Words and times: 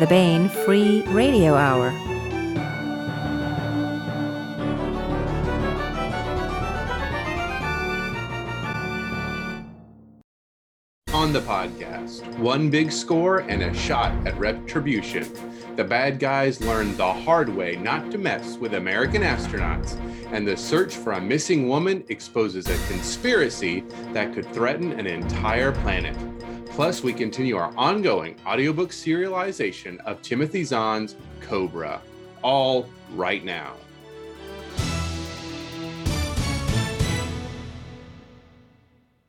the 0.00 0.06
Baen 0.06 0.48
Free 0.48 1.02
Radio 1.08 1.54
Hour. 1.56 1.90
On 11.12 11.34
the 11.34 11.40
podcast, 11.40 12.26
one 12.38 12.70
big 12.70 12.90
score 12.90 13.40
and 13.40 13.62
a 13.62 13.74
shot 13.74 14.26
at 14.26 14.38
retribution. 14.38 15.30
The 15.76 15.84
bad 15.84 16.18
guys 16.18 16.62
learn 16.62 16.96
the 16.96 17.12
hard 17.12 17.50
way 17.50 17.76
not 17.76 18.10
to 18.12 18.16
mess 18.16 18.56
with 18.56 18.72
American 18.72 19.20
astronauts, 19.20 20.00
and 20.32 20.48
the 20.48 20.56
search 20.56 20.96
for 20.96 21.12
a 21.12 21.20
missing 21.20 21.68
woman 21.68 22.04
exposes 22.08 22.68
a 22.68 22.86
conspiracy 22.90 23.80
that 24.14 24.32
could 24.32 24.50
threaten 24.54 24.98
an 24.98 25.06
entire 25.06 25.72
planet. 25.72 26.16
Plus, 26.80 27.02
we 27.02 27.12
continue 27.12 27.58
our 27.58 27.74
ongoing 27.76 28.36
audiobook 28.46 28.88
serialization 28.88 29.98
of 30.06 30.22
Timothy 30.22 30.64
Zahn's 30.64 31.14
Cobra, 31.42 32.00
all 32.40 32.88
right 33.14 33.44
now. 33.44 33.74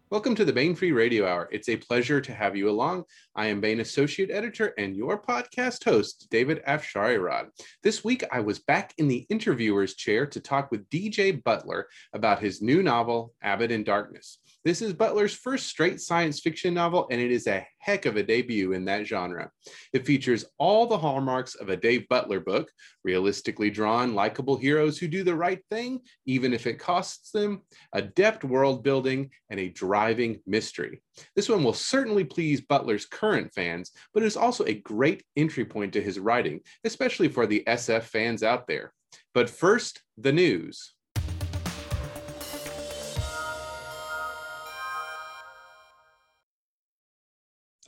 Welcome 0.10 0.36
to 0.36 0.46
the 0.46 0.54
Baen 0.54 0.76
Free 0.76 0.94
Radio 0.94 1.28
Hour. 1.28 1.50
It's 1.52 1.68
a 1.68 1.76
pleasure 1.76 2.22
to 2.22 2.34
have 2.34 2.56
you 2.56 2.70
along. 2.70 3.04
I 3.36 3.48
am 3.48 3.60
Baen 3.60 3.82
Associate 3.82 4.30
Editor 4.30 4.74
and 4.78 4.96
your 4.96 5.22
podcast 5.22 5.84
host, 5.84 6.28
David 6.30 6.62
Afsharirad. 6.66 7.48
This 7.82 8.04
week, 8.04 8.24
I 8.32 8.40
was 8.40 8.60
back 8.60 8.94
in 8.98 9.10
the 9.10 9.26
interviewer's 9.30 9.96
chair 9.96 10.26
to 10.26 10.40
talk 10.40 10.72
with 10.72 10.90
DJ 10.90 11.44
Butler 11.44 11.88
about 12.14 12.40
his 12.40 12.62
new 12.62 12.82
novel, 12.84 13.34
Abbott 13.42 13.72
in 13.72 13.86
Darkness. 13.86 14.40
This 14.64 14.84
is 14.84 14.94
Butler's 14.94 15.34
first 15.34 15.66
straight 15.66 16.00
science 16.00 16.40
fiction 16.40 16.76
novel, 16.76 17.08
and 17.10 17.20
it 17.20 17.32
is 17.32 17.48
a 17.48 17.66
heck 17.80 18.06
of 18.06 18.16
a 18.16 18.22
debut 18.22 18.74
in 18.74 18.86
that 18.86 19.08
genre. 19.08 19.50
It 19.92 20.06
features 20.06 20.46
all 20.60 20.86
the 20.86 21.00
hallmarks 21.00 21.56
of 21.56 21.70
a 21.70 21.76
Dave 21.76 22.08
Butler 22.10 22.40
book 22.40 22.70
realistically 23.04 23.72
drawn, 23.72 24.14
likable 24.14 24.56
heroes 24.56 25.00
who 25.00 25.08
do 25.08 25.24
the 25.24 25.36
right 25.36 25.62
thing, 25.72 26.02
even 26.28 26.54
if 26.54 26.68
it 26.68 26.78
costs 26.78 27.32
them, 27.32 27.64
adept 27.94 28.44
world 28.44 28.84
building, 28.84 29.32
and 29.50 29.60
a 29.60 29.70
driving 29.70 30.40
mystery. 30.46 31.02
This 31.36 31.50
one 31.50 31.64
will 31.64 31.74
certainly 31.74 32.24
please 32.24 32.62
Butler's 32.62 33.08
current 33.08 33.52
fans, 33.56 33.90
but 34.14 34.22
it 34.22 34.28
is 34.28 34.38
also 34.38 34.64
a 34.66 34.76
great 34.76 35.24
entry 35.36 35.66
point 35.66 35.94
to 35.94 36.04
his 36.04 36.20
writing, 36.20 36.60
especially 36.84 37.30
for 37.30 37.48
the 37.48 37.64
SF 37.66 38.04
fans 38.04 38.44
out 38.44 38.68
there. 38.68 38.94
But 39.34 39.50
first, 39.50 40.04
the 40.18 40.32
news. 40.32 40.94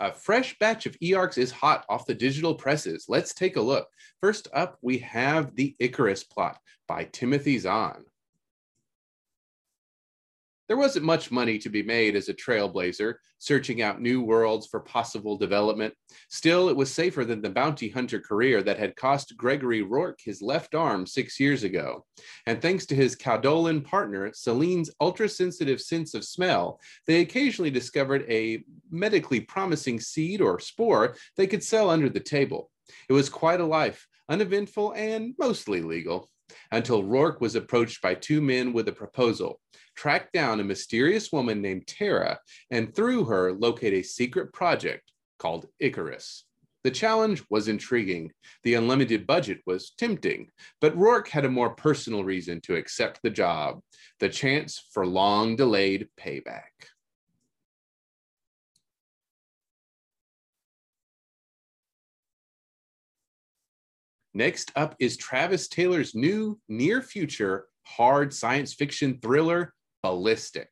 A 0.04 0.12
fresh 0.12 0.60
batch 0.60 0.86
of 0.86 1.00
eArcs 1.00 1.38
is 1.38 1.50
hot 1.50 1.86
off 1.88 2.06
the 2.06 2.14
digital 2.14 2.56
presses. 2.56 3.06
Let's 3.08 3.34
take 3.34 3.56
a 3.56 3.62
look. 3.62 3.88
First 4.20 4.50
up, 4.54 4.78
we 4.82 4.98
have 4.98 5.56
The 5.56 5.78
Icarus 5.80 6.26
Plot 6.26 6.58
by 6.90 7.06
Timothy 7.06 7.58
Zahn. 7.58 8.04
There 10.70 10.78
wasn't 10.78 11.06
much 11.06 11.30
money 11.30 11.58
to 11.60 11.70
be 11.70 11.84
made 11.84 12.16
as 12.16 12.30
a 12.30 12.34
trailblazer, 12.34 13.16
searching 13.38 13.82
out 13.82 14.02
new 14.02 14.22
worlds 14.22 14.68
for 14.68 14.80
possible 14.80 15.38
development. 15.38 15.94
Still, 16.30 16.70
it 16.70 16.76
was 16.76 16.92
safer 16.92 17.26
than 17.26 17.42
the 17.42 17.50
bounty 17.50 17.90
hunter 17.90 18.20
career 18.20 18.64
that 18.64 18.80
had 18.80 18.96
cost 18.96 19.36
Gregory 19.36 19.82
Rourke 19.82 20.20
his 20.24 20.42
left 20.42 20.74
arm 20.74 21.06
six 21.06 21.38
years 21.38 21.64
ago. 21.64 22.06
And 22.48 22.62
thanks 22.62 22.86
to 22.86 22.96
his 22.96 23.16
Kadolian 23.16 23.84
partner, 23.84 24.32
Selene's 24.34 24.90
ultra 25.02 25.28
sensitive 25.28 25.82
sense 25.82 26.14
of 26.14 26.24
smell, 26.24 26.80
they 27.08 27.20
occasionally 27.20 27.72
discovered 27.72 28.24
a 28.30 28.64
medically 28.90 29.42
promising 29.42 30.00
seed 30.00 30.40
or 30.40 30.60
spore 30.60 31.16
they 31.36 31.48
could 31.48 31.64
sell 31.64 31.90
under 31.90 32.08
the 32.08 32.22
table. 32.22 32.70
It 33.10 33.14
was 33.14 33.28
quite 33.28 33.60
a 33.60 33.66
life, 33.66 34.08
uneventful 34.30 34.94
and 34.94 35.34
mostly 35.38 35.82
legal 35.82 36.30
until 36.72 37.04
Rourke 37.04 37.42
was 37.42 37.56
approached 37.56 38.02
by 38.02 38.14
two 38.16 38.42
men 38.42 38.74
with 38.74 38.88
a 38.88 38.94
proposal 38.94 39.60
track 39.96 40.32
down 40.32 40.60
a 40.60 40.64
mysterious 40.64 41.32
woman 41.32 41.62
named 41.62 41.88
Tara 41.88 42.40
and 42.72 42.94
through 42.94 43.26
her 43.26 43.54
locate 43.54 43.94
a 43.94 44.04
secret 44.04 44.54
project 44.54 45.12
called 45.40 45.68
Icarus. 45.80 46.46
The 46.84 46.92
challenge 46.92 47.42
was 47.50 47.70
intriguing. 47.70 48.32
The 48.64 48.74
unlimited 48.74 49.26
budget 49.26 49.62
was 49.66 49.92
tempting, 49.98 50.50
but 50.82 50.98
Rourke 50.98 51.30
had 51.30 51.46
a 51.46 51.50
more 51.50 51.70
personal 51.70 52.24
reason 52.26 52.60
to 52.62 52.76
accept 52.76 53.22
the 53.24 53.30
job 53.30 53.80
the 54.20 54.30
chance 54.30 54.90
for 54.94 55.06
long 55.06 55.56
delayed 55.56 56.10
payback. 56.20 56.62
Next 64.34 64.72
up 64.76 64.96
is 65.00 65.16
Travis 65.16 65.68
Taylor's 65.68 66.16
new 66.16 66.60
near 66.68 67.02
future 67.02 67.68
hard 67.86 68.34
science 68.34 68.74
fiction 68.74 69.20
thriller, 69.22 69.74
Ballistic. 70.04 70.70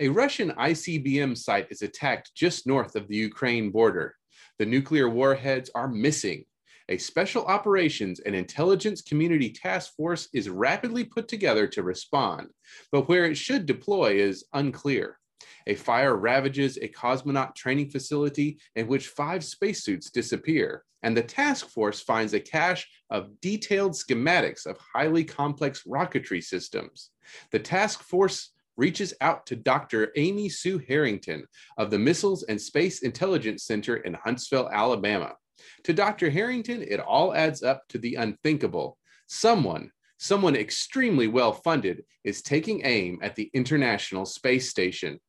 A 0.00 0.08
Russian 0.08 0.52
ICBM 0.52 1.36
site 1.36 1.66
is 1.70 1.82
attacked 1.82 2.34
just 2.34 2.66
north 2.66 2.96
of 2.96 3.06
the 3.06 3.16
Ukraine 3.16 3.70
border. 3.70 4.16
The 4.58 4.64
nuclear 4.64 5.10
warheads 5.10 5.70
are 5.74 5.88
missing. 5.88 6.46
A 6.88 6.96
special 6.96 7.44
operations 7.44 8.18
and 8.20 8.34
intelligence 8.34 9.02
community 9.02 9.50
task 9.50 9.94
force 9.94 10.28
is 10.32 10.48
rapidly 10.48 11.04
put 11.04 11.28
together 11.28 11.66
to 11.68 11.82
respond, 11.82 12.48
but 12.90 13.08
where 13.08 13.26
it 13.26 13.36
should 13.36 13.66
deploy 13.66 14.14
is 14.14 14.46
unclear. 14.54 15.19
A 15.66 15.74
fire 15.74 16.16
ravages 16.16 16.76
a 16.78 16.88
cosmonaut 16.88 17.54
training 17.54 17.90
facility 17.90 18.58
in 18.74 18.86
which 18.86 19.08
five 19.08 19.44
spacesuits 19.44 20.10
disappear, 20.10 20.84
and 21.02 21.16
the 21.16 21.22
task 21.22 21.68
force 21.68 22.00
finds 22.00 22.34
a 22.34 22.40
cache 22.40 22.86
of 23.10 23.40
detailed 23.40 23.92
schematics 23.92 24.66
of 24.66 24.78
highly 24.94 25.24
complex 25.24 25.84
rocketry 25.84 26.42
systems. 26.42 27.10
The 27.52 27.58
task 27.58 28.02
force 28.02 28.52
reaches 28.76 29.12
out 29.20 29.46
to 29.46 29.56
Dr. 29.56 30.10
Amy 30.16 30.48
Sue 30.48 30.78
Harrington 30.78 31.44
of 31.76 31.90
the 31.90 31.98
Missiles 31.98 32.44
and 32.44 32.60
Space 32.60 33.02
Intelligence 33.02 33.64
Center 33.64 33.96
in 33.96 34.14
Huntsville, 34.14 34.70
Alabama. 34.72 35.34
To 35.84 35.92
Dr. 35.92 36.30
Harrington, 36.30 36.82
it 36.82 37.00
all 37.00 37.34
adds 37.34 37.62
up 37.62 37.82
to 37.88 37.98
the 37.98 38.14
unthinkable. 38.14 38.96
Someone, 39.26 39.90
someone 40.18 40.56
extremely 40.56 41.26
well 41.26 41.52
funded, 41.52 42.04
is 42.24 42.42
taking 42.42 42.84
aim 42.84 43.18
at 43.22 43.36
the 43.36 43.50
International 43.52 44.24
Space 44.24 44.70
Station. 44.70 45.20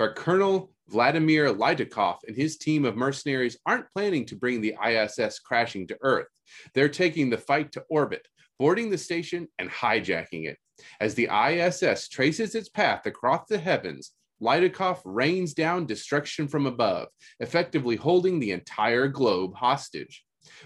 But 0.00 0.16
Colonel 0.16 0.72
Vladimir 0.88 1.52
Lydakov 1.52 2.20
and 2.26 2.34
his 2.34 2.56
team 2.56 2.86
of 2.86 2.96
mercenaries 2.96 3.58
aren't 3.66 3.92
planning 3.92 4.24
to 4.24 4.34
bring 4.34 4.62
the 4.62 4.74
ISS 4.82 5.40
crashing 5.40 5.86
to 5.88 5.98
Earth. 6.00 6.28
They're 6.72 6.88
taking 6.88 7.28
the 7.28 7.36
fight 7.36 7.70
to 7.72 7.84
orbit, 7.90 8.26
boarding 8.58 8.88
the 8.88 8.96
station 8.96 9.46
and 9.58 9.68
hijacking 9.68 10.46
it. 10.46 10.56
As 11.02 11.14
the 11.14 11.28
ISS 11.30 12.08
traces 12.08 12.54
its 12.54 12.70
path 12.70 13.04
across 13.04 13.46
the 13.46 13.58
heavens, 13.58 14.12
Lydakov 14.40 15.02
rains 15.04 15.52
down 15.52 15.84
destruction 15.84 16.48
from 16.48 16.64
above, 16.64 17.08
effectively 17.40 17.96
holding 17.96 18.40
the 18.40 18.52
entire 18.52 19.06
globe 19.06 19.54
hostage. 19.54 20.24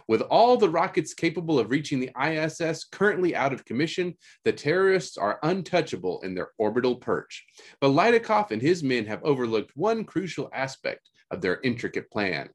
With 0.08 0.22
all 0.22 0.56
the 0.56 0.68
rockets 0.68 1.14
capable 1.14 1.58
of 1.58 1.70
reaching 1.70 2.00
the 2.00 2.10
ISS 2.20 2.84
currently 2.84 3.34
out 3.34 3.52
of 3.52 3.64
commission, 3.64 4.14
the 4.44 4.52
terrorists 4.52 5.16
are 5.16 5.38
untouchable 5.42 6.20
in 6.22 6.34
their 6.34 6.50
orbital 6.58 6.96
perch. 6.96 7.44
But 7.80 7.90
Lydakov 7.90 8.50
and 8.50 8.62
his 8.62 8.82
men 8.82 9.06
have 9.06 9.22
overlooked 9.22 9.72
one 9.74 10.04
crucial 10.04 10.50
aspect 10.52 11.10
of 11.30 11.40
their 11.40 11.60
intricate 11.62 12.10
plan. 12.10 12.50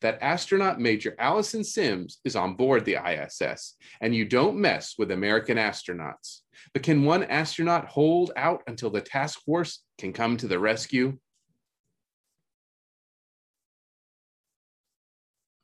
That 0.00 0.18
astronaut 0.22 0.80
Major 0.80 1.14
Allison 1.18 1.62
Sims 1.62 2.18
is 2.24 2.36
on 2.36 2.54
board 2.54 2.84
the 2.84 2.96
ISS, 2.96 3.76
and 4.00 4.14
you 4.14 4.24
don't 4.24 4.56
mess 4.56 4.94
with 4.98 5.10
American 5.10 5.56
astronauts. 5.56 6.40
But 6.72 6.82
can 6.82 7.04
one 7.04 7.24
astronaut 7.24 7.86
hold 7.86 8.32
out 8.36 8.62
until 8.66 8.90
the 8.90 9.00
task 9.00 9.40
force 9.44 9.82
can 9.98 10.12
come 10.12 10.36
to 10.38 10.48
the 10.48 10.58
rescue? 10.58 11.18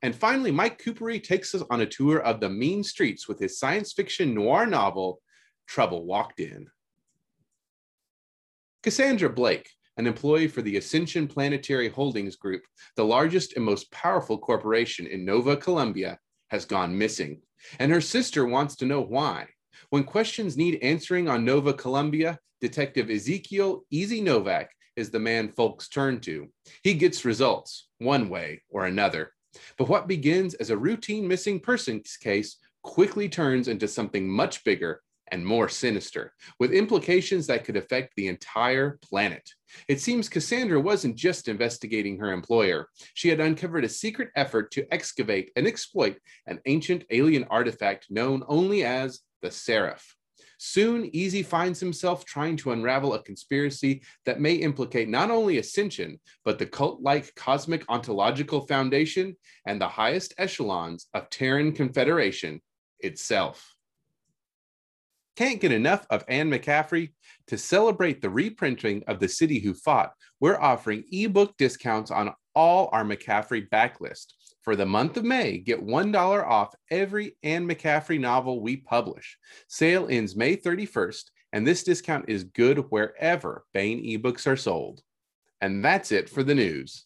And 0.05 0.15
finally, 0.15 0.51
Mike 0.51 0.83
Kupari 0.83 1.19
takes 1.19 1.55
us 1.55 1.63
on 1.71 1.81
a 1.81 1.87
tour 1.87 2.19
of 2.19 2.39
the 2.39 2.51
mean 2.51 2.85
streets 2.85 3.27
with 3.27 3.39
his 3.39 3.59
science 3.59 3.95
fiction 3.95 4.35
noir 4.35 4.67
novel, 4.67 5.23
Trouble 5.67 6.05
Walked 6.05 6.41
In. 6.41 6.67
Cassandra 8.83 9.31
Blake, 9.31 9.71
an 9.97 10.07
employee 10.07 10.47
for 10.47 10.61
the 10.61 10.77
Ascension 10.77 11.27
Planetary 11.27 11.89
Holdings 11.89 12.37
Group, 12.37 12.65
the 12.97 13.05
largest 13.05 13.57
and 13.57 13.65
most 13.65 13.91
powerful 13.93 14.37
corporation 14.37 15.07
in 15.07 15.25
Nova 15.25 15.57
Columbia, 15.57 16.19
has 16.49 16.67
gone 16.67 16.99
missing, 16.99 17.41
and 17.79 17.91
her 17.91 18.03
sister 18.03 18.45
wants 18.45 18.77
to 18.77 18.85
know 18.85 19.01
why. 19.01 19.47
When 19.89 20.05
questions 20.05 20.55
need 20.55 20.83
answering 20.83 21.31
on 21.31 21.47
Nova 21.47 21.73
Columbia, 21.73 22.39
Detective 22.61 23.09
Ezekiel 23.09 23.87
Easy 23.91 24.21
Novak 24.21 24.69
is 24.97 25.09
the 25.09 25.19
man 25.19 25.49
folks 25.49 25.89
turn 25.89 26.21
to. 26.21 26.51
He 26.83 26.93
gets 26.93 27.25
results, 27.25 27.89
one 27.97 28.29
way 28.29 28.65
or 28.69 28.85
another. 28.85 29.31
But 29.77 29.89
what 29.89 30.09
begins 30.09 30.55
as 30.55 30.71
a 30.71 30.77
routine 30.77 31.27
missing 31.27 31.61
persons 31.61 32.17
case 32.17 32.57
quickly 32.83 33.29
turns 33.29 33.69
into 33.69 33.89
something 33.89 34.29
much 34.29 34.63
bigger 34.65 35.01
and 35.29 35.45
more 35.45 35.69
sinister, 35.69 36.33
with 36.61 36.73
implications 36.73 37.47
that 37.47 37.65
could 37.65 37.77
affect 37.77 38.15
the 38.15 38.29
entire 38.29 38.99
planet. 39.03 39.49
It 39.89 40.01
seems 40.01 40.29
Cassandra 40.29 40.81
wasn't 40.81 41.17
just 41.17 41.49
investigating 41.49 42.19
her 42.19 42.33
employer. 42.33 42.89
She 43.15 43.29
had 43.29 43.41
uncovered 43.41 43.85
a 43.85 43.89
secret 43.89 44.29
effort 44.37 44.71
to 44.73 44.87
excavate 44.93 45.51
and 45.57 45.67
exploit 45.67 46.19
an 46.47 46.61
ancient 46.67 47.05
alien 47.11 47.45
artifact 47.45 48.07
known 48.11 48.45
only 48.49 48.85
as 48.85 49.21
the 49.43 49.51
Seraph. 49.51 50.15
Soon, 50.59 51.11
Easy 51.15 51.43
finds 51.43 51.81
himself 51.81 52.25
trying 52.25 52.57
to 52.59 52.73
unravel 52.73 53.15
a 53.15 53.23
conspiracy 53.23 54.03
that 54.25 54.41
may 54.41 54.55
implicate 54.55 55.09
not 55.09 55.31
only 55.31 55.59
Ascension, 55.59 56.21
but 56.45 56.59
the 56.59 56.67
cult 56.67 57.01
like 57.03 57.35
cosmic 57.35 57.85
ontological 57.89 58.67
foundation 58.67 59.37
and 59.67 59.81
the 59.81 59.89
highest 59.89 60.35
echelons 60.39 61.07
of 61.15 61.31
Terran 61.31 61.73
Confederation 61.73 62.61
itself. 63.01 63.75
Can't 65.37 65.61
get 65.61 65.73
enough 65.73 66.07
of 66.11 66.25
Anne 66.29 66.51
McCaffrey? 66.51 67.13
To 67.49 67.59
celebrate 67.59 68.23
the 68.23 68.31
reprinting 68.31 69.03
of 69.09 69.19
The 69.19 69.29
City 69.29 69.59
Who 69.59 69.75
Fought, 69.75 70.13
we're 70.41 70.61
offering 70.61 71.05
ebook 71.11 71.57
discounts 71.57 72.11
on 72.11 72.33
all 72.55 72.89
our 72.93 73.05
McCaffrey 73.05 73.69
backlist. 73.69 74.27
For 74.65 74.77
the 74.77 74.87
month 74.87 75.19
of 75.19 75.25
May, 75.25 75.59
get 75.59 75.85
$1 75.85 76.47
off 76.47 76.75
every 76.91 77.37
Anne 77.43 77.69
McCaffrey 77.69 78.19
novel 78.19 78.63
we 78.63 78.79
publish. 78.79 79.37
Sale 79.69 80.07
ends 80.09 80.35
May 80.35 80.57
31st, 80.57 81.25
and 81.53 81.67
this 81.67 81.83
discount 81.83 82.25
is 82.29 82.45
good 82.45 82.79
wherever 82.91 83.67
Baen 83.75 84.03
ebooks 84.03 84.47
are 84.47 84.57
sold. 84.57 85.03
And 85.61 85.85
that's 85.85 86.13
it 86.13 86.31
for 86.31 86.43
the 86.43 86.55
news. 86.55 87.05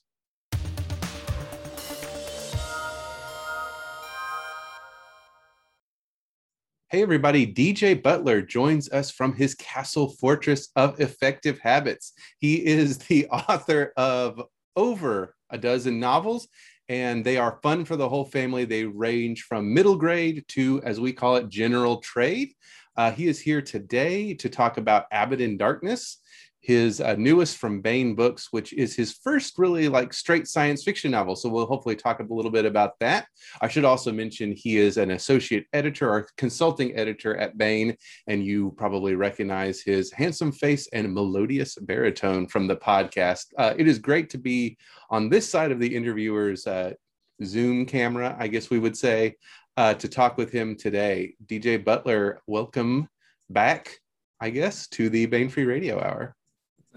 Hey, 6.91 7.03
everybody. 7.03 7.45
DJ 7.45 8.01
Butler 8.01 8.41
joins 8.41 8.89
us 8.93 9.11
from 9.11 9.35
his 9.35 9.57
castle 9.57 10.11
fortress 10.11 10.69
of 10.77 11.01
effective 11.01 11.59
habits. 11.59 12.13
He 12.39 12.65
is 12.65 12.99
the 12.99 13.27
author 13.33 13.93
of 13.97 14.41
over 14.77 15.35
a 15.51 15.59
dozen 15.59 15.99
novels, 15.99 16.47
and 16.88 17.25
they 17.25 17.37
are 17.37 17.58
fun 17.62 17.85
for 17.85 17.96
the 17.96 18.08
whole 18.08 18.25
family. 18.25 18.64
They 18.64 18.85
range 18.85 19.43
from 19.43 19.73
middle 19.73 19.96
grade 19.96 20.44
to, 20.49 20.81
as 20.82 21.00
we 21.00 21.12
call 21.12 21.37
it, 21.37 21.49
general 21.49 21.99
trade. 21.99 22.52
Uh, 22.96 23.12
he 23.12 23.29
is 23.29 23.38
here 23.38 23.62
today 23.62 24.35
to 24.35 24.49
talk 24.49 24.79
about 24.79 25.06
Abbott 25.12 25.40
in 25.40 25.56
Darkness 25.56 26.19
his 26.61 27.01
uh, 27.01 27.15
newest 27.17 27.57
from 27.57 27.81
Baen 27.81 28.15
Books, 28.15 28.49
which 28.51 28.73
is 28.73 28.95
his 28.95 29.13
first 29.23 29.59
really 29.59 29.89
like 29.89 30.13
straight 30.13 30.49
science 30.49 30.83
fiction 30.83 31.11
novel. 31.11 31.37
So 31.37 31.49
we'll 31.49 31.67
hopefully 31.67 31.97
talk 31.97 32.21
a 32.21 32.35
little 32.35 32.51
bit 32.51 32.67
about 32.67 32.99
that. 33.01 33.27
I 33.61 33.69
should 33.69 33.85
also 33.85 34.13
mention 34.13 34.53
he 34.53 34.77
is 34.77 34.97
an 34.97 35.13
associate 35.13 35.67
editor 35.73 36.11
or 36.11 36.29
consulting 36.37 36.97
editor 36.97 37.37
at 37.37 37.57
Baen, 37.57 37.97
and 38.27 38.45
you 38.45 38.75
probably 38.77 39.15
recognize 39.15 39.81
his 39.81 40.13
handsome 40.13 40.53
face 40.53 40.89
and 40.93 41.15
melodious 41.15 41.77
baritone 41.77 42.47
from 42.47 42.67
the 42.67 42.77
podcast. 42.77 43.47
Uh, 43.57 43.75
it 43.77 43.87
is 43.87 43.99
great 43.99 44.31
to 44.31 44.39
be 44.39 44.77
on 45.11 45.29
this 45.29 45.49
side 45.49 45.71
of 45.73 45.81
the 45.81 45.95
interviewer's 45.95 46.67
uh, 46.67 46.93
Zoom 47.45 47.87
camera, 47.87 48.37
I 48.39 48.49
guess 48.49 48.69
we 48.69 48.81
would 48.81 48.97
say, 48.97 49.37
uh, 49.77 49.95
to 49.95 50.09
talk 50.09 50.37
with 50.37 50.51
him 50.51 50.77
today. 50.77 51.35
DJ 51.47 51.83
Butler, 51.83 52.41
welcome 52.47 53.09
back. 53.49 53.99
I 54.41 54.51
guess, 54.51 54.87
to 54.91 55.09
the 55.09 55.27
Baen 55.27 55.49
Free 55.49 55.65
Radio 55.65 56.01
Hour. 56.01 56.37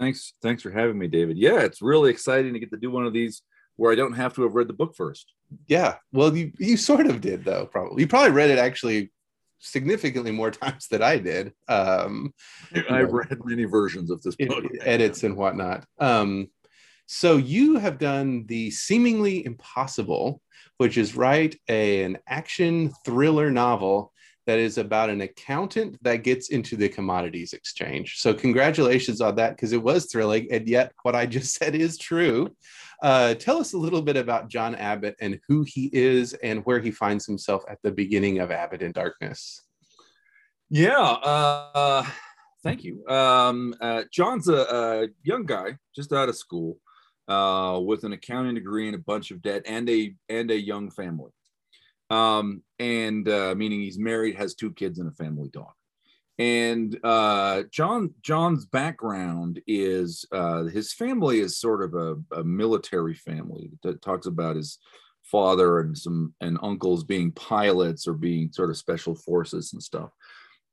Thanks. 0.02 0.32
Thanks 0.42 0.62
for 0.64 0.72
having 0.72 0.98
me, 0.98 1.06
David. 1.06 1.38
Yeah, 1.38 1.60
it's 1.60 1.80
really 1.80 2.10
exciting 2.10 2.52
to 2.54 2.58
get 2.58 2.70
to 2.70 2.76
do 2.76 2.90
one 2.90 3.06
of 3.06 3.12
these 3.12 3.42
where 3.76 3.92
I 3.92 3.94
don't 3.94 4.14
have 4.14 4.34
to 4.34 4.42
have 4.42 4.54
read 4.54 4.68
the 4.68 4.72
book 4.72 4.96
first. 4.96 5.32
Yeah. 5.68 5.94
Well, 6.12 6.36
you 6.36 6.50
you 6.58 6.76
sort 6.76 7.06
of 7.06 7.20
did 7.20 7.44
though, 7.44 7.66
probably. 7.66 8.02
You 8.02 8.08
probably 8.08 8.32
read 8.32 8.50
it 8.50 8.58
actually 8.58 9.12
significantly 9.60 10.32
more 10.32 10.50
times 10.62 10.88
than 10.88 11.02
I 11.02 11.18
did. 11.18 11.52
Um 11.68 12.34
I've 12.74 12.90
know, 12.90 13.04
read 13.04 13.38
many 13.44 13.64
versions 13.64 14.10
of 14.10 14.20
this 14.22 14.34
book. 14.34 14.64
Edits 14.80 15.22
and 15.22 15.36
whatnot. 15.36 15.86
Um 16.00 16.48
so 17.06 17.36
you 17.36 17.76
have 17.76 17.98
done 17.98 18.46
the 18.46 18.70
seemingly 18.72 19.44
impossible, 19.46 20.40
which 20.78 20.98
is 20.98 21.16
write 21.16 21.60
a, 21.68 22.02
an 22.02 22.18
action 22.26 22.92
thriller 23.04 23.52
novel 23.52 24.11
that 24.46 24.58
is 24.58 24.78
about 24.78 25.10
an 25.10 25.20
accountant 25.20 25.96
that 26.02 26.24
gets 26.24 26.48
into 26.48 26.76
the 26.76 26.88
commodities 26.88 27.52
exchange. 27.52 28.18
So, 28.18 28.34
congratulations 28.34 29.20
on 29.20 29.36
that 29.36 29.56
because 29.56 29.72
it 29.72 29.82
was 29.82 30.06
thrilling. 30.06 30.48
And 30.50 30.68
yet, 30.68 30.92
what 31.02 31.14
I 31.14 31.26
just 31.26 31.54
said 31.58 31.74
is 31.74 31.98
true. 31.98 32.54
Uh, 33.02 33.34
tell 33.34 33.58
us 33.58 33.72
a 33.72 33.78
little 33.78 34.02
bit 34.02 34.16
about 34.16 34.48
John 34.48 34.76
Abbott 34.76 35.16
and 35.20 35.40
who 35.48 35.64
he 35.66 35.90
is 35.92 36.34
and 36.34 36.64
where 36.64 36.78
he 36.78 36.92
finds 36.92 37.26
himself 37.26 37.64
at 37.68 37.78
the 37.82 37.90
beginning 37.90 38.38
of 38.38 38.52
Abbott 38.52 38.80
in 38.80 38.92
Darkness. 38.92 39.62
Yeah. 40.70 41.00
Uh, 41.00 42.06
thank 42.62 42.84
you. 42.84 43.04
Um, 43.08 43.74
uh, 43.80 44.04
John's 44.12 44.48
a, 44.48 44.54
a, 44.54 45.08
young 45.24 45.44
guy 45.44 45.76
just 45.94 46.12
out 46.12 46.28
of 46.28 46.36
school 46.36 46.78
uh, 47.26 47.80
with 47.84 48.04
an 48.04 48.12
accounting 48.12 48.54
degree 48.54 48.86
and 48.86 48.94
a 48.94 49.00
bunch 49.00 49.32
of 49.32 49.42
debt 49.42 49.62
and 49.66 49.88
a 49.90 50.14
and 50.28 50.50
a 50.50 50.58
young 50.58 50.90
family 50.90 51.32
um, 52.12 52.62
and 52.78 53.26
uh, 53.26 53.54
meaning 53.56 53.80
he's 53.80 53.98
married, 53.98 54.36
has 54.36 54.54
two 54.54 54.70
kids, 54.72 54.98
and 54.98 55.08
a 55.08 55.12
family 55.12 55.48
dog. 55.48 55.72
And 56.38 56.98
uh, 57.02 57.62
John 57.70 58.12
John's 58.20 58.66
background 58.66 59.60
is 59.66 60.26
uh, 60.30 60.64
his 60.64 60.92
family 60.92 61.40
is 61.40 61.58
sort 61.58 61.82
of 61.82 61.94
a, 61.94 62.40
a 62.40 62.44
military 62.44 63.14
family 63.14 63.70
that 63.82 64.02
talks 64.02 64.26
about 64.26 64.56
his 64.56 64.78
father 65.22 65.80
and 65.80 65.96
some 65.96 66.34
and 66.42 66.58
uncles 66.62 67.04
being 67.04 67.32
pilots 67.32 68.06
or 68.06 68.14
being 68.14 68.52
sort 68.52 68.68
of 68.68 68.76
special 68.76 69.14
forces 69.14 69.72
and 69.72 69.82
stuff. 69.82 70.10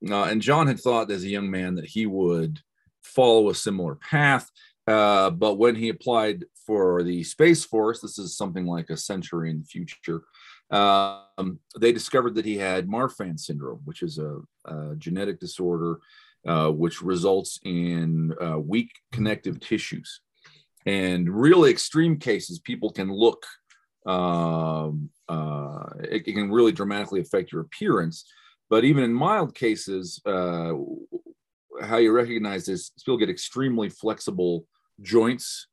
Uh, 0.10 0.24
and 0.24 0.42
John 0.42 0.68
had 0.68 0.80
thought 0.80 1.12
as 1.12 1.24
a 1.24 1.30
young 1.30 1.50
man 1.50 1.76
that 1.76 1.86
he 1.86 2.06
would 2.06 2.60
follow 3.02 3.50
a 3.50 3.56
similar 3.56 3.96
path. 3.96 4.50
Uh, 4.88 5.30
but 5.30 5.56
when 5.56 5.76
he 5.76 5.90
applied 5.90 6.44
for 6.66 7.04
the 7.04 7.24
Space 7.24 7.64
Force, 7.64 8.02
this 8.02 8.18
is 8.18 8.36
something 8.36 8.66
like 8.66 8.90
a 8.90 8.98
century 8.98 9.52
in 9.52 9.60
the 9.60 9.66
future, 9.66 10.24
um, 10.72 11.60
they 11.80 11.92
discovered 11.92 12.36
that 12.36 12.46
he 12.46 12.58
had 12.58 12.88
Marfan 12.88 13.40
syndrome, 13.40 13.82
which 13.86 14.04
is 14.04 14.20
a, 14.20 14.40
a 14.66 14.96
genetic 14.98 15.40
disorder 15.40 16.00
uh, 16.48 16.70
which 16.70 17.02
results 17.02 17.60
in 17.64 18.34
uh, 18.42 18.58
weak 18.60 18.92
connective 19.12 19.60
tissues. 19.60 20.22
And 20.86 21.30
really 21.30 21.70
extreme 21.70 22.18
cases, 22.18 22.60
people 22.60 22.92
can 22.92 23.12
look, 23.12 23.46
um, 24.06 25.10
uh, 25.28 25.84
it, 26.04 26.28
it, 26.28 26.34
can 26.34 26.52
really 26.52 26.72
dramatically 26.72 27.20
affect 27.20 27.52
your 27.52 27.62
appearance. 27.62 28.26
But 28.70 28.86
even 28.86 29.04
in 29.04 29.14
mild 29.14 29.54
cases, 29.54 30.22
uh, 30.26 30.74
how 31.82 31.98
you 31.98 32.12
recognize 32.12 32.66
this, 32.66 32.92
people 32.92 33.18
get 33.18 33.30
extremely 33.30 33.90
flexible 33.90 34.66
joints, 35.02 35.68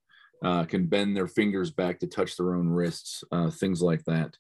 uh, 0.44 0.64
can 0.64 0.86
bend 0.86 1.16
their 1.16 1.28
fingers 1.28 1.70
back 1.70 2.00
to 2.00 2.06
touch 2.06 2.36
their 2.36 2.54
own 2.54 2.68
wrists, 2.68 3.22
uh, 3.30 3.50
things 3.50 3.80
like 3.80 4.04
that 4.04 4.36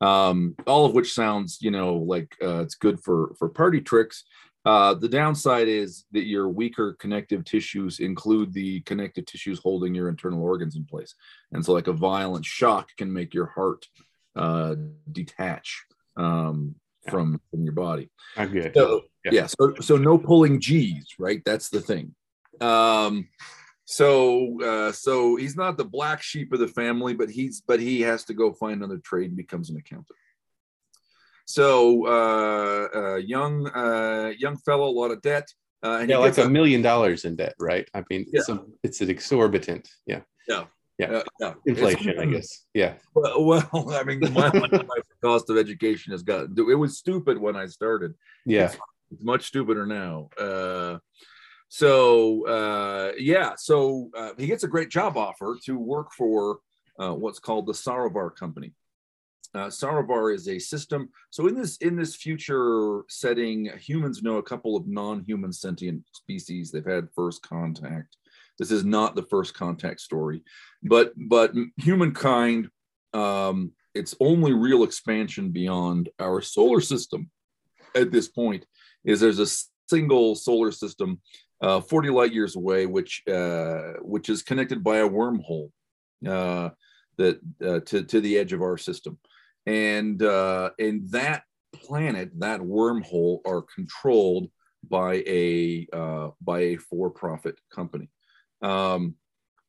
um, 0.00 0.54
all 0.66 0.86
of 0.86 0.94
which 0.94 1.12
sounds, 1.12 1.58
you 1.60 1.70
know, 1.70 1.96
like 1.96 2.36
uh, 2.42 2.60
it's 2.60 2.74
good 2.74 3.00
for 3.00 3.34
for 3.38 3.48
party 3.48 3.80
tricks. 3.80 4.24
Uh, 4.64 4.94
the 4.94 5.08
downside 5.08 5.68
is 5.68 6.06
that 6.12 6.24
your 6.24 6.48
weaker 6.48 6.96
connective 6.98 7.44
tissues 7.44 8.00
include 8.00 8.52
the 8.54 8.80
connective 8.82 9.26
tissues 9.26 9.60
holding 9.62 9.94
your 9.94 10.08
internal 10.08 10.42
organs 10.42 10.76
in 10.76 10.84
place, 10.84 11.14
and 11.52 11.64
so 11.64 11.72
like 11.72 11.86
a 11.86 11.92
violent 11.92 12.44
shock 12.44 12.88
can 12.96 13.12
make 13.12 13.34
your 13.34 13.46
heart 13.46 13.86
uh, 14.36 14.74
detach 15.12 15.84
um, 16.16 16.74
from 17.08 17.40
from 17.50 17.64
your 17.64 17.74
body. 17.74 18.10
Okay. 18.38 18.72
So, 18.74 19.02
yeah. 19.24 19.32
yeah. 19.32 19.46
So 19.46 19.74
so 19.80 19.96
no 19.96 20.18
pulling 20.18 20.60
G's, 20.60 21.14
right? 21.18 21.42
That's 21.44 21.68
the 21.68 21.80
thing. 21.80 22.14
Um, 22.60 23.28
so 23.84 24.62
uh, 24.62 24.92
so 24.92 25.36
he's 25.36 25.56
not 25.56 25.76
the 25.76 25.84
black 25.84 26.22
sheep 26.22 26.52
of 26.52 26.58
the 26.58 26.68
family, 26.68 27.14
but 27.14 27.28
he's 27.28 27.60
but 27.60 27.80
he 27.80 28.00
has 28.02 28.24
to 28.24 28.34
go 28.34 28.52
find 28.52 28.82
another 28.82 28.98
trade 28.98 29.26
and 29.26 29.36
becomes 29.36 29.70
an 29.70 29.76
accountant. 29.76 30.18
So 31.46 32.06
uh, 32.06 32.88
uh, 32.94 33.16
young 33.16 33.68
uh, 33.68 34.32
young 34.38 34.56
fellow, 34.58 34.88
a 34.88 34.90
lot 34.90 35.10
of 35.10 35.20
debt. 35.22 35.48
Uh, 35.82 35.98
and 36.00 36.08
yeah, 36.08 36.16
like 36.16 36.38
a, 36.38 36.48
million 36.48 36.80
dollars 36.80 37.26
in 37.26 37.36
debt, 37.36 37.54
right? 37.60 37.86
I 37.92 38.02
mean, 38.08 38.24
yeah. 38.32 38.40
it's, 38.40 38.48
a, 38.48 38.64
it's 38.82 39.00
an 39.02 39.10
exorbitant. 39.10 39.86
Yeah. 40.06 40.20
Yeah. 40.48 40.64
Yeah. 40.98 41.06
Uh, 41.06 41.22
yeah. 41.40 41.54
Inflation, 41.66 42.18
I 42.18 42.24
guess. 42.24 42.64
Yeah. 42.72 42.94
Well, 43.14 43.44
well 43.72 43.92
I 43.92 44.02
mean, 44.02 44.20
my, 44.32 44.50
my 44.50 45.00
cost 45.22 45.50
of 45.50 45.58
education 45.58 46.12
has 46.12 46.22
gotten, 46.22 46.54
it 46.56 46.74
was 46.74 46.96
stupid 46.96 47.36
when 47.36 47.54
I 47.54 47.66
started. 47.66 48.14
Yeah. 48.46 48.64
It's, 48.64 48.78
it's 49.10 49.22
much 49.22 49.48
stupider 49.48 49.84
now. 49.84 50.30
Uh, 50.40 50.98
so 51.68 52.46
uh, 52.46 53.12
yeah, 53.18 53.54
so 53.56 54.10
uh, 54.16 54.30
he 54.38 54.46
gets 54.46 54.64
a 54.64 54.68
great 54.68 54.90
job 54.90 55.16
offer 55.16 55.58
to 55.64 55.78
work 55.78 56.12
for 56.12 56.58
uh, 56.98 57.12
what's 57.12 57.38
called 57.38 57.66
the 57.66 57.72
Sarovar 57.72 58.34
Company. 58.34 58.72
Uh, 59.54 59.68
Sarovar 59.68 60.34
is 60.34 60.48
a 60.48 60.58
system. 60.58 61.08
So 61.30 61.46
in 61.46 61.54
this 61.54 61.76
in 61.78 61.96
this 61.96 62.16
future 62.16 63.02
setting, 63.08 63.70
humans 63.78 64.22
know 64.22 64.38
a 64.38 64.42
couple 64.42 64.76
of 64.76 64.88
non-human 64.88 65.52
sentient 65.52 66.02
species. 66.12 66.70
They've 66.70 66.84
had 66.84 67.08
first 67.14 67.42
contact. 67.42 68.16
This 68.58 68.70
is 68.70 68.84
not 68.84 69.14
the 69.14 69.22
first 69.22 69.54
contact 69.54 70.00
story, 70.00 70.42
but 70.82 71.12
but 71.16 71.52
humankind, 71.76 72.68
um, 73.12 73.72
its 73.94 74.14
only 74.20 74.52
real 74.52 74.82
expansion 74.82 75.50
beyond 75.50 76.08
our 76.18 76.40
solar 76.40 76.80
system 76.80 77.30
at 77.94 78.10
this 78.10 78.28
point 78.28 78.66
is 79.04 79.20
there's 79.20 79.38
a 79.38 79.46
single 79.88 80.34
solar 80.34 80.72
system 80.72 81.20
uh, 81.60 81.80
40 81.80 82.10
light 82.10 82.32
years 82.32 82.56
away, 82.56 82.86
which 82.86 83.22
uh, 83.28 83.94
which 84.00 84.28
is 84.28 84.42
connected 84.42 84.82
by 84.82 84.98
a 84.98 85.08
wormhole 85.08 85.70
uh, 86.26 86.70
that 87.16 87.40
uh, 87.64 87.80
to 87.80 88.04
to 88.04 88.20
the 88.20 88.38
edge 88.38 88.52
of 88.52 88.62
our 88.62 88.76
system, 88.76 89.18
and 89.66 90.22
uh, 90.22 90.70
and 90.78 91.10
that 91.10 91.44
planet, 91.72 92.30
that 92.38 92.60
wormhole, 92.60 93.40
are 93.46 93.62
controlled 93.62 94.48
by 94.88 95.22
a 95.26 95.86
uh, 95.92 96.30
by 96.40 96.60
a 96.60 96.76
for-profit 96.76 97.58
company. 97.72 98.08
Um, 98.62 99.14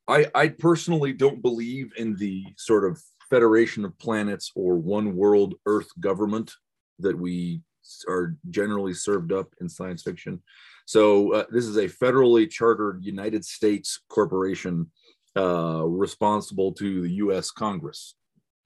I 0.08 0.26
I 0.34 0.48
personally 0.48 1.12
don't 1.12 1.42
believe 1.42 1.92
in 1.96 2.16
the 2.16 2.44
sort 2.56 2.84
of 2.84 3.00
federation 3.30 3.84
of 3.84 3.98
planets 3.98 4.52
or 4.54 4.76
one 4.76 5.16
world 5.16 5.54
Earth 5.66 5.88
government 6.00 6.52
that 6.98 7.18
we 7.18 7.60
are 8.08 8.36
generally 8.50 8.94
served 8.94 9.32
up 9.32 9.52
in 9.60 9.68
science 9.68 10.02
fiction. 10.02 10.42
So 10.86 11.32
uh, 11.32 11.44
this 11.50 11.66
is 11.66 11.76
a 11.76 11.88
federally 11.88 12.48
chartered 12.48 13.04
United 13.04 13.44
States 13.44 14.00
corporation 14.08 14.90
uh, 15.36 15.84
responsible 15.84 16.72
to 16.72 17.02
the 17.02 17.10
U.S. 17.14 17.50
Congress. 17.50 18.14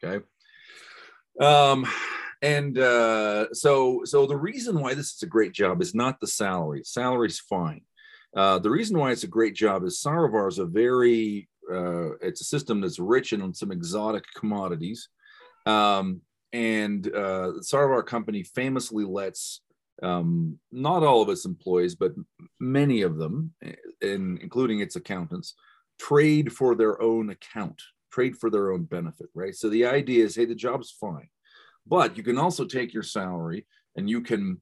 Okay. 0.05 0.25
Um, 1.41 1.87
and 2.43 2.79
uh, 2.79 3.53
so, 3.53 4.03
so 4.05 4.27
the 4.27 4.37
reason 4.37 4.79
why 4.81 4.95
this 4.95 5.15
is 5.15 5.23
a 5.23 5.27
great 5.27 5.53
job 5.53 5.83
is 5.83 5.95
not 5.95 6.21
the 6.21 6.27
salary. 6.27 6.83
Salary's 6.85 7.41
fine. 7.41 7.83
Uh, 8.37 8.59
the 8.59 8.71
reason 8.71 8.99
why 8.99 9.11
it's 9.11 9.25
a 9.25 9.29
great 9.29 9.55
job 9.55 9.85
is 9.85 10.01
Sarovar 10.01 10.49
is 10.49 10.59
a 10.59 10.67
very, 10.67 11.49
uh, 11.73 12.17
it's 12.19 12.43
a 12.43 12.45
system 12.45 12.81
that's 12.81 12.99
rich 12.99 13.33
in 13.33 13.53
some 13.55 13.73
exotic 13.73 14.25
commodities. 14.37 15.09
Um, 15.67 16.21
and 16.53 17.07
uh, 17.09 17.53
the 17.53 17.65
Sarovar 17.65 18.05
company 18.07 18.43
famously 18.43 19.05
lets 19.05 19.63
um, 20.03 20.59
not 20.73 21.03
all 21.03 21.23
of 21.23 21.29
its 21.29 21.45
employees, 21.45 21.95
but 21.95 22.13
many 22.59 23.03
of 23.03 23.17
them, 23.17 23.53
in, 24.01 24.39
including 24.43 24.81
its 24.81 24.97
accountants, 24.97 25.55
trade 25.99 26.53
for 26.53 26.75
their 26.75 27.01
own 27.03 27.31
account, 27.31 27.81
trade 28.11 28.37
for 28.37 28.51
their 28.51 28.73
own 28.73 28.85
benefit, 28.85 29.29
right? 29.35 29.55
So 29.55 29.69
the 29.69 29.87
idea 29.87 30.25
is, 30.25 30.37
hey, 30.37 30.47
the 30.47 30.55
job's 30.55 30.91
fine, 30.91 31.29
but 31.87 32.17
you 32.17 32.23
can 32.23 32.39
also 32.39 32.65
take 32.65 32.95
your 32.95 33.03
salary 33.03 33.67
and 33.97 34.09
you 34.09 34.21
can 34.21 34.61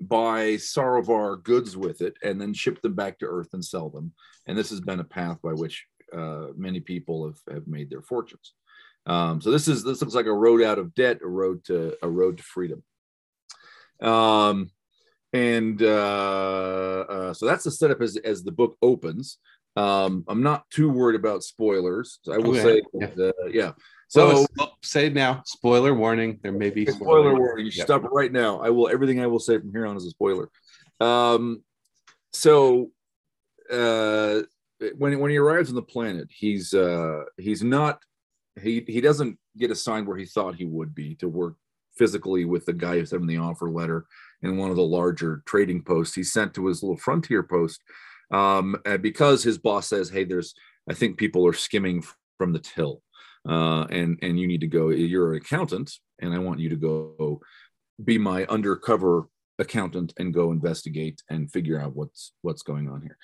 buy 0.00 0.54
Sarovar 0.54 1.42
goods 1.42 1.76
with 1.76 2.00
it 2.00 2.14
and 2.22 2.40
then 2.40 2.54
ship 2.54 2.80
them 2.80 2.94
back 2.94 3.18
to 3.18 3.26
Earth 3.26 3.50
and 3.52 3.64
sell 3.64 3.90
them. 3.90 4.12
And 4.46 4.56
this 4.56 4.70
has 4.70 4.80
been 4.80 5.00
a 5.00 5.04
path 5.04 5.38
by 5.42 5.52
which 5.52 5.86
uh, 6.16 6.48
many 6.56 6.80
people 6.80 7.26
have, 7.26 7.54
have 7.54 7.66
made 7.66 7.90
their 7.90 8.02
fortunes. 8.02 8.54
Um, 9.06 9.40
so 9.40 9.50
this 9.50 9.68
is 9.68 9.82
this 9.82 10.00
looks 10.00 10.14
like 10.14 10.26
a 10.26 10.32
road 10.32 10.62
out 10.62 10.78
of 10.78 10.94
debt, 10.94 11.20
a 11.22 11.28
road 11.28 11.64
to 11.64 11.96
a 12.02 12.08
road 12.08 12.36
to 12.38 12.42
freedom. 12.42 12.82
Um, 14.02 14.70
and 15.32 15.82
uh, 15.82 17.04
uh, 17.08 17.34
so 17.34 17.46
that's 17.46 17.64
the 17.64 17.70
setup 17.70 18.00
as 18.00 18.16
as 18.16 18.42
the 18.42 18.52
book 18.52 18.76
opens. 18.82 19.38
Um, 19.76 20.24
I'm 20.26 20.42
not 20.42 20.68
too 20.70 20.90
worried 20.90 21.18
about 21.18 21.44
spoilers. 21.44 22.18
I 22.30 22.38
will 22.38 22.50
okay. 22.50 22.62
say, 22.62 22.82
yeah. 22.94 23.06
That, 23.16 23.34
uh, 23.42 23.46
yeah. 23.46 23.72
So 24.08 24.44
well, 24.56 24.76
say 24.82 25.06
it 25.06 25.14
now. 25.14 25.42
Spoiler 25.46 25.94
warning. 25.94 26.40
There 26.42 26.50
may 26.50 26.70
be 26.70 26.84
spoiler, 26.84 26.96
spoiler 26.96 27.38
warning. 27.38 27.66
You 27.66 27.72
yep. 27.72 27.86
stop 27.86 28.02
right 28.10 28.32
now. 28.32 28.60
I 28.60 28.70
will. 28.70 28.88
Everything 28.88 29.20
I 29.20 29.28
will 29.28 29.38
say 29.38 29.58
from 29.58 29.70
here 29.70 29.86
on 29.86 29.96
is 29.96 30.04
a 30.04 30.10
spoiler. 30.10 30.50
Um, 30.98 31.62
so 32.32 32.90
uh, 33.70 34.40
when 34.98 35.20
when 35.20 35.30
he 35.30 35.36
arrives 35.36 35.68
on 35.68 35.76
the 35.76 35.82
planet, 35.82 36.28
he's 36.30 36.74
uh, 36.74 37.22
he's 37.38 37.62
not 37.62 38.00
he 38.60 38.84
he 38.88 39.00
doesn't 39.00 39.38
get 39.56 39.70
assigned 39.70 40.08
where 40.08 40.16
he 40.16 40.26
thought 40.26 40.56
he 40.56 40.64
would 40.64 40.94
be 40.94 41.14
to 41.16 41.28
work 41.28 41.54
physically 41.96 42.44
with 42.44 42.66
the 42.66 42.72
guy 42.72 42.98
who 42.98 43.06
sent 43.06 43.22
him 43.22 43.28
the 43.28 43.36
offer 43.36 43.70
letter 43.70 44.06
in 44.42 44.56
one 44.56 44.70
of 44.70 44.76
the 44.76 44.82
larger 44.82 45.42
trading 45.46 45.82
posts. 45.82 46.14
He's 46.14 46.32
sent 46.32 46.54
to 46.54 46.66
his 46.66 46.82
little 46.82 46.96
frontier 46.96 47.42
post 47.42 47.80
um, 48.30 48.76
because 49.00 49.42
his 49.42 49.58
boss 49.58 49.88
says, 49.88 50.10
"Hey, 50.10 50.24
there's 50.24 50.54
I 50.88 50.94
think 50.94 51.18
people 51.18 51.46
are 51.46 51.52
skimming 51.52 52.04
from 52.38 52.52
the 52.52 52.58
till, 52.58 53.02
uh, 53.48 53.86
and 53.90 54.18
and 54.22 54.38
you 54.38 54.46
need 54.46 54.60
to 54.60 54.66
go. 54.66 54.88
You're 54.90 55.32
an 55.32 55.38
accountant, 55.38 55.92
and 56.20 56.32
I 56.34 56.38
want 56.38 56.60
you 56.60 56.68
to 56.70 56.76
go 56.76 57.40
be 58.02 58.18
my 58.18 58.46
undercover 58.46 59.28
accountant 59.58 60.14
and 60.18 60.32
go 60.32 60.52
investigate 60.52 61.22
and 61.28 61.52
figure 61.52 61.78
out 61.80 61.94
what's 61.94 62.32
what's 62.42 62.62
going 62.62 62.88
on 62.88 63.02
here." 63.02 63.18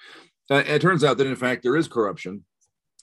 Uh, 0.51 0.63
it 0.67 0.83
turns 0.83 1.03
out 1.03 1.19
that 1.19 1.27
in 1.27 1.37
fact 1.37 1.63
there 1.63 1.77
is 1.77 1.89
corruption, 1.89 2.45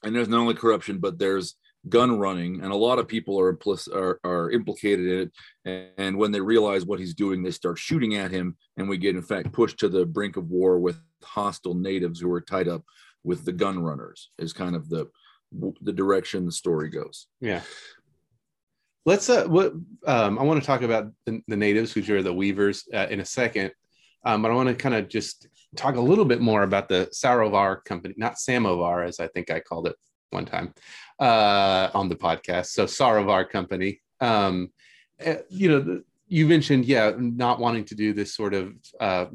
and 0.04 0.16
there's 0.16 0.30
not 0.30 0.40
only 0.40 0.54
corruption, 0.54 1.00
but 1.00 1.20
there's 1.20 1.56
gun 1.90 2.18
running, 2.18 2.62
and 2.62 2.72
a 2.72 2.76
lot 2.76 3.00
of 3.00 3.08
people 3.08 3.40
are, 3.40 3.54
impl- 3.54 3.94
are, 3.94 4.20
are 4.24 4.52
implicated 4.52 5.06
in 5.08 5.20
it. 5.20 5.32
And, 5.66 5.90
and 5.98 6.18
when 6.18 6.32
they 6.32 6.42
realize 6.42 6.86
what 6.86 7.00
he's 7.00 7.14
doing, 7.14 7.44
they 7.44 7.52
start 7.52 7.78
shooting 7.78 8.16
at 8.16 8.32
him, 8.32 8.56
and 8.78 8.88
we 8.88 8.98
get 8.98 9.16
in 9.16 9.22
fact 9.22 9.52
pushed 9.52 9.80
to 9.80 9.90
the 9.90 10.06
brink 10.06 10.38
of 10.38 10.50
war 10.50 10.80
with 10.80 11.00
hostile 11.24 11.74
natives 11.76 12.20
who 12.20 12.32
are 12.32 12.42
tied 12.42 12.68
up 12.68 12.84
with 13.24 13.46
the 13.46 13.52
gun 13.52 13.80
runners. 13.80 14.32
Is 14.38 14.54
kind 14.54 14.76
of 14.76 14.90
the 14.90 15.10
the 15.82 15.94
direction 15.94 16.46
the 16.46 16.52
story 16.52 16.90
goes. 16.90 17.28
Yeah. 17.40 17.62
Let's 19.06 19.30
uh, 19.30 19.46
what 19.46 19.74
um, 20.08 20.40
I 20.40 20.44
want 20.44 20.62
to 20.62 20.66
talk 20.66 20.82
about 20.82 21.12
the, 21.26 21.42
the 21.48 21.58
natives, 21.58 21.94
which 21.94 22.10
are 22.10 22.24
the 22.24 22.34
weavers, 22.34 22.86
uh, 22.94 23.08
in 23.10 23.20
a 23.20 23.26
second. 23.26 23.72
Um, 24.26 24.42
but 24.42 24.52
I 24.52 24.56
want 24.56 24.70
to 24.70 24.76
kind 24.76 24.96
of 24.96 25.10
just 25.10 25.48
talk 25.76 25.96
a 25.96 26.02
little 26.02 26.24
bit 26.24 26.40
more 26.40 26.64
about 26.64 26.88
the 26.88 27.10
Sarovar 27.14 27.84
company, 27.84 28.14
not 28.18 28.40
Samovar, 28.40 29.04
as 29.04 29.20
I 29.20 29.28
think 29.28 29.52
I 29.52 29.60
called 29.60 29.88
it 29.88 29.98
one 30.30 30.46
time 30.46 30.74
uh, 31.24 31.90
on 31.94 32.10
the 32.10 32.16
podcast. 32.16 32.68
So 32.68 32.86
Sarovar 32.86 33.50
Company. 33.50 34.02
Um, 34.20 34.72
eh, 35.20 35.38
you 35.50 35.70
know, 35.70 36.02
you 36.28 36.48
mentioned, 36.48 36.84
yeah, 36.86 37.14
not 37.18 37.60
wanting 37.60 37.86
to 37.86 37.96
do 37.96 38.12
this 38.12 38.36
sort 38.36 38.54
of 38.54 38.74
uh, 39.00 39.28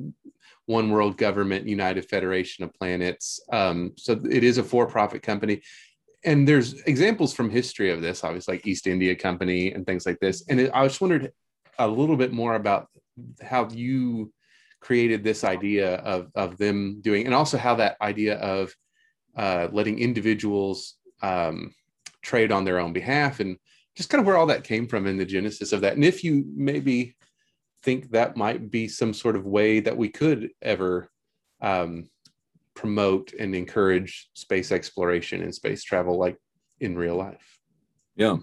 one 0.66 0.90
world 0.90 1.16
government, 1.16 1.66
united 1.66 2.04
federation 2.06 2.62
of 2.64 2.74
planets. 2.74 3.40
Um, 3.52 3.92
so 3.96 4.20
it 4.30 4.44
is 4.44 4.58
a 4.58 4.62
for-profit 4.62 5.22
company. 5.22 5.62
And 6.24 6.46
there's 6.46 6.74
examples 6.82 7.32
from 7.32 7.48
history 7.48 7.90
of 7.90 8.02
this, 8.02 8.22
obviously, 8.22 8.56
like 8.56 8.66
East 8.66 8.86
India 8.86 9.14
Company 9.14 9.72
and 9.72 9.86
things 9.86 10.04
like 10.04 10.18
this. 10.20 10.44
And 10.48 10.60
it, 10.60 10.70
I 10.74 10.86
just 10.86 11.00
wondered 11.00 11.32
a 11.78 11.88
little 11.88 12.16
bit 12.16 12.32
more 12.32 12.54
about 12.54 12.88
how 13.40 13.66
you 13.70 14.30
created 14.80 15.24
this 15.24 15.42
idea 15.42 15.96
of, 15.96 16.30
of 16.34 16.58
them 16.58 17.00
doing, 17.00 17.24
and 17.24 17.34
also 17.34 17.56
how 17.56 17.76
that 17.76 17.96
idea 18.02 18.36
of 18.38 18.74
uh, 19.36 19.68
letting 19.72 19.98
individuals 19.98 20.96
um, 21.22 21.72
trade 22.28 22.52
on 22.52 22.64
their 22.64 22.78
own 22.78 22.92
behalf 22.92 23.40
and 23.40 23.56
just 23.96 24.10
kind 24.10 24.20
of 24.20 24.26
where 24.26 24.36
all 24.36 24.46
that 24.46 24.62
came 24.62 24.86
from 24.86 25.06
in 25.06 25.16
the 25.16 25.24
genesis 25.24 25.72
of 25.72 25.80
that. 25.80 25.94
And 25.94 26.04
if 26.04 26.22
you 26.22 26.44
maybe 26.54 27.16
think 27.82 28.10
that 28.10 28.36
might 28.36 28.70
be 28.70 28.86
some 28.86 29.14
sort 29.14 29.34
of 29.34 29.46
way 29.46 29.80
that 29.80 29.96
we 29.96 30.10
could 30.10 30.50
ever 30.60 31.10
um, 31.62 32.08
promote 32.74 33.32
and 33.32 33.54
encourage 33.54 34.28
space 34.34 34.70
exploration 34.70 35.42
and 35.42 35.54
space 35.54 35.82
travel 35.82 36.18
like 36.18 36.36
in 36.80 36.96
real 36.96 37.16
life. 37.16 37.58
Yeah. 38.14 38.36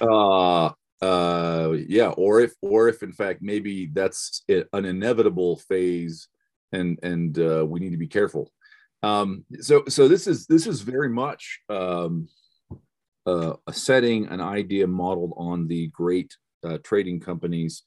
Uh, 0.00 0.70
uh, 1.02 1.76
yeah. 1.86 2.08
Or 2.16 2.40
if, 2.40 2.54
or 2.62 2.88
if 2.88 3.02
in 3.02 3.12
fact, 3.12 3.42
maybe 3.42 3.90
that's 3.92 4.44
an 4.48 4.84
inevitable 4.84 5.58
phase 5.68 6.28
and, 6.72 6.98
and 7.02 7.38
uh, 7.38 7.66
we 7.68 7.80
need 7.80 7.90
to 7.90 7.98
be 7.98 8.08
careful 8.08 8.50
um, 9.04 9.44
so, 9.60 9.84
so 9.86 10.08
this 10.08 10.26
is 10.26 10.46
this 10.46 10.66
is 10.66 10.80
very 10.80 11.10
much 11.10 11.60
um, 11.68 12.26
uh, 13.26 13.54
a 13.66 13.72
setting, 13.72 14.26
an 14.26 14.40
idea 14.40 14.86
modeled 14.86 15.32
on 15.36 15.66
the 15.66 15.88
great 15.88 16.36
uh, 16.64 16.78
trading 16.82 17.20
companies 17.20 17.82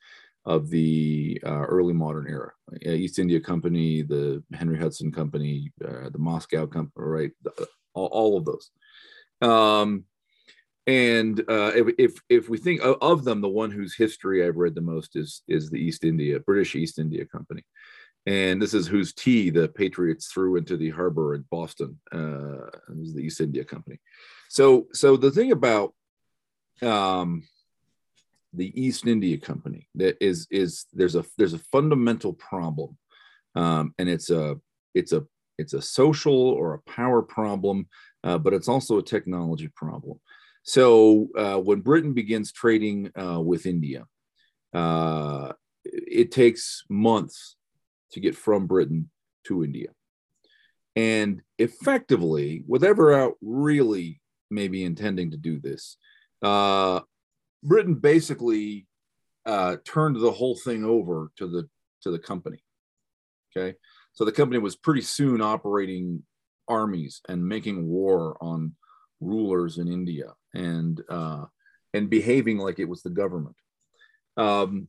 of 0.46 0.70
the 0.70 1.42
uh, 1.46 1.66
early 1.66 1.94
modern 1.94 2.28
era, 2.28 2.52
uh, 2.86 2.92
East 2.92 3.20
India 3.20 3.40
Company, 3.40 4.02
the 4.02 4.42
Henry 4.54 4.80
Hudson 4.80 5.12
Company, 5.12 5.72
uh, 5.84 6.10
the 6.10 6.20
Moscow 6.20 6.66
Company, 6.66 6.92
right? 6.96 7.32
All, 7.94 8.08
all 8.08 8.38
of 8.38 8.46
those. 8.46 8.70
Um, 9.42 10.06
and 10.88 11.42
uh, 11.50 11.74
if, 11.76 11.94
if, 11.98 12.22
if 12.30 12.50
we 12.50 12.58
think 12.58 12.82
of, 12.82 12.96
of, 13.02 13.26
them, 13.26 13.42
the 13.42 13.50
one 13.50 13.72
whose 13.72 13.94
history 13.94 14.46
I've 14.46 14.56
read 14.56 14.74
the 14.74 14.82
most 14.82 15.18
is 15.18 15.42
is 15.50 15.70
the 15.70 15.80
East 15.80 16.06
India 16.06 16.40
British 16.40 16.76
East 16.76 16.98
India 16.98 17.26
Company 17.26 17.64
and 18.28 18.62
this 18.62 18.74
is 18.74 18.88
whose 18.88 19.14
tea 19.14 19.50
the 19.50 19.70
Patriots 19.70 20.28
threw 20.28 20.58
into 20.58 20.76
the 20.76 20.90
harbor 20.90 21.34
in 21.34 21.46
Boston. 21.50 21.98
Uh, 22.12 22.68
is 23.02 23.14
the 23.14 23.22
East 23.22 23.40
India 23.40 23.64
Company. 23.64 24.00
So, 24.50 24.88
so 24.92 25.16
the 25.16 25.32
thing 25.32 25.54
about 25.54 25.94
um, 26.82 27.44
the 28.54 28.70
East 28.80 29.08
India 29.08 29.38
Company 29.38 29.88
that 29.96 30.18
is 30.20 30.46
is 30.52 30.86
there's 30.92 31.16
a 31.16 31.24
there's 31.38 31.54
a 31.54 31.60
fundamental 31.72 32.34
problem, 32.34 32.98
um, 33.56 33.94
and 33.98 34.10
it's 34.10 34.30
a 34.30 34.60
it's 34.94 35.14
a 35.14 35.26
it's 35.58 35.74
a 35.74 35.82
social 35.82 36.36
or 36.36 36.74
a 36.74 36.92
power 36.92 37.22
problem, 37.22 37.88
uh, 38.26 38.38
but 38.38 38.54
it's 38.54 38.68
also 38.68 38.98
a 38.98 39.04
technology 39.04 39.70
problem. 39.70 40.20
So 40.64 41.30
uh, 41.38 41.60
when 41.60 41.80
Britain 41.80 42.14
begins 42.14 42.52
trading 42.52 43.10
uh, 43.18 43.40
with 43.40 43.66
India, 43.66 44.06
uh, 44.74 45.54
it 45.86 46.34
takes 46.34 46.84
months 46.90 47.57
to 48.12 48.20
get 48.20 48.36
from 48.36 48.68
Britain 48.68 49.10
to 49.46 49.64
India. 49.64 49.90
And 50.96 51.42
effectively, 51.60 52.64
without 52.68 53.34
really 53.42 54.22
maybe 54.50 54.84
intending 54.84 55.32
to 55.32 55.38
do 55.38 55.60
this, 55.60 55.98
uh, 56.42 57.02
Britain 57.64 57.96
basically 57.96 58.88
uh, 59.46 59.78
turned 59.86 60.20
the 60.20 60.32
whole 60.32 60.56
thing 60.56 60.84
over 60.84 61.32
to 61.38 61.48
the 61.48 61.70
to 62.02 62.12
the 62.12 62.20
company. 62.20 62.64
Okay, 63.56 63.78
so 64.14 64.26
the 64.26 64.32
company 64.32 64.60
was 64.60 64.76
pretty 64.76 65.02
soon 65.02 65.42
operating 65.42 66.24
armies 66.68 67.22
and 67.30 67.48
making 67.48 67.88
war 67.88 68.38
on 68.42 68.76
rulers 69.20 69.78
in 69.78 69.88
India 69.88 70.34
and 70.54 71.02
uh, 71.10 71.46
and 71.94 72.10
behaving 72.10 72.58
like 72.58 72.80
it 72.80 72.90
was 72.90 73.02
the 73.04 73.10
government. 73.10 73.56
Um, 74.36 74.88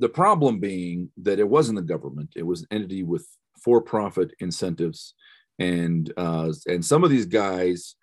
the 0.00 0.08
problem 0.08 0.58
being 0.58 1.10
that 1.18 1.38
it 1.38 1.48
wasn't 1.48 1.76
the 1.76 1.82
government; 1.82 2.30
it 2.36 2.46
was 2.46 2.62
an 2.62 2.68
entity 2.70 3.02
with 3.02 3.26
for-profit 3.62 4.32
incentives, 4.40 5.14
and 5.58 6.12
uh, 6.16 6.52
and 6.66 6.84
some 6.84 7.04
of 7.04 7.10
these 7.10 7.26
guys 7.26 7.94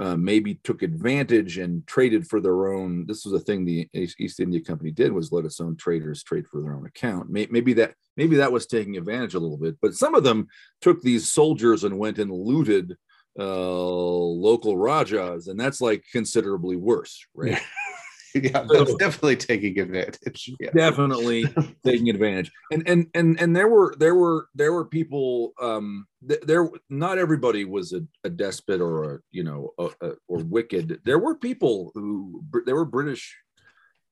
uh, 0.00 0.16
maybe 0.16 0.58
took 0.64 0.82
advantage 0.82 1.58
and 1.58 1.86
traded 1.86 2.26
for 2.26 2.40
their 2.40 2.72
own. 2.72 3.06
This 3.06 3.24
was 3.24 3.40
a 3.40 3.44
thing 3.44 3.64
the 3.64 3.88
East 3.94 4.40
India 4.40 4.60
Company 4.60 4.90
did 4.90 5.12
was 5.12 5.32
let 5.32 5.44
its 5.44 5.60
own 5.60 5.76
traders 5.76 6.22
trade 6.22 6.46
for 6.46 6.60
their 6.60 6.74
own 6.74 6.86
account. 6.86 7.30
Maybe 7.30 7.72
that 7.74 7.94
maybe 8.16 8.36
that 8.36 8.52
was 8.52 8.66
taking 8.66 8.96
advantage 8.96 9.34
a 9.34 9.38
little 9.38 9.58
bit, 9.58 9.76
but 9.80 9.94
some 9.94 10.14
of 10.14 10.24
them 10.24 10.48
took 10.80 11.00
these 11.00 11.28
soldiers 11.32 11.84
and 11.84 11.98
went 11.98 12.18
and 12.18 12.30
looted 12.30 12.96
uh, 13.38 13.44
local 13.44 14.76
rajas, 14.76 15.48
and 15.48 15.60
that's 15.60 15.80
like 15.80 16.04
considerably 16.10 16.76
worse, 16.76 17.26
right? 17.34 17.60
yeah, 18.42 18.64
that's 18.68 18.90
so, 18.90 18.96
definitely 18.96 19.36
taking 19.36 19.78
advantage. 19.78 20.50
Yeah. 20.60 20.70
Definitely 20.74 21.44
taking 21.84 22.08
advantage. 22.08 22.50
And 22.70 22.88
and 22.88 23.06
and 23.14 23.40
and 23.40 23.54
there 23.54 23.68
were 23.68 23.94
there 23.98 24.14
were 24.14 24.48
there 24.54 24.72
were 24.72 24.84
people. 24.84 25.52
Um, 25.60 26.06
th- 26.26 26.40
there 26.42 26.68
not 26.88 27.18
everybody 27.18 27.64
was 27.64 27.92
a, 27.92 28.02
a 28.24 28.30
despot 28.30 28.80
or 28.80 29.14
a 29.14 29.18
you 29.30 29.44
know 29.44 29.72
a, 29.78 29.90
a, 30.00 30.12
or 30.28 30.38
wicked. 30.38 31.00
There 31.04 31.18
were 31.18 31.36
people 31.36 31.92
who 31.94 32.42
there 32.64 32.74
were 32.74 32.84
British 32.84 33.36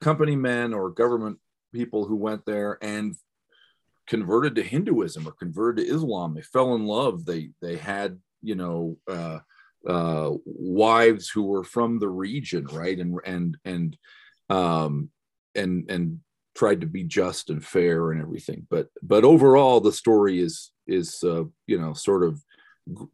company 0.01 0.37
men 0.37 0.75
or 0.75 0.91
government 0.91 1.39
people 1.73 2.05
who 2.05 2.17
went 2.17 2.45
there 2.45 2.79
and 2.83 3.15
converted 4.07 4.55
to 4.57 4.63
Hinduism 4.63 5.27
or 5.27 5.33
converted 5.33 5.87
to 5.87 5.95
Islam. 5.95 6.35
They 6.35 6.43
fell 6.43 6.75
in 6.75 6.87
love. 6.87 7.25
They 7.25 7.51
they 7.63 7.77
had 7.77 8.19
you 8.43 8.55
know. 8.55 8.99
Uh, 9.09 9.41
uh, 9.87 10.31
wives 10.45 11.29
who 11.29 11.45
were 11.45 11.65
from 11.65 11.99
the 11.99 12.09
region, 12.09 12.67
right? 12.67 12.99
And 12.99 13.19
and 13.25 13.57
and 13.65 13.97
um, 14.51 15.11
and 15.55 15.91
and 15.91 16.21
tried 16.55 16.81
to 16.83 16.87
be 16.87 17.03
just 17.05 17.51
and 17.51 17.65
fair 17.65 18.13
and 18.13 18.21
everything. 18.21 18.67
But 18.71 18.89
but 19.03 19.25
overall, 19.25 19.81
the 19.81 19.93
story 19.93 20.41
is 20.41 20.71
is 20.87 21.23
uh, 21.23 21.45
you 21.67 21.79
know 21.81 21.93
sort 21.95 22.23
of 22.23 22.43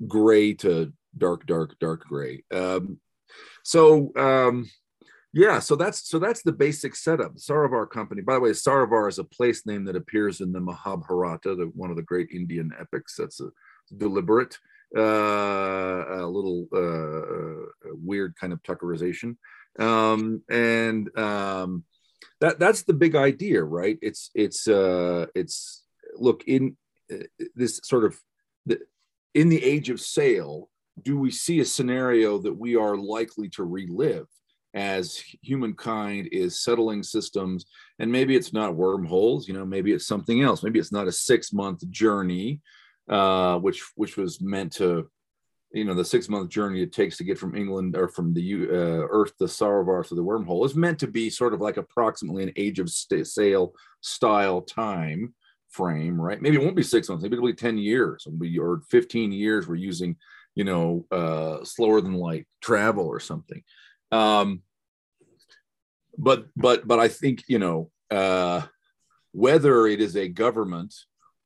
gray 0.06 0.54
to 0.54 0.92
dark, 1.16 1.46
dark, 1.46 1.78
dark 1.78 2.04
gray. 2.04 2.44
Um, 2.52 2.98
so 3.64 4.12
um, 4.16 4.70
yeah, 5.32 5.60
so 5.60 5.76
that's 5.76 6.08
so 6.08 6.18
that's 6.18 6.42
the 6.42 6.52
basic 6.52 6.96
setup. 6.96 7.36
Sarovar 7.36 7.88
Company. 7.88 8.22
By 8.22 8.34
the 8.34 8.40
way, 8.40 8.50
Sarovar 8.50 9.08
is 9.08 9.18
a 9.18 9.24
place 9.24 9.64
name 9.66 9.84
that 9.84 9.96
appears 9.96 10.40
in 10.40 10.52
the 10.52 10.60
Mahabharata, 10.60 11.54
the, 11.54 11.70
one 11.74 11.90
of 11.90 11.96
the 11.96 12.02
great 12.02 12.30
Indian 12.32 12.70
epics. 12.78 13.14
That's 13.16 13.40
a 13.40 13.50
deliberate 13.96 14.54
uh, 14.54 14.58
a 14.96 16.26
little 16.26 16.66
uh, 16.74 17.92
weird 17.94 18.34
kind 18.36 18.52
of 18.52 18.62
tuckerization. 18.62 19.36
Um, 19.78 20.42
and 20.50 21.16
um, 21.18 21.84
that 22.40 22.58
that's 22.58 22.82
the 22.82 22.94
big 22.94 23.14
idea, 23.14 23.62
right? 23.62 23.98
It's 24.02 24.30
it's 24.34 24.66
uh, 24.66 25.26
it's 25.34 25.84
look 26.16 26.44
in 26.46 26.76
uh, 27.12 27.24
this 27.54 27.80
sort 27.84 28.04
of 28.04 28.18
the, 28.66 28.80
in 29.34 29.48
the 29.48 29.62
age 29.62 29.90
of 29.90 30.00
sail. 30.00 30.68
Do 31.02 31.18
we 31.18 31.30
see 31.30 31.60
a 31.60 31.64
scenario 31.64 32.38
that 32.38 32.52
we 32.52 32.76
are 32.76 32.96
likely 32.96 33.48
to 33.50 33.64
relive? 33.64 34.26
as 34.74 35.22
humankind 35.42 36.28
is 36.30 36.62
settling 36.62 37.02
systems 37.02 37.66
and 37.98 38.10
maybe 38.10 38.36
it's 38.36 38.52
not 38.52 38.76
wormholes 38.76 39.48
you 39.48 39.54
know 39.54 39.66
maybe 39.66 39.92
it's 39.92 40.06
something 40.06 40.42
else 40.42 40.62
maybe 40.62 40.78
it's 40.78 40.92
not 40.92 41.08
a 41.08 41.12
six 41.12 41.52
month 41.52 41.88
journey 41.90 42.60
uh, 43.10 43.58
which 43.58 43.82
which 43.96 44.16
was 44.16 44.40
meant 44.40 44.72
to, 44.72 45.10
you 45.72 45.84
know, 45.84 45.94
the 45.94 46.04
six 46.04 46.28
month 46.28 46.48
journey 46.48 46.82
it 46.82 46.92
takes 46.92 47.16
to 47.18 47.24
get 47.24 47.38
from 47.38 47.54
England 47.54 47.96
or 47.96 48.08
from 48.08 48.32
the 48.32 48.68
uh, 48.70 49.06
Earth 49.10 49.36
to 49.38 49.44
Sarovar 49.44 50.06
to 50.08 50.14
the 50.14 50.24
wormhole 50.24 50.64
is 50.64 50.74
meant 50.74 50.98
to 51.00 51.06
be 51.06 51.28
sort 51.28 51.52
of 51.52 51.60
like 51.60 51.76
approximately 51.76 52.42
an 52.42 52.52
age 52.56 52.78
of 52.78 52.90
sail 52.90 53.74
style 54.00 54.62
time 54.62 55.34
frame, 55.68 56.20
right? 56.20 56.40
Maybe 56.40 56.56
it 56.56 56.62
won't 56.62 56.76
be 56.76 56.82
six 56.82 57.08
months, 57.08 57.22
maybe 57.22 57.36
it'll 57.36 57.46
be 57.46 57.52
10 57.52 57.78
years 57.78 58.26
or 58.58 58.80
15 58.90 59.32
years. 59.32 59.68
We're 59.68 59.76
using, 59.76 60.16
you 60.54 60.64
know, 60.64 61.06
uh, 61.12 61.64
slower 61.64 62.00
than 62.00 62.14
light 62.14 62.46
travel 62.60 63.06
or 63.06 63.20
something. 63.20 63.62
Um, 64.10 64.62
but 66.18 66.46
but 66.56 66.86
but 66.86 66.98
I 66.98 67.08
think 67.08 67.44
you 67.48 67.58
know 67.58 67.90
uh, 68.10 68.62
whether 69.32 69.86
it 69.86 70.00
is 70.00 70.16
a 70.16 70.28
government 70.28 70.94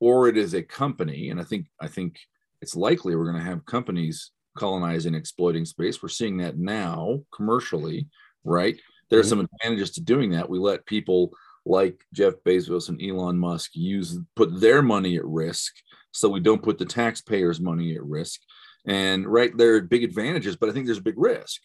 or 0.05 0.29
it 0.29 0.37
is 0.37 0.55
a 0.55 0.62
company 0.62 1.31
and 1.31 1.40
i 1.40 1.45
think 1.45 1.67
i 1.81 1.88
think 1.88 2.19
it's 2.61 2.77
likely 2.77 3.14
we're 3.14 3.31
going 3.31 3.43
to 3.43 3.51
have 3.51 3.64
companies 3.67 4.31
colonizing 4.57 5.14
exploiting 5.14 5.64
space. 5.64 6.01
We're 6.01 6.09
seeing 6.09 6.37
that 6.38 6.57
now 6.57 7.21
commercially 7.35 8.07
right? 8.45 8.79
There 9.09 9.19
are 9.19 9.23
mm-hmm. 9.23 9.29
some 9.29 9.49
advantages 9.53 9.93
to 9.93 10.03
doing 10.03 10.31
that. 10.33 10.49
We 10.49 10.59
let 10.59 10.87
people 10.87 11.33
like 11.67 11.99
jeff 12.12 12.35
bezos 12.47 12.90
and 12.90 13.01
elon 13.03 13.38
musk 13.38 13.71
use 13.73 14.19
put 14.37 14.61
their 14.61 14.83
money 14.83 15.17
at 15.17 15.25
risk 15.25 15.73
so 16.12 16.29
we 16.29 16.38
don't 16.38 16.62
put 16.62 16.77
the 16.77 16.85
taxpayers 16.85 17.59
money 17.59 17.95
at 17.95 18.05
risk. 18.05 18.40
And 18.87 19.27
right 19.27 19.57
there 19.57 19.77
are 19.77 19.81
big 19.81 20.05
advantages 20.05 20.57
but 20.57 20.69
i 20.69 20.73
think 20.73 20.85
there's 20.85 20.99
a 20.99 21.11
big 21.11 21.19
risk. 21.19 21.62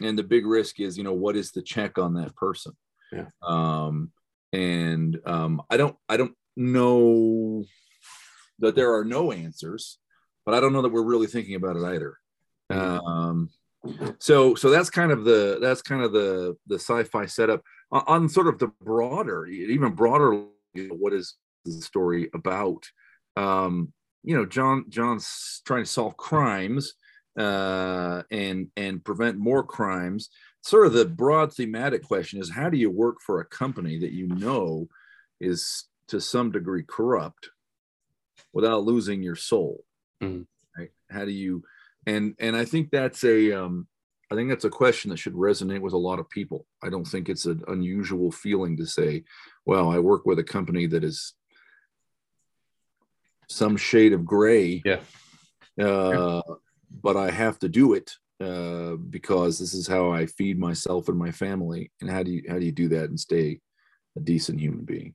And 0.00 0.18
the 0.18 0.24
big 0.24 0.44
risk 0.44 0.80
is 0.80 0.98
you 0.98 1.04
know 1.04 1.12
what 1.12 1.36
is 1.36 1.52
the 1.52 1.62
check 1.62 1.98
on 1.98 2.14
that 2.14 2.34
person? 2.34 2.72
Yeah. 3.12 3.26
Um 3.42 4.10
and 4.52 5.20
um 5.24 5.62
i 5.70 5.76
don't 5.76 5.96
i 6.08 6.16
don't 6.16 6.34
know 6.58 7.64
that 8.58 8.74
there 8.74 8.94
are 8.94 9.04
no 9.04 9.32
answers, 9.32 9.98
but 10.44 10.54
I 10.54 10.60
don't 10.60 10.72
know 10.72 10.82
that 10.82 10.92
we're 10.92 11.02
really 11.02 11.26
thinking 11.26 11.54
about 11.54 11.76
it 11.76 11.84
either. 11.84 12.18
Um, 12.70 13.50
so 14.18 14.54
so 14.54 14.70
that's 14.70 14.90
kind 14.90 15.12
of 15.12 15.24
the 15.24 15.58
that's 15.60 15.82
kind 15.82 16.02
of 16.02 16.12
the 16.12 16.56
the 16.66 16.74
sci-fi 16.74 17.26
setup 17.26 17.62
on, 17.90 18.02
on 18.06 18.28
sort 18.28 18.48
of 18.48 18.58
the 18.58 18.68
broader, 18.82 19.46
even 19.46 19.92
broader. 19.92 20.44
What 20.74 21.12
is 21.12 21.36
the 21.64 21.72
story 21.72 22.28
about? 22.34 22.84
Um, 23.36 23.92
you 24.24 24.36
know, 24.36 24.44
John 24.44 24.84
John's 24.88 25.62
trying 25.64 25.84
to 25.84 25.90
solve 25.90 26.16
crimes 26.16 26.94
uh, 27.38 28.22
and 28.30 28.68
and 28.76 29.04
prevent 29.04 29.38
more 29.38 29.62
crimes. 29.62 30.28
Sort 30.62 30.86
of 30.86 30.92
the 30.92 31.06
broad 31.06 31.54
thematic 31.54 32.02
question 32.02 32.40
is 32.40 32.50
how 32.50 32.68
do 32.68 32.76
you 32.76 32.90
work 32.90 33.18
for 33.24 33.40
a 33.40 33.46
company 33.46 33.98
that 34.00 34.12
you 34.12 34.26
know 34.26 34.88
is 35.40 35.84
to 36.08 36.20
some 36.20 36.50
degree 36.50 36.84
corrupt 36.86 37.50
without 38.52 38.84
losing 38.84 39.22
your 39.22 39.36
soul. 39.36 39.84
Mm-hmm. 40.22 40.42
right? 40.76 40.90
How 41.10 41.24
do 41.24 41.30
you 41.30 41.62
and 42.08 42.34
and 42.38 42.56
i 42.56 42.64
think 42.64 42.90
that's 42.90 43.22
a 43.24 43.52
um 43.52 43.86
i 44.32 44.34
think 44.34 44.48
that's 44.48 44.64
a 44.64 44.70
question 44.70 45.10
that 45.10 45.18
should 45.18 45.34
resonate 45.34 45.80
with 45.80 45.92
a 45.92 45.98
lot 45.98 46.18
of 46.18 46.30
people. 46.30 46.66
I 46.82 46.90
don't 46.90 47.06
think 47.06 47.28
it's 47.28 47.46
an 47.46 47.62
unusual 47.68 48.32
feeling 48.32 48.76
to 48.78 48.86
say 48.86 49.24
well 49.66 49.90
i 49.90 49.98
work 49.98 50.26
with 50.26 50.38
a 50.38 50.44
company 50.44 50.86
that 50.86 51.04
is 51.04 51.34
some 53.48 53.76
shade 53.76 54.12
of 54.12 54.24
gray 54.24 54.82
yeah. 54.84 55.00
uh, 55.82 56.42
but 57.02 57.16
i 57.16 57.30
have 57.30 57.58
to 57.60 57.68
do 57.68 57.94
it 57.94 58.12
uh, 58.40 58.94
because 59.10 59.58
this 59.58 59.74
is 59.74 59.86
how 59.86 60.10
i 60.10 60.26
feed 60.26 60.58
myself 60.58 61.08
and 61.08 61.18
my 61.18 61.30
family. 61.30 61.90
And 62.00 62.10
how 62.10 62.22
do 62.22 62.30
you 62.30 62.42
how 62.48 62.58
do 62.58 62.64
you 62.64 62.72
do 62.72 62.88
that 62.88 63.10
and 63.10 63.18
stay 63.18 63.60
a 64.16 64.20
decent 64.20 64.60
human 64.60 64.84
being 64.84 65.14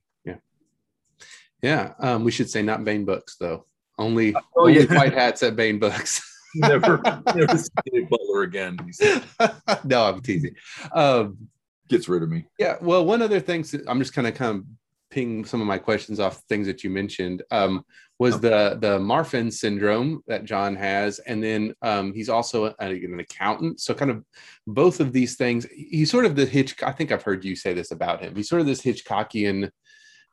yeah, 1.64 1.94
um, 1.98 2.24
we 2.24 2.30
should 2.30 2.50
say 2.50 2.60
not 2.60 2.84
Baen 2.84 3.06
Books 3.06 3.36
though. 3.40 3.64
Only, 3.98 4.34
oh, 4.34 4.40
only 4.56 4.80
yeah. 4.80 4.94
white 4.94 5.14
hats 5.14 5.42
at 5.42 5.56
Baen 5.56 5.78
Books. 5.78 6.20
never, 6.54 7.00
never 7.34 7.56
see 7.58 8.00
Butler 8.10 8.42
again. 8.42 8.76
no, 9.84 10.04
I'm 10.04 10.20
teasing. 10.20 10.54
Um, 10.92 11.48
Gets 11.88 12.06
rid 12.06 12.22
of 12.22 12.28
me. 12.28 12.44
Yeah. 12.58 12.76
Well, 12.82 13.06
one 13.06 13.22
other 13.22 13.40
thing, 13.40 13.64
I'm 13.88 13.98
just 13.98 14.12
kind 14.12 14.26
of 14.26 14.34
kind 14.34 14.58
of 14.58 14.64
ping 15.08 15.46
some 15.46 15.62
of 15.62 15.66
my 15.66 15.78
questions 15.78 16.20
off 16.20 16.42
things 16.50 16.66
that 16.66 16.84
you 16.84 16.90
mentioned. 16.90 17.42
Um, 17.50 17.84
was 18.18 18.40
the 18.40 18.78
the 18.80 18.98
Marfan 18.98 19.52
syndrome 19.52 20.22
that 20.28 20.44
John 20.44 20.76
has, 20.76 21.18
and 21.20 21.42
then 21.42 21.74
um, 21.82 22.12
he's 22.12 22.28
also 22.28 22.66
a, 22.66 22.74
an 22.78 23.18
accountant. 23.18 23.80
So 23.80 23.92
kind 23.92 24.10
of 24.10 24.24
both 24.66 25.00
of 25.00 25.12
these 25.12 25.36
things. 25.36 25.66
He's 25.74 26.10
sort 26.10 26.24
of 26.24 26.36
the 26.36 26.46
Hitch. 26.46 26.80
I 26.82 26.92
think 26.92 27.10
I've 27.10 27.22
heard 27.22 27.44
you 27.44 27.56
say 27.56 27.74
this 27.74 27.90
about 27.90 28.20
him. 28.20 28.36
He's 28.36 28.48
sort 28.48 28.60
of 28.60 28.66
this 28.66 28.82
Hitchcockian 28.82 29.70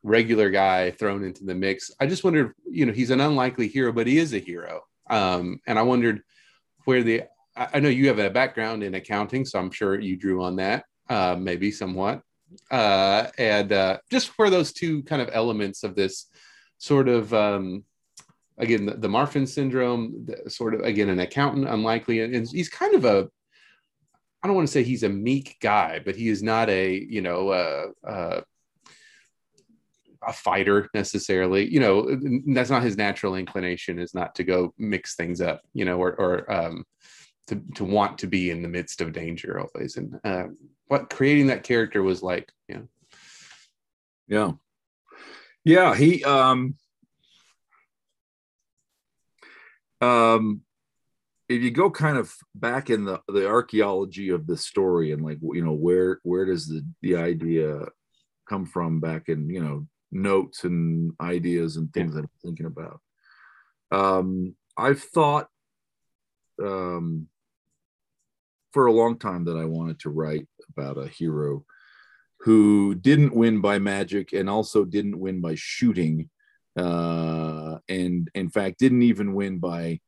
regular 0.03 0.49
guy 0.49 0.91
thrown 0.91 1.23
into 1.23 1.43
the 1.43 1.55
mix. 1.55 1.91
I 1.99 2.07
just 2.07 2.23
wondered, 2.23 2.53
you 2.69 2.85
know, 2.85 2.93
he's 2.93 3.11
an 3.11 3.21
unlikely 3.21 3.67
hero, 3.67 3.91
but 3.91 4.07
he 4.07 4.17
is 4.17 4.33
a 4.33 4.39
hero. 4.39 4.81
Um, 5.09 5.59
and 5.67 5.77
I 5.77 5.83
wondered 5.83 6.21
where 6.85 7.03
the, 7.03 7.23
I 7.55 7.79
know 7.79 7.89
you 7.89 8.07
have 8.07 8.19
a 8.19 8.29
background 8.29 8.81
in 8.83 8.95
accounting, 8.95 9.45
so 9.45 9.59
I'm 9.59 9.71
sure 9.71 9.99
you 9.99 10.15
drew 10.15 10.43
on 10.43 10.55
that, 10.55 10.85
uh, 11.09 11.35
maybe 11.37 11.71
somewhat. 11.71 12.21
Uh, 12.69 13.27
and 13.37 13.71
uh, 13.71 13.97
just 14.09 14.29
where 14.37 14.49
those 14.49 14.73
two 14.73 15.03
kind 15.03 15.21
of 15.21 15.29
elements 15.33 15.83
of 15.83 15.95
this 15.95 16.25
sort 16.77 17.07
of, 17.07 17.33
um, 17.33 17.83
again, 18.57 18.85
the, 18.85 18.93
the 18.95 19.07
Marfan 19.07 19.47
syndrome, 19.47 20.25
the, 20.25 20.49
sort 20.49 20.73
of, 20.73 20.81
again, 20.81 21.09
an 21.09 21.19
accountant, 21.19 21.67
unlikely. 21.67 22.21
And, 22.21 22.33
and 22.33 22.47
he's 22.47 22.69
kind 22.69 22.95
of 22.95 23.05
a, 23.05 23.29
I 24.41 24.47
don't 24.47 24.55
want 24.55 24.67
to 24.67 24.71
say 24.71 24.83
he's 24.83 25.03
a 25.03 25.09
meek 25.09 25.57
guy, 25.61 26.01
but 26.03 26.15
he 26.15 26.29
is 26.29 26.41
not 26.41 26.69
a, 26.69 26.93
you 26.93 27.21
know, 27.21 27.49
uh, 27.49 27.85
uh, 28.07 28.41
a 30.25 30.33
fighter 30.33 30.89
necessarily. 30.93 31.71
You 31.71 31.79
know, 31.79 32.19
that's 32.53 32.69
not 32.69 32.83
his 32.83 32.97
natural 32.97 33.35
inclination 33.35 33.99
is 33.99 34.13
not 34.13 34.35
to 34.35 34.43
go 34.43 34.73
mix 34.77 35.15
things 35.15 35.41
up. 35.41 35.61
You 35.73 35.85
know, 35.85 35.97
or 35.97 36.13
or 36.13 36.51
um, 36.51 36.85
to 37.47 37.61
to 37.75 37.83
want 37.83 38.17
to 38.19 38.27
be 38.27 38.51
in 38.51 38.61
the 38.61 38.67
midst 38.67 39.01
of 39.01 39.13
danger 39.13 39.59
always. 39.59 39.97
And 39.97 40.19
uh, 40.23 40.45
what 40.87 41.09
creating 41.09 41.47
that 41.47 41.63
character 41.63 42.03
was 42.03 42.21
like, 42.21 42.51
you 42.67 42.75
know. 42.75 42.87
Yeah. 44.27 44.51
Yeah, 45.63 45.95
he 45.95 46.23
um 46.23 46.75
um 49.99 50.61
if 51.49 51.61
you 51.61 51.69
go 51.69 51.91
kind 51.91 52.17
of 52.17 52.33
back 52.55 52.89
in 52.89 53.03
the 53.03 53.21
the 53.27 53.47
archaeology 53.47 54.29
of 54.29 54.47
the 54.47 54.57
story 54.57 55.11
and 55.11 55.23
like 55.23 55.37
you 55.41 55.63
know 55.63 55.73
where 55.73 56.19
where 56.23 56.45
does 56.45 56.67
the 56.67 56.83
the 57.01 57.17
idea 57.17 57.85
come 58.47 58.65
from 58.65 58.99
back 58.99 59.27
in 59.27 59.49
you 59.49 59.61
know 59.61 59.85
notes 60.11 60.63
and 60.63 61.13
ideas 61.21 61.77
and 61.77 61.91
things 61.93 62.13
that 62.13 62.21
I'm 62.21 62.29
thinking 62.43 62.65
about. 62.65 62.99
Um, 63.91 64.55
I've 64.77 65.01
thought 65.01 65.47
um, 66.61 67.27
for 68.71 68.85
a 68.85 68.93
long 68.93 69.17
time 69.17 69.45
that 69.45 69.57
I 69.57 69.65
wanted 69.65 69.99
to 70.01 70.09
write 70.09 70.47
about 70.69 70.97
a 70.97 71.07
hero 71.07 71.65
who 72.39 72.95
didn't 72.95 73.35
win 73.35 73.61
by 73.61 73.77
magic 73.79 74.33
and 74.33 74.49
also 74.49 74.83
didn't 74.83 75.19
win 75.19 75.41
by 75.41 75.55
shooting, 75.55 76.29
uh, 76.77 77.77
and 77.87 78.29
in 78.33 78.49
fact 78.49 78.79
didn't 78.79 79.03
even 79.03 79.33
win 79.33 79.59
by 79.59 79.99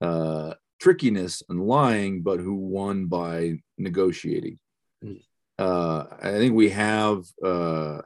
uh, 0.00 0.54
trickiness 0.80 1.42
and 1.48 1.66
lying, 1.66 2.22
but 2.22 2.40
who 2.40 2.54
won 2.54 3.06
by 3.06 3.58
negotiating. 3.76 4.58
Mm. 5.04 5.22
Uh, 5.58 6.06
I 6.20 6.30
think 6.30 6.54
we 6.54 6.70
have 6.70 7.24
uh, 7.44 8.00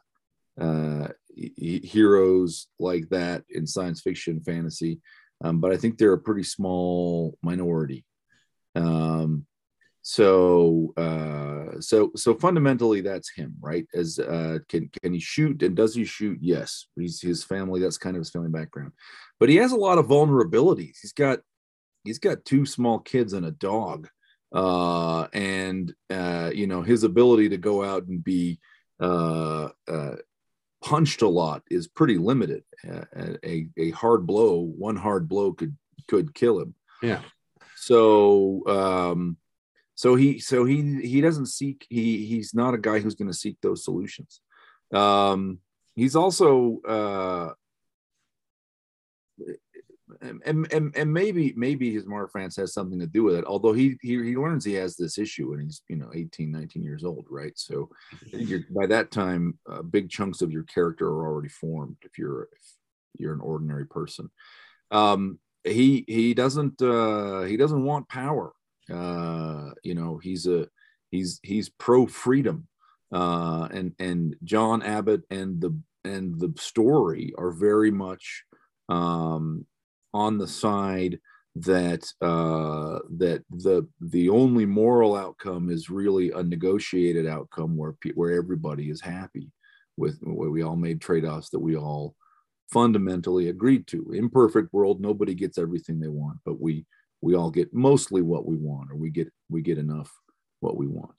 uh, 0.61 1.09
heroes 1.37 2.69
like 2.79 3.09
that 3.11 3.45
in 3.51 3.67
science 3.67 4.01
fiction, 4.01 4.41
fantasy, 4.41 5.01
um, 5.45 5.61
but 5.61 5.73
I 5.73 5.77
think 5.77 5.99
they're 5.99 6.15
a 6.15 6.19
pretty 6.19 6.43
small 6.43 7.37
minority. 7.43 8.05
Um, 8.75 9.47
so, 10.03 10.95
uh, 10.97 11.81
so, 11.81 12.13
so 12.15 12.35
fundamentally, 12.35 13.01
that's 13.01 13.33
him, 13.35 13.55
right? 13.61 13.87
As 13.93 14.19
uh, 14.19 14.59
can 14.69 14.89
can 15.03 15.13
he 15.13 15.19
shoot 15.19 15.63
and 15.63 15.75
does 15.77 15.95
he 15.95 16.05
shoot? 16.05 16.39
Yes, 16.41 16.87
he's 16.95 17.21
his 17.21 17.43
family. 17.43 17.81
That's 17.81 17.99
kind 17.99 18.17
of 18.17 18.21
his 18.21 18.31
family 18.31 18.51
background, 18.51 18.93
but 19.41 19.49
he 19.49 19.57
has 19.57 19.73
a 19.73 19.77
lot 19.77 19.99
of 19.99 20.07
vulnerabilities. 20.07 20.99
He's 21.03 21.13
got 21.13 21.41
he's 22.05 22.21
got 22.21 22.45
two 22.45 22.65
small 22.65 23.01
kids 23.01 23.33
and 23.33 23.47
a 23.47 23.51
dog 23.51 24.09
uh, 24.55 25.27
and 25.33 25.93
uh, 26.11 26.51
you 26.55 26.67
know 26.67 26.83
his 26.83 27.05
ability 27.05 27.51
to 27.51 27.57
go 27.57 27.85
out 27.85 28.07
and 28.07 28.23
be 28.23 28.59
uh, 29.01 29.69
uh 29.89 30.17
punched 30.87 31.23
a 31.23 31.29
lot 31.29 31.65
is 31.69 31.89
pretty 31.89 32.17
limited. 32.17 32.63
a, 33.45 33.67
a 33.77 33.91
hard 33.91 34.25
blow, 34.25 34.61
one 34.61 34.95
hard 34.95 35.29
blow 35.29 35.53
could 35.53 35.77
could 36.07 36.33
kill 36.33 36.61
him. 36.61 36.75
Yeah. 37.03 37.23
So 37.75 38.63
um, 38.69 39.37
so 39.97 40.15
he 40.15 40.39
so 40.39 40.65
he 40.65 41.01
he 41.03 41.21
doesn't 41.21 41.47
seek 41.47 41.87
he 41.91 42.25
he's 42.27 42.55
not 42.55 42.75
a 42.75 42.79
guy 42.79 43.01
who's 43.01 43.17
going 43.17 43.31
to 43.31 43.37
seek 43.37 43.57
those 43.61 43.85
solutions. 43.85 44.41
Um, 44.95 45.59
he's 45.97 46.15
also 46.15 46.81
uh, 46.87 47.55
and, 50.21 50.73
and, 50.73 50.97
and 50.97 51.13
maybe 51.13 51.53
maybe 51.57 51.93
his 51.93 52.05
Marfan's 52.05 52.57
has 52.57 52.73
something 52.73 52.99
to 52.99 53.07
do 53.07 53.25
with 53.25 53.37
it. 53.37 53.45
Although 53.45 53.73
he, 53.73 53.97
he 54.03 54.23
he 54.23 54.37
learns 54.37 54.65
he 54.65 54.75
has 54.75 54.97
this 54.97 55.19
issue 55.19 55.51
when 55.51 55.61
he's 55.61 55.83
you 55.89 55.97
know 55.97 56.11
18, 56.15 56.51
19 56.51 56.83
years 56.83 57.05
old, 57.05 57.27
right? 57.31 57.53
So 57.57 57.91
by 58.71 58.87
that 58.87 59.11
time, 59.11 59.59
uh, 59.71 59.83
big 59.83 60.11
chunks 60.11 60.43
of 60.43 60.53
your 60.53 60.65
character 60.65 61.09
are 61.09 61.27
already 61.27 61.49
formed. 61.49 61.97
If 62.03 62.19
you're 62.19 62.49
if 62.53 62.63
you're 63.19 63.35
an 63.35 63.41
ordinary 63.41 63.87
person, 63.87 64.31
um, 64.91 65.39
he 65.65 66.05
he 66.07 66.35
doesn't 66.35 66.81
uh, 66.83 67.43
he 67.43 67.57
doesn't 67.57 67.85
want 67.85 68.09
power. 68.09 68.53
Uh, 68.93 69.71
you 69.83 69.95
know, 69.95 70.19
he's 70.19 70.47
a 70.47 70.69
he's 71.11 71.41
he's 71.43 71.69
pro 71.69 72.07
freedom. 72.07 72.69
Uh, 73.13 73.69
and 73.71 73.93
and 74.01 74.37
John 74.43 74.83
Abbott 74.83 75.23
and 75.31 75.61
the 75.61 75.79
and 76.05 76.39
the 76.39 76.53
story 76.59 77.33
are 77.39 77.51
very 77.51 77.91
much 77.91 78.45
um, 78.89 79.67
on 80.17 80.39
the 80.39 80.49
side 80.49 81.19
that 81.57 82.05
uh, 82.21 82.99
that 83.17 83.45
the 83.51 83.87
the 84.01 84.29
only 84.29 84.67
moral 84.67 85.15
outcome 85.15 85.71
is 85.71 85.91
really 85.91 86.31
a 86.31 86.43
negotiated 86.43 87.27
outcome 87.27 87.77
where 87.77 87.95
where 88.15 88.33
everybody 88.33 88.91
is 88.91 89.01
happy 89.01 89.51
with 89.97 90.19
where 90.23 90.51
we 90.51 90.63
all 90.63 90.77
made 90.77 91.01
trade-offs 91.01 91.51
that 91.51 91.59
we 91.59 91.77
all 91.77 92.15
fundamentally 92.71 93.49
agreed 93.49 93.87
to. 93.87 94.13
Imperfect 94.13 94.73
world 94.73 95.01
nobody 95.01 95.35
gets 95.35 95.57
everything 95.59 95.99
they 95.99 96.09
want 96.09 96.39
but 96.45 96.61
we 96.61 96.85
we 97.23 97.35
all 97.35 97.51
get 97.51 97.73
mostly 97.73 98.23
what 98.23 98.47
we 98.47 98.57
want 98.57 98.91
or 98.91 98.97
we 98.97 99.11
get 99.11 99.29
we 99.49 99.63
get 99.63 99.79
enough 99.79 100.11
what 100.61 100.77
we 100.77 100.87
want. 100.87 101.15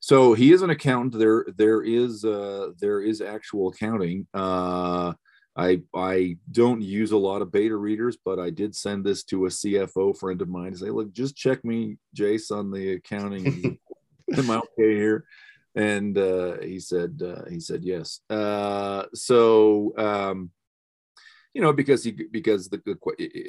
So 0.00 0.34
he 0.34 0.52
is 0.52 0.62
an 0.62 0.70
accountant. 0.70 1.18
There 1.18 1.46
there 1.56 1.82
is 1.82 2.24
uh 2.24 2.68
there 2.80 3.00
is 3.00 3.20
actual 3.20 3.68
accounting. 3.68 4.26
Uh 4.34 5.14
I 5.56 5.82
I 5.94 6.36
don't 6.50 6.82
use 6.82 7.12
a 7.12 7.16
lot 7.16 7.42
of 7.42 7.50
beta 7.50 7.76
readers, 7.76 8.18
but 8.22 8.38
I 8.38 8.50
did 8.50 8.76
send 8.76 9.04
this 9.04 9.24
to 9.24 9.46
a 9.46 9.48
CFO 9.48 10.16
friend 10.16 10.42
of 10.42 10.48
mine 10.48 10.72
to 10.72 10.78
say, 10.78 10.90
look, 10.90 11.12
just 11.12 11.36
check 11.36 11.64
me, 11.64 11.96
Jace, 12.14 12.50
on 12.50 12.70
the 12.70 12.92
accounting. 12.92 13.78
Am 14.36 14.50
I 14.50 14.56
okay 14.56 14.94
here? 14.94 15.24
And 15.74 16.16
uh, 16.16 16.58
he 16.60 16.78
said 16.80 17.22
uh, 17.24 17.48
he 17.48 17.60
said 17.60 17.84
yes. 17.84 18.20
Uh, 18.28 19.04
so 19.14 19.92
um, 19.96 20.50
you 21.54 21.62
know 21.62 21.72
because 21.72 22.04
he 22.04 22.12
because 22.12 22.68
the 22.68 22.80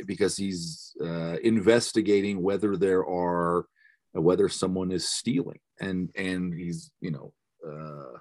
because 0.06 0.38
he's 0.38 0.96
uh, 1.04 1.38
investigating 1.44 2.42
whether 2.42 2.78
there 2.78 3.06
are 3.06 3.66
whether 4.14 4.48
someone 4.48 4.92
is 4.92 5.08
stealing 5.08 5.60
and 5.82 6.10
and 6.16 6.54
he's 6.54 6.90
you 7.02 7.12
know 7.12 7.34
uh, 7.68 8.18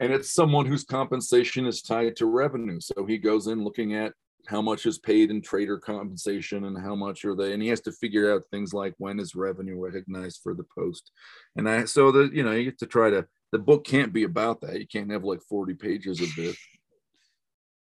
and 0.00 0.12
it's 0.12 0.32
someone 0.32 0.66
whose 0.66 0.84
compensation 0.84 1.66
is 1.66 1.82
tied 1.82 2.16
to 2.16 2.26
revenue. 2.26 2.80
So 2.80 3.06
he 3.06 3.18
goes 3.18 3.46
in 3.46 3.64
looking 3.64 3.94
at 3.94 4.12
how 4.46 4.62
much 4.62 4.86
is 4.86 4.98
paid 4.98 5.30
in 5.30 5.42
trader 5.42 5.78
compensation 5.78 6.64
and 6.64 6.78
how 6.78 6.94
much 6.94 7.24
are 7.24 7.34
they, 7.34 7.52
and 7.52 7.62
he 7.62 7.68
has 7.68 7.80
to 7.82 7.92
figure 7.92 8.32
out 8.32 8.44
things 8.50 8.72
like 8.72 8.94
when 8.98 9.18
is 9.18 9.34
revenue 9.34 9.78
recognized 9.78 10.40
for 10.42 10.54
the 10.54 10.66
post. 10.76 11.10
And 11.56 11.68
I, 11.68 11.84
so 11.84 12.12
that, 12.12 12.32
you 12.32 12.44
know, 12.44 12.52
you 12.52 12.64
get 12.64 12.78
to 12.78 12.86
try 12.86 13.10
to, 13.10 13.26
the 13.52 13.58
book 13.58 13.84
can't 13.84 14.12
be 14.12 14.24
about 14.24 14.60
that. 14.60 14.78
You 14.78 14.86
can't 14.86 15.10
have 15.10 15.24
like 15.24 15.40
40 15.48 15.74
pages 15.74 16.20
of 16.20 16.28
this. 16.36 16.56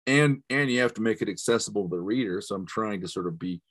And, 0.08 0.42
and 0.50 0.72
you 0.72 0.82
have 0.82 0.94
to 0.96 1.02
make 1.02 1.22
it 1.22 1.30
accessible 1.30 1.84
to 1.84 1.96
the 1.96 2.02
reader. 2.02 2.42
So 2.42 2.56
I'm 2.56 2.66
trying 2.66 3.02
to 3.02 3.08
sort 3.08 3.28
of 3.28 3.38
be 3.38 3.62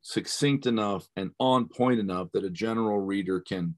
succinct 0.00 0.66
enough 0.66 1.06
and 1.16 1.32
on 1.40 1.68
point 1.68 1.98
enough 1.98 2.28
that 2.32 2.44
a 2.44 2.50
general 2.50 3.00
reader 3.00 3.40
can 3.40 3.74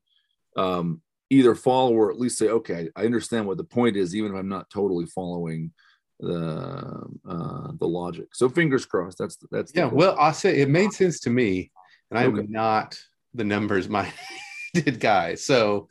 um, 0.56 1.00
either 1.30 1.54
follow 1.54 1.92
or 1.92 2.10
at 2.10 2.18
least 2.18 2.38
say, 2.38 2.48
okay, 2.48 2.88
I 2.96 3.04
understand 3.04 3.46
what 3.46 3.58
the 3.58 3.64
point 3.64 3.96
is, 3.96 4.14
even 4.14 4.32
if 4.32 4.38
I'm 4.38 4.48
not 4.48 4.70
totally 4.70 5.06
following 5.06 5.72
the 6.20 7.06
uh, 7.28 7.72
the 7.78 7.86
logic. 7.86 8.34
So 8.34 8.48
fingers 8.48 8.86
crossed. 8.86 9.18
That's 9.18 9.38
that's 9.50 9.72
yeah. 9.74 9.86
Well, 9.86 10.16
I'll 10.18 10.34
say 10.34 10.60
it 10.60 10.68
made 10.68 10.92
sense 10.92 11.20
to 11.20 11.30
me, 11.30 11.70
and 12.10 12.18
I'm 12.18 12.38
okay. 12.38 12.46
not 12.48 12.98
the 13.34 13.44
numbers 13.44 13.88
minded 13.88 15.00
guy. 15.00 15.34
So 15.36 15.88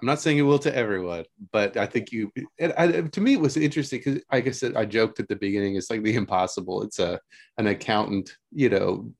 I'm 0.00 0.06
not 0.06 0.20
saying 0.20 0.38
it 0.38 0.42
will 0.42 0.58
to 0.60 0.76
everyone, 0.76 1.24
but 1.52 1.76
I 1.76 1.86
think 1.86 2.10
you. 2.10 2.32
It, 2.58 2.74
I, 2.76 3.02
to 3.02 3.20
me, 3.20 3.34
it 3.34 3.40
was 3.40 3.56
interesting 3.56 4.00
because, 4.04 4.22
like 4.30 4.46
I 4.46 4.50
said, 4.50 4.76
I 4.76 4.84
joked 4.84 5.20
at 5.20 5.28
the 5.28 5.36
beginning. 5.36 5.76
It's 5.76 5.90
like 5.90 6.02
the 6.02 6.14
impossible. 6.14 6.82
It's 6.82 6.98
a 6.98 7.20
an 7.58 7.68
accountant, 7.68 8.36
you 8.52 8.70
know, 8.70 9.12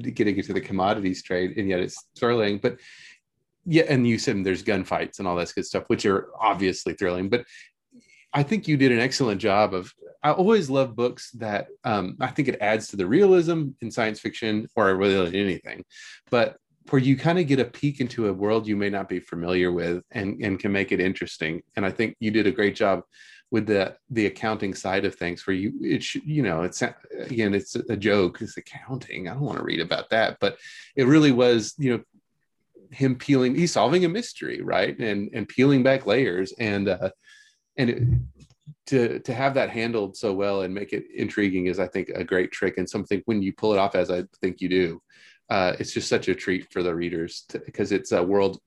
getting 0.00 0.36
into 0.36 0.52
the 0.52 0.60
commodities 0.60 1.22
trade, 1.22 1.58
and 1.58 1.68
yet 1.68 1.80
it's 1.80 2.06
sterling. 2.14 2.58
But 2.58 2.78
yeah, 3.64 3.84
and 3.88 4.06
you 4.06 4.18
said 4.18 4.42
there's 4.44 4.62
gunfights 4.62 5.18
and 5.18 5.28
all 5.28 5.36
that 5.36 5.52
good 5.54 5.66
stuff, 5.66 5.84
which 5.86 6.06
are 6.06 6.28
obviously 6.40 6.94
thrilling. 6.94 7.28
But 7.28 7.44
I 8.32 8.42
think 8.42 8.66
you 8.66 8.76
did 8.76 8.92
an 8.92 8.98
excellent 8.98 9.40
job 9.40 9.74
of. 9.74 9.92
I 10.24 10.30
always 10.30 10.70
love 10.70 10.94
books 10.94 11.32
that 11.32 11.66
um, 11.82 12.16
I 12.20 12.28
think 12.28 12.46
it 12.46 12.58
adds 12.60 12.86
to 12.88 12.96
the 12.96 13.06
realism 13.06 13.70
in 13.80 13.90
science 13.90 14.20
fiction 14.20 14.68
or 14.76 14.94
really 14.94 15.40
anything, 15.40 15.84
but 16.30 16.58
where 16.90 17.02
you 17.02 17.16
kind 17.16 17.40
of 17.40 17.48
get 17.48 17.58
a 17.58 17.64
peek 17.64 18.00
into 18.00 18.28
a 18.28 18.32
world 18.32 18.66
you 18.66 18.76
may 18.76 18.90
not 18.90 19.08
be 19.08 19.18
familiar 19.20 19.72
with 19.72 20.02
and 20.12 20.40
and 20.40 20.60
can 20.60 20.70
make 20.70 20.92
it 20.92 21.00
interesting. 21.00 21.62
And 21.76 21.84
I 21.84 21.90
think 21.90 22.16
you 22.20 22.30
did 22.30 22.46
a 22.46 22.52
great 22.52 22.76
job 22.76 23.02
with 23.52 23.66
the 23.66 23.94
the 24.10 24.26
accounting 24.26 24.74
side 24.74 25.04
of 25.04 25.14
things 25.14 25.46
where 25.46 25.54
you 25.54 25.72
it 25.82 26.02
should 26.02 26.24
you 26.24 26.42
know 26.42 26.62
it's 26.62 26.82
again 27.26 27.54
it's 27.54 27.76
a 27.76 27.96
joke 27.96 28.40
it's 28.40 28.56
accounting 28.56 29.28
i 29.28 29.34
don't 29.34 29.42
want 29.42 29.58
to 29.58 29.64
read 29.64 29.78
about 29.80 30.08
that 30.08 30.38
but 30.40 30.56
it 30.96 31.06
really 31.06 31.30
was 31.30 31.74
you 31.78 31.92
know 31.92 32.02
him 32.92 33.16
peeling 33.16 33.54
he's 33.54 33.72
solving 33.72 34.04
a 34.04 34.08
mystery 34.08 34.60
right? 34.62 34.98
And 34.98 35.30
and 35.32 35.48
peeling 35.48 35.82
back 35.82 36.06
layers. 36.06 36.52
And 36.58 36.88
uh 36.88 37.10
and 37.76 37.90
it, 37.90 38.02
to 38.86 39.18
to 39.20 39.34
have 39.34 39.54
that 39.54 39.70
handled 39.70 40.16
so 40.16 40.32
well 40.32 40.62
and 40.62 40.74
make 40.74 40.92
it 40.92 41.04
intriguing 41.14 41.66
is 41.66 41.78
i 41.78 41.86
think 41.86 42.08
a 42.10 42.24
great 42.24 42.50
trick 42.52 42.78
and 42.78 42.88
something 42.88 43.22
when 43.26 43.42
you 43.42 43.52
pull 43.52 43.72
it 43.72 43.78
off 43.78 43.94
as 43.94 44.10
i 44.10 44.24
think 44.40 44.60
you 44.60 44.68
do 44.68 45.02
uh 45.50 45.72
it's 45.78 45.92
just 45.92 46.08
such 46.08 46.28
a 46.28 46.34
treat 46.34 46.72
for 46.72 46.82
the 46.82 46.94
readers 46.94 47.44
because 47.64 47.92
it's 47.92 48.12
a 48.12 48.22
world 48.22 48.58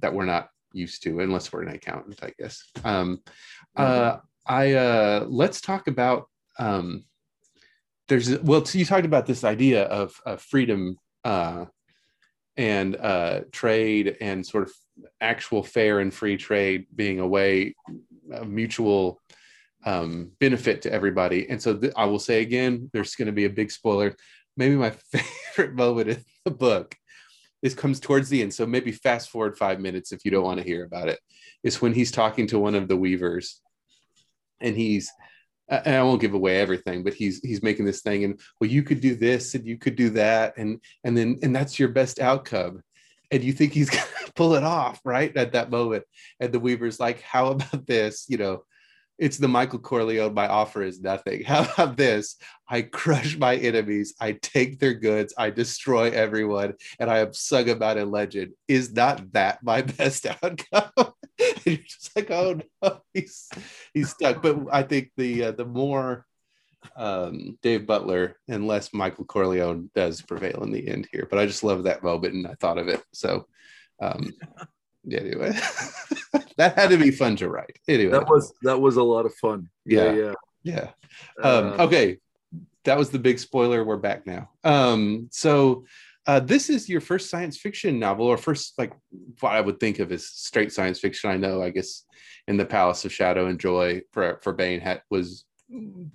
that 0.00 0.12
we're 0.12 0.24
not 0.24 0.48
used 0.72 1.02
to 1.02 1.20
unless 1.20 1.52
we're 1.52 1.62
an 1.62 1.74
accountant 1.74 2.18
i 2.22 2.32
guess. 2.38 2.62
Um 2.84 3.20
uh 3.74 4.18
I 4.46 4.74
uh, 4.74 5.26
let's 5.28 5.60
talk 5.60 5.88
about 5.88 6.28
um, 6.58 7.04
there's 8.08 8.38
well, 8.40 8.64
so 8.64 8.78
you 8.78 8.84
talked 8.84 9.04
about 9.04 9.26
this 9.26 9.44
idea 9.44 9.84
of, 9.84 10.20
of 10.24 10.40
freedom 10.40 10.96
uh, 11.24 11.66
and 12.56 12.96
uh, 12.96 13.40
trade 13.52 14.16
and 14.20 14.46
sort 14.46 14.64
of 14.64 14.72
actual 15.20 15.62
fair 15.62 16.00
and 16.00 16.12
free 16.12 16.36
trade 16.36 16.86
being 16.94 17.20
a 17.20 17.26
way 17.26 17.74
of 18.32 18.48
mutual 18.48 19.20
um, 19.84 20.32
benefit 20.40 20.82
to 20.82 20.92
everybody. 20.92 21.48
And 21.48 21.60
so 21.60 21.76
th- 21.76 21.92
I 21.96 22.06
will 22.06 22.18
say 22.18 22.40
again, 22.40 22.90
there's 22.92 23.14
going 23.14 23.26
to 23.26 23.32
be 23.32 23.44
a 23.44 23.50
big 23.50 23.70
spoiler. 23.70 24.16
Maybe 24.56 24.74
my 24.74 24.90
favorite 25.54 25.74
moment 25.74 26.08
in 26.08 26.24
the 26.44 26.50
book 26.50 26.96
this 27.62 27.74
comes 27.74 28.00
towards 28.00 28.28
the 28.28 28.42
end. 28.42 28.54
So 28.54 28.66
maybe 28.66 28.92
fast 28.92 29.30
forward 29.30 29.56
five 29.56 29.80
minutes 29.80 30.12
if 30.12 30.24
you 30.24 30.30
don't 30.30 30.44
want 30.44 30.58
to 30.58 30.64
hear 30.64 30.84
about 30.84 31.08
it. 31.08 31.18
Is 31.62 31.80
when 31.82 31.94
he's 31.94 32.12
talking 32.12 32.46
to 32.48 32.58
one 32.58 32.74
of 32.74 32.86
the 32.86 32.96
weavers, 32.96 33.60
and 34.60 34.76
he's 34.76 35.10
I 35.68 36.02
won't 36.02 36.20
give 36.20 36.34
away 36.34 36.60
everything, 36.60 37.02
but 37.02 37.14
he's 37.14 37.40
he's 37.40 37.62
making 37.62 37.86
this 37.86 38.00
thing, 38.00 38.24
and 38.24 38.40
well, 38.60 38.70
you 38.70 38.82
could 38.82 39.00
do 39.00 39.16
this, 39.16 39.54
and 39.54 39.66
you 39.66 39.78
could 39.78 39.96
do 39.96 40.10
that, 40.10 40.56
and 40.56 40.80
and 41.02 41.16
then 41.16 41.38
and 41.42 41.54
that's 41.54 41.78
your 41.78 41.88
best 41.88 42.20
outcome, 42.20 42.82
and 43.30 43.42
you 43.42 43.52
think 43.52 43.72
he's 43.72 43.90
gonna 43.90 44.06
pull 44.34 44.54
it 44.54 44.62
off 44.62 45.00
right 45.04 45.36
at 45.36 45.52
that 45.52 45.70
moment, 45.70 46.04
and 46.40 46.52
the 46.52 46.60
weaver's 46.60 47.00
like, 47.00 47.20
how 47.22 47.48
about 47.50 47.86
this, 47.86 48.26
you 48.28 48.38
know, 48.38 48.64
it's 49.18 49.38
the 49.38 49.48
Michael 49.48 49.78
Corleone. 49.78 50.34
My 50.34 50.48
offer 50.48 50.82
is 50.82 51.00
nothing. 51.00 51.44
How 51.46 51.64
about 51.64 51.96
this? 51.96 52.36
I 52.68 52.82
crush 52.82 53.36
my 53.36 53.56
enemies. 53.56 54.14
I 54.20 54.32
take 54.32 54.78
their 54.78 54.94
goods. 54.94 55.34
I 55.38 55.50
destroy 55.50 56.10
everyone, 56.10 56.74
and 56.98 57.10
I 57.10 57.18
am 57.18 57.32
sung 57.32 57.70
about 57.70 57.96
in 57.96 58.10
legend. 58.10 58.52
Is 58.68 58.92
not 58.92 59.32
that 59.32 59.62
my 59.62 59.82
best 59.98 60.26
outcome? 60.26 60.90
and 60.96 61.14
you're 61.64 61.76
just 61.76 62.14
like, 62.16 62.30
oh 62.30 62.60
no, 62.82 63.00
he's 63.12 63.48
he's 63.94 64.10
stuck. 64.10 64.42
But 64.42 64.58
I 64.72 64.82
think 64.82 65.10
the 65.16 65.44
uh, 65.44 65.52
the 65.52 65.66
more 65.66 66.26
um, 66.96 67.58
Dave 67.62 67.86
Butler 67.86 68.36
and 68.48 68.66
less 68.66 68.92
Michael 68.92 69.24
Corleone 69.24 69.90
does 69.94 70.22
prevail 70.22 70.62
in 70.62 70.72
the 70.72 70.88
end 70.88 71.08
here. 71.10 71.26
But 71.28 71.38
I 71.38 71.46
just 71.46 71.64
love 71.64 71.84
that 71.84 72.02
moment, 72.02 72.34
and 72.34 72.46
I 72.46 72.54
thought 72.54 72.78
of 72.78 72.88
it. 72.88 73.02
So. 73.12 73.46
Um, 73.98 74.34
anyway 75.12 75.52
that 76.56 76.74
had 76.74 76.90
to 76.90 76.96
be 76.96 77.10
fun 77.10 77.36
to 77.36 77.48
write. 77.48 77.78
Anyway. 77.88 78.12
That 78.12 78.28
was 78.28 78.52
that 78.62 78.80
was 78.80 78.96
a 78.96 79.02
lot 79.02 79.26
of 79.26 79.34
fun. 79.34 79.68
Yeah. 79.84 80.12
yeah, 80.12 80.34
yeah. 80.62 80.90
Um, 81.42 81.66
Uh, 81.68 81.84
okay. 81.84 82.18
That 82.84 82.98
was 82.98 83.10
the 83.10 83.18
big 83.18 83.38
spoiler. 83.38 83.84
We're 83.84 83.96
back 83.96 84.26
now. 84.26 84.50
Um, 84.62 85.28
so 85.32 85.84
uh, 86.26 86.40
this 86.40 86.70
is 86.70 86.88
your 86.88 87.00
first 87.00 87.30
science 87.30 87.56
fiction 87.58 87.98
novel 87.98 88.26
or 88.26 88.36
first 88.36 88.76
like 88.78 88.92
what 89.40 89.54
i 89.54 89.60
would 89.60 89.78
think 89.78 90.00
of 90.00 90.10
as 90.12 90.26
straight 90.26 90.72
science 90.72 90.98
fiction. 90.98 91.30
I 91.30 91.36
know 91.36 91.62
i 91.62 91.70
guess 91.70 92.04
in 92.48 92.56
the 92.56 92.64
palace 92.64 93.04
of 93.04 93.12
shadow 93.12 93.46
and 93.46 93.60
joy 93.60 94.02
for 94.12 94.40
for 94.42 94.52
Baen 94.52 94.80
had 94.80 95.02
was 95.10 95.44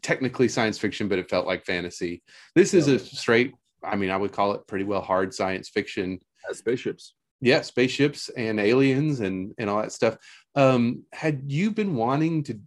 technically 0.02 0.48
science 0.48 0.78
fiction 0.78 1.08
but 1.08 1.20
it 1.20 1.30
felt 1.30 1.48
like 1.48 1.66
fantasy. 1.66 2.24
This 2.56 2.74
is 2.74 2.88
a 2.88 3.00
straight 3.00 3.54
i 3.84 3.96
mean 3.96 4.10
i 4.10 4.18
would 4.18 4.32
call 4.32 4.54
it 4.54 4.68
pretty 4.68 4.86
well 4.86 5.02
hard 5.02 5.34
science 5.34 5.70
fiction. 5.70 6.20
Uh, 6.50 6.54
spaceships 6.54 7.14
yeah 7.42 7.62
spaceships 7.62 8.30
and 8.30 8.60
aliens 8.60 9.20
and 9.20 9.54
and 9.58 9.70
all 9.70 9.82
that 9.82 9.92
stuff. 9.92 10.18
Um 10.56 11.04
had 11.12 11.44
you 11.48 11.72
been 11.72 11.96
wanting 11.96 12.44
to 12.44 12.60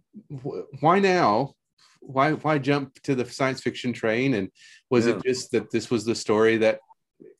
wh- 0.43 0.83
why 0.83 0.99
now? 0.99 1.53
Why 2.01 2.33
why 2.33 2.59
jump 2.59 3.01
to 3.03 3.15
the 3.15 3.25
science 3.25 3.61
fiction 3.61 3.93
train? 3.93 4.35
And 4.35 4.49
was 4.89 5.07
it 5.07 5.23
just 5.23 5.51
that 5.51 5.71
this 5.71 5.89
was 5.89 6.05
the 6.05 6.15
story 6.15 6.57
that 6.57 6.79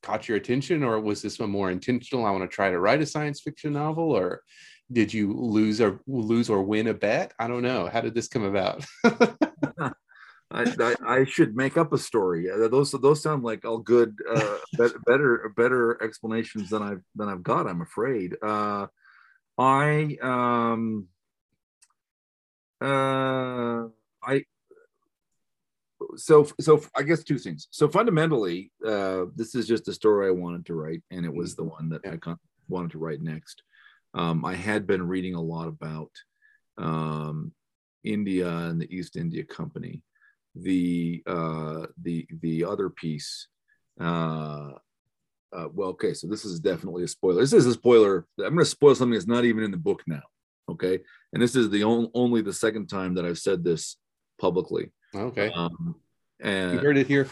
caught 0.02 0.28
your 0.28 0.38
attention 0.38 0.84
or 0.84 1.00
was 1.00 1.22
this 1.22 1.38
one 1.38 1.50
more 1.50 1.70
intentional 1.70 2.26
i 2.26 2.32
want 2.32 2.50
to 2.50 2.56
try 2.56 2.70
to 2.70 2.80
write 2.80 3.02
a 3.02 3.06
science 3.06 3.42
fiction 3.42 3.74
novel 3.74 4.12
or 4.12 4.42
did 4.92 5.14
you 5.14 5.34
lose 5.34 5.82
or 5.82 6.00
lose 6.08 6.50
or 6.50 6.62
win 6.62 6.88
a 6.88 6.94
bet? 6.94 7.34
I 7.40 7.48
don't 7.48 7.64
know. 7.64 7.88
How 7.92 8.02
did 8.02 8.14
this 8.14 8.28
come 8.28 8.44
about 8.44 8.86
I, 10.52 10.68
I, 10.80 10.96
I 11.06 11.26
should 11.26 11.56
make 11.56 11.76
up 11.78 11.92
a 11.92 11.98
story. 11.98 12.48
Those 12.48 12.92
those 12.92 13.22
sound 13.22 13.44
like 13.44 13.66
all 13.66 13.80
good, 13.80 14.18
uh, 14.30 14.58
bet- 14.78 15.04
better 15.06 15.52
better 15.56 16.02
explanations 16.04 16.70
than 16.70 16.84
I've 16.84 17.02
than 17.16 17.30
I've 17.30 17.44
got. 17.44 17.68
I'm 17.68 17.82
afraid. 17.82 18.36
Uh, 18.42 18.88
I 19.58 20.18
um 20.22 21.08
uh 22.82 23.88
I 24.24 24.44
so 26.18 26.48
so 26.60 26.82
I 26.96 27.04
guess 27.04 27.24
two 27.24 27.38
things. 27.38 27.68
So 27.72 27.88
fundamentally, 27.88 28.72
uh, 28.86 29.26
this 29.36 29.56
is 29.56 29.68
just 29.68 29.88
a 29.88 29.94
story 29.94 30.28
I 30.28 30.32
wanted 30.32 30.66
to 30.68 30.76
write, 30.76 31.04
and 31.12 31.26
it 31.26 31.34
was 31.34 31.56
the 31.56 31.64
one 31.64 31.90
that 31.90 32.02
I 32.06 32.18
wanted 32.68 32.92
to 32.92 33.00
write 33.00 33.22
next. 33.22 33.64
Um, 34.14 34.46
I 34.46 34.56
had 34.56 34.88
been 34.88 35.08
reading 35.08 35.36
a 35.36 35.42
lot 35.42 35.68
about 35.68 36.12
um, 36.78 37.52
India 38.04 38.50
and 38.50 38.80
the 38.80 38.94
East 38.96 39.16
India 39.16 39.44
Company. 39.44 40.04
The 40.56 41.22
uh, 41.28 41.88
the 42.02 42.28
the 42.42 42.64
other 42.66 42.90
piece. 42.90 43.48
Uh, 44.00 44.72
uh, 45.56 45.68
well, 45.74 45.90
okay, 45.90 46.14
so 46.14 46.28
this 46.28 46.44
is 46.46 46.60
definitely 46.60 47.04
a 47.04 47.08
spoiler. 47.08 47.42
This 47.42 47.54
is 47.54 47.66
a 47.66 47.74
spoiler. 47.74 48.26
I'm 48.40 48.46
going 48.56 48.60
to 48.60 48.66
spoil 48.66 48.94
something 48.96 49.14
that's 49.14 49.28
not 49.28 49.46
even 49.46 49.64
in 49.64 49.72
the 49.72 49.78
book 49.78 50.02
now. 50.08 50.22
Okay, 50.70 51.00
and 51.34 51.42
this 51.42 51.56
is 51.56 51.70
the 51.70 51.84
on- 51.84 52.10
only 52.14 52.42
the 52.42 52.54
second 52.54 52.88
time 52.88 53.14
that 53.16 53.26
I've 53.26 53.38
said 53.38 53.64
this 53.64 53.98
publicly. 54.40 54.92
okay 55.14 55.50
Um, 55.52 55.96
and 56.42 56.74
you 56.74 56.80
heard 56.80 56.98
it 56.98 57.08
here 57.08 57.30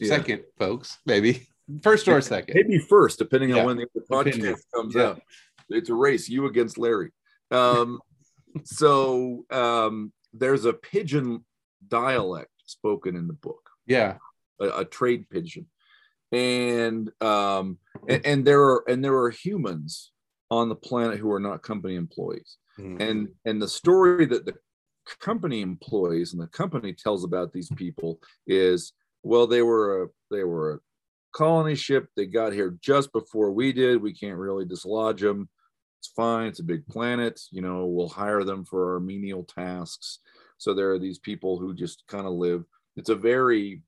yeah. 0.00 0.08
second 0.08 0.42
folks 0.58 0.98
maybe 1.06 1.46
first 1.82 2.08
or 2.08 2.20
second 2.20 2.54
maybe 2.56 2.78
first, 2.78 3.18
depending 3.18 3.50
Yeah. 3.50 3.58
on 3.60 3.66
when 3.66 3.76
the 3.76 3.86
Depending. 3.94 4.42
podcast 4.42 4.62
comes 4.74 4.94
Yeah. 4.96 5.02
out. 5.02 5.22
It's 5.68 5.90
a 5.90 5.94
race, 5.94 6.28
you 6.28 6.46
against 6.46 6.78
Larry. 6.78 7.12
Um, 7.52 8.00
so 8.64 9.44
um, 9.50 10.12
there's 10.32 10.64
a 10.64 10.72
pidgin 10.72 11.44
dialect 11.86 12.49
spoken 12.70 13.16
in 13.16 13.26
the 13.26 13.34
book, 13.34 13.70
yeah. 13.86 14.16
A, 14.60 14.80
a 14.80 14.84
trade 14.84 15.28
pidgin, 15.30 15.66
and 16.32 17.10
um, 17.20 17.78
and, 18.08 18.26
and 18.26 18.44
there 18.44 18.62
are 18.62 18.84
and 18.88 19.04
there 19.04 19.16
are 19.16 19.30
humans 19.30 20.12
on 20.50 20.68
the 20.68 20.74
planet 20.74 21.18
who 21.18 21.30
are 21.30 21.40
not 21.40 21.62
company 21.62 21.96
employees. 21.96 22.56
Mhm. 22.78 23.00
and 23.00 23.28
and 23.44 23.60
the 23.60 23.68
story 23.68 24.26
that 24.26 24.46
the 24.46 24.54
company 25.18 25.60
employees 25.60 26.32
and 26.32 26.40
the 26.40 26.46
company 26.46 26.92
tells 26.92 27.24
about 27.24 27.52
these 27.52 27.68
people 27.76 28.20
is 28.46 28.92
well 29.22 29.46
they 29.46 29.62
were 29.62 30.04
a 30.04 30.08
they 30.30 30.44
were 30.44 30.74
a 30.74 30.78
colony 31.32 31.74
ship. 31.74 32.08
They 32.16 32.26
got 32.26 32.52
here 32.52 32.76
just 32.80 33.12
before 33.12 33.50
we 33.52 33.72
did. 33.72 34.00
We 34.00 34.14
can't 34.14 34.38
really 34.38 34.64
dislodge 34.64 35.20
them 35.20 35.48
it's 36.00 36.08
fine. 36.08 36.48
It's 36.48 36.60
a 36.60 36.64
big 36.64 36.86
planet. 36.86 37.40
You 37.50 37.60
know 37.62 37.86
we'll 37.86 38.08
hire 38.08 38.42
them 38.42 38.64
for 38.64 38.94
our 38.94 39.00
menial 39.00 39.44
tasks 39.44 40.20
so 40.60 40.74
there 40.74 40.90
are 40.90 40.98
these 40.98 41.18
people 41.18 41.58
who 41.58 41.74
just 41.74 42.04
kind 42.06 42.26
of 42.26 42.32
live 42.34 42.64
it's 42.96 43.08
a 43.10 43.14
very 43.14 43.82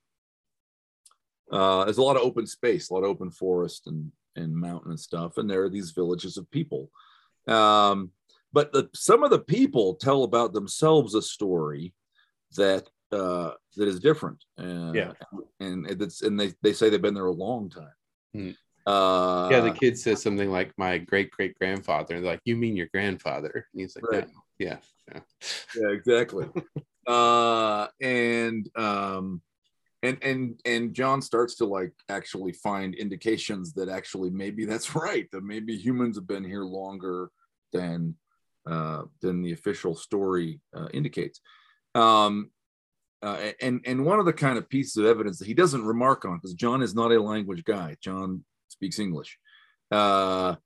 uh, 1.52 1.85
there's 1.85 1.98
a 1.98 2.02
lot 2.02 2.16
of 2.16 2.22
open 2.22 2.46
space 2.46 2.88
a 2.90 2.94
lot 2.94 3.04
of 3.04 3.11
open 3.11 3.30
forest 3.30 3.87
and 3.87 4.11
and 4.37 4.56
mountain 4.56 4.90
and 4.90 5.00
stuff 5.00 5.37
and 5.37 5.48
there 5.48 5.62
are 5.62 5.68
these 5.68 5.90
villages 5.90 6.37
of 6.38 6.50
people 6.50 6.90
um, 7.48 8.11
but 8.52 8.72
the, 8.72 8.88
some 8.94 9.22
of 9.22 9.30
the 9.30 9.38
people 9.38 9.94
tell 9.94 10.24
about 10.24 10.52
themselves 10.52 11.14
a 11.14 11.22
story 11.22 11.94
that 12.56 12.88
uh, 13.11 13.52
that 13.76 13.88
is 13.88 14.00
different. 14.00 14.44
Uh, 14.58 14.92
Yeah. 14.94 15.12
and 15.61 15.87
it's 15.87 16.22
and 16.22 16.38
they 16.38 16.52
they 16.62 16.72
say 16.72 16.88
they've 16.88 17.02
been 17.02 17.14
there 17.14 17.26
a 17.26 17.32
long 17.32 17.68
time. 17.70 17.96
Hmm. 18.32 18.50
Uh, 18.87 19.48
yeah, 19.50 19.61
the 19.61 19.70
kid 19.70 19.98
says 19.98 20.22
something 20.22 20.50
like 20.50 20.72
my 20.76 20.98
great 20.98 21.30
great 21.30 21.58
grandfather. 21.58 22.14
And 22.14 22.24
they're 22.24 22.32
like, 22.32 22.40
you 22.44 22.56
mean 22.56 22.76
your 22.76 22.88
grandfather? 22.92 23.66
And 23.72 23.80
he's 23.80 23.96
like, 23.96 24.04
Right. 24.11 24.28
"No." 24.28 24.42
Yeah, 24.62 24.79
yeah. 25.12 25.20
yeah, 25.77 25.88
exactly. 25.88 26.48
uh, 27.07 27.88
and 28.01 28.68
um, 28.77 29.42
and 30.03 30.18
and 30.22 30.61
and 30.64 30.94
John 30.94 31.22
starts 31.22 31.57
to 31.57 31.64
like 31.64 31.92
actually 32.09 32.53
find 32.53 32.94
indications 32.94 33.72
that 33.75 33.88
actually 33.88 34.31
maybe 34.31 34.64
that's 34.64 34.94
right. 34.94 35.29
That 35.33 35.44
maybe 35.44 35.77
humans 35.77 36.16
have 36.16 36.27
been 36.27 36.44
here 36.44 36.64
longer 36.64 37.31
than 37.72 38.16
uh, 38.66 39.03
than 39.20 39.42
the 39.42 39.53
official 39.53 39.94
story 39.94 40.61
uh, 40.77 40.88
indicates. 40.92 41.40
Um, 41.94 42.51
uh, 43.22 43.53
and 43.61 43.81
and 43.87 44.05
one 44.05 44.18
of 44.18 44.27
the 44.27 44.33
kind 44.33 44.59
of 44.59 44.68
pieces 44.68 44.96
of 44.96 45.07
evidence 45.07 45.38
that 45.38 45.46
he 45.46 45.55
doesn't 45.55 45.85
remark 45.85 46.25
on 46.25 46.37
because 46.37 46.55
John 46.55 46.83
is 46.83 46.94
not 46.94 47.12
a 47.12 47.22
language 47.22 47.64
guy. 47.64 47.96
John 48.01 48.44
speaks 48.68 48.98
English. 48.98 49.38
Uh, 49.90 50.57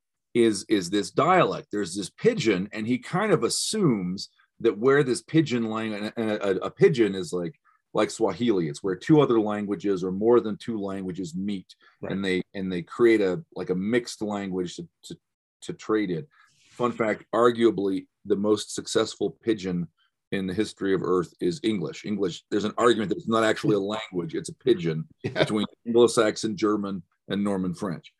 is 0.44 0.64
is 0.68 0.90
this 0.90 1.10
dialect? 1.10 1.68
There's 1.72 1.94
this 1.94 2.10
pidgin, 2.10 2.68
and 2.72 2.86
he 2.86 2.98
kind 2.98 3.32
of 3.32 3.42
assumes 3.44 4.28
that 4.60 4.78
where 4.78 5.02
this 5.02 5.22
pidgin 5.22 5.68
language, 5.70 6.12
and 6.16 6.30
a, 6.30 6.48
a, 6.48 6.54
a 6.66 6.70
pidgin 6.70 7.14
is 7.14 7.32
like 7.32 7.58
like 7.94 8.10
Swahili. 8.10 8.68
It's 8.68 8.82
where 8.82 8.96
two 8.96 9.20
other 9.20 9.40
languages 9.40 10.04
or 10.04 10.12
more 10.12 10.40
than 10.40 10.56
two 10.58 10.78
languages 10.78 11.34
meet, 11.34 11.74
Right. 12.00 12.12
and 12.12 12.24
they 12.24 12.42
and 12.54 12.70
they 12.70 12.82
create 12.82 13.20
a 13.20 13.42
like 13.54 13.70
a 13.70 13.74
mixed 13.74 14.20
language 14.22 14.76
to, 14.76 14.88
to 15.04 15.16
to 15.62 15.72
trade 15.72 16.10
in. 16.10 16.26
Fun 16.70 16.92
fact: 16.92 17.24
arguably 17.34 18.06
the 18.26 18.36
most 18.36 18.74
successful 18.74 19.38
pidgin 19.42 19.86
in 20.32 20.46
the 20.46 20.52
history 20.54 20.92
of 20.92 21.02
Earth 21.02 21.32
is 21.40 21.60
English. 21.62 22.04
English. 22.04 22.42
There's 22.50 22.64
an 22.64 22.74
argument 22.76 23.08
that 23.10 23.18
it's 23.18 23.28
not 23.28 23.44
actually 23.44 23.76
a 23.76 23.80
language; 23.80 24.34
it's 24.34 24.48
a 24.50 24.54
pidgin 24.54 25.04
Yeah. 25.24 25.30
between 25.44 25.66
Anglo-Saxon, 25.86 26.56
German, 26.56 27.02
and 27.28 27.42
Norman 27.44 27.72
French. 27.74 28.12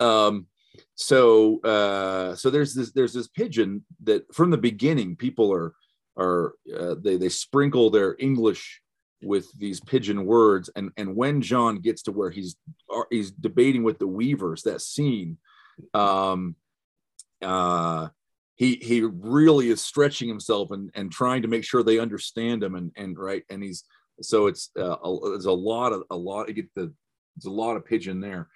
Um, 0.00 0.46
so 0.94 1.60
uh, 1.60 2.34
so 2.34 2.50
there's 2.50 2.74
this 2.74 2.92
there's 2.92 3.12
this 3.12 3.28
pidgin 3.28 3.84
that 4.04 4.32
from 4.34 4.50
the 4.50 4.58
beginning 4.58 5.16
people 5.16 5.52
are 5.52 5.74
are 6.16 6.54
uh, 6.76 6.94
they 7.00 7.16
they 7.16 7.28
sprinkle 7.28 7.90
their 7.90 8.16
English 8.18 8.82
with 9.22 9.46
these 9.58 9.80
pidgin 9.80 10.24
words. 10.24 10.70
And 10.76 10.90
and 10.96 11.16
when 11.16 11.40
john 11.40 11.80
gets 11.80 12.02
to 12.02 12.12
where 12.12 12.30
he's 12.30 12.56
uh, 12.94 13.02
he's 13.10 13.30
debating 13.30 13.82
with 13.82 13.98
the 13.98 14.06
weavers 14.06 14.62
that 14.62 14.80
scene 14.80 15.38
um 15.94 16.56
uh 17.42 18.08
he 18.56 18.76
he 18.76 19.02
really 19.02 19.70
is 19.70 19.80
stretching 19.80 20.28
himself 20.28 20.70
and 20.72 20.90
and 20.94 21.12
trying 21.12 21.42
to 21.42 21.48
make 21.48 21.64
sure 21.64 21.82
they 21.82 22.00
understand 22.00 22.62
him 22.62 22.74
and 22.74 22.92
and 22.96 23.16
right? 23.18 23.44
And 23.48 23.62
he's 23.62 23.84
so 24.20 24.48
it's 24.48 24.70
uh, 24.76 24.96
a, 24.96 25.30
there's 25.30 25.44
a 25.46 25.52
lot 25.52 25.92
of 25.92 26.02
a 26.10 26.16
lot 26.16 26.48
of 26.48 26.56
get 26.56 26.74
the 26.74 26.92
there's 27.36 27.46
a 27.46 27.50
lot 27.50 27.76
of 27.76 27.84
pidgin 27.84 28.20
there. 28.20 28.48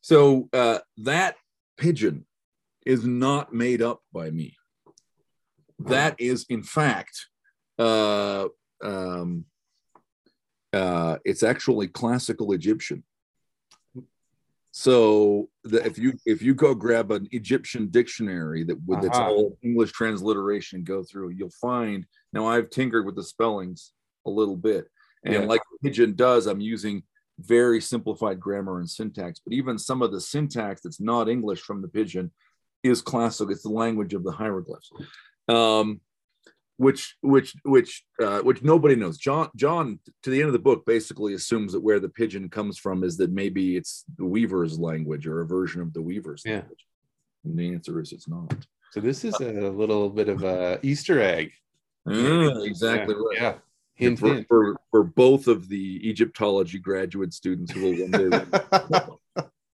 So 0.00 0.48
uh 0.52 0.80
that 0.98 1.36
pidgin 1.76 2.24
is 2.86 3.04
not 3.04 3.52
made 3.52 3.82
up 3.82 4.02
by 4.12 4.30
me 4.30 4.56
that 5.78 6.14
is 6.18 6.46
in 6.48 6.62
fact 6.62 7.26
uh 7.78 8.46
um 8.82 9.44
uh, 10.72 11.18
it's 11.24 11.44
actually 11.44 11.86
classical 11.86 12.52
Egyptian. 12.52 13.04
So 14.72 15.50
the, 15.62 15.86
if 15.86 15.98
you 15.98 16.14
if 16.26 16.42
you 16.42 16.52
go 16.52 16.74
grab 16.74 17.12
an 17.12 17.28
Egyptian 17.30 17.90
dictionary 17.90 18.64
that 18.64 18.78
with 18.84 19.04
its 19.04 19.16
Uh-huh. 19.16 19.30
all 19.30 19.58
English 19.62 19.92
transliteration 19.92 20.82
go 20.82 21.04
through, 21.04 21.28
you'll 21.30 21.50
find. 21.50 22.04
Now 22.32 22.46
I've 22.46 22.70
tinkered 22.70 23.06
with 23.06 23.14
the 23.14 23.22
spellings 23.22 23.92
a 24.26 24.30
little 24.30 24.56
bit, 24.56 24.90
and 25.22 25.34
Yeah. 25.34 25.46
like 25.46 25.60
pidgin 25.80 26.16
does, 26.16 26.46
I'm 26.46 26.60
using 26.60 27.04
very 27.38 27.80
simplified 27.80 28.38
grammar 28.40 28.78
and 28.78 28.88
syntax. 28.88 29.40
But 29.44 29.54
even 29.54 29.78
some 29.78 30.02
of 30.02 30.12
the 30.12 30.20
syntax 30.20 30.82
that's 30.82 31.00
not 31.00 31.28
English 31.28 31.60
from 31.60 31.82
the 31.82 31.88
pidgin 31.88 32.30
is 32.82 33.02
classical. 33.02 33.52
It's 33.52 33.62
the 33.62 33.70
language 33.70 34.14
of 34.14 34.24
the 34.24 34.32
hieroglyphs. 34.32 34.90
Um, 35.48 36.00
which 36.76 37.16
which 37.20 37.54
which 37.64 38.04
uh, 38.20 38.40
which 38.40 38.62
nobody 38.62 38.96
knows. 38.96 39.16
John 39.16 39.48
John 39.54 40.00
to 40.24 40.30
the 40.30 40.40
end 40.40 40.48
of 40.48 40.52
the 40.52 40.58
book 40.58 40.84
basically 40.84 41.34
assumes 41.34 41.72
that 41.72 41.80
where 41.80 42.00
the 42.00 42.08
pidgin 42.08 42.48
comes 42.48 42.78
from 42.78 43.04
is 43.04 43.16
that 43.18 43.30
maybe 43.30 43.76
it's 43.76 44.04
the 44.18 44.24
weaver's 44.24 44.78
language 44.78 45.26
or 45.26 45.40
a 45.40 45.46
version 45.46 45.80
of 45.82 45.92
the 45.92 46.02
weaver's 46.02 46.42
Yeah. 46.44 46.58
language. 46.58 46.86
And 47.44 47.58
the 47.58 47.72
answer 47.72 48.00
is 48.00 48.12
it's 48.12 48.28
not. 48.28 48.66
So 48.90 49.00
this 49.00 49.24
is 49.24 49.34
a 49.40 49.52
little 49.70 50.10
bit 50.10 50.28
of 50.28 50.42
a 50.42 50.80
Easter 50.82 51.20
egg. 51.20 51.52
Mm, 52.08 52.66
exactly 52.66 53.14
yeah, 53.14 53.20
right. 53.20 53.54
Yeah. 53.54 53.58
Hint, 53.96 54.18
for, 54.18 54.34
hint. 54.34 54.48
for 54.48 54.76
for 54.90 55.04
both 55.04 55.46
of 55.46 55.68
the 55.68 56.08
Egyptology 56.08 56.78
graduate 56.78 57.32
students 57.32 57.72
who 57.72 57.82
will 57.82 58.08
one 58.08 58.30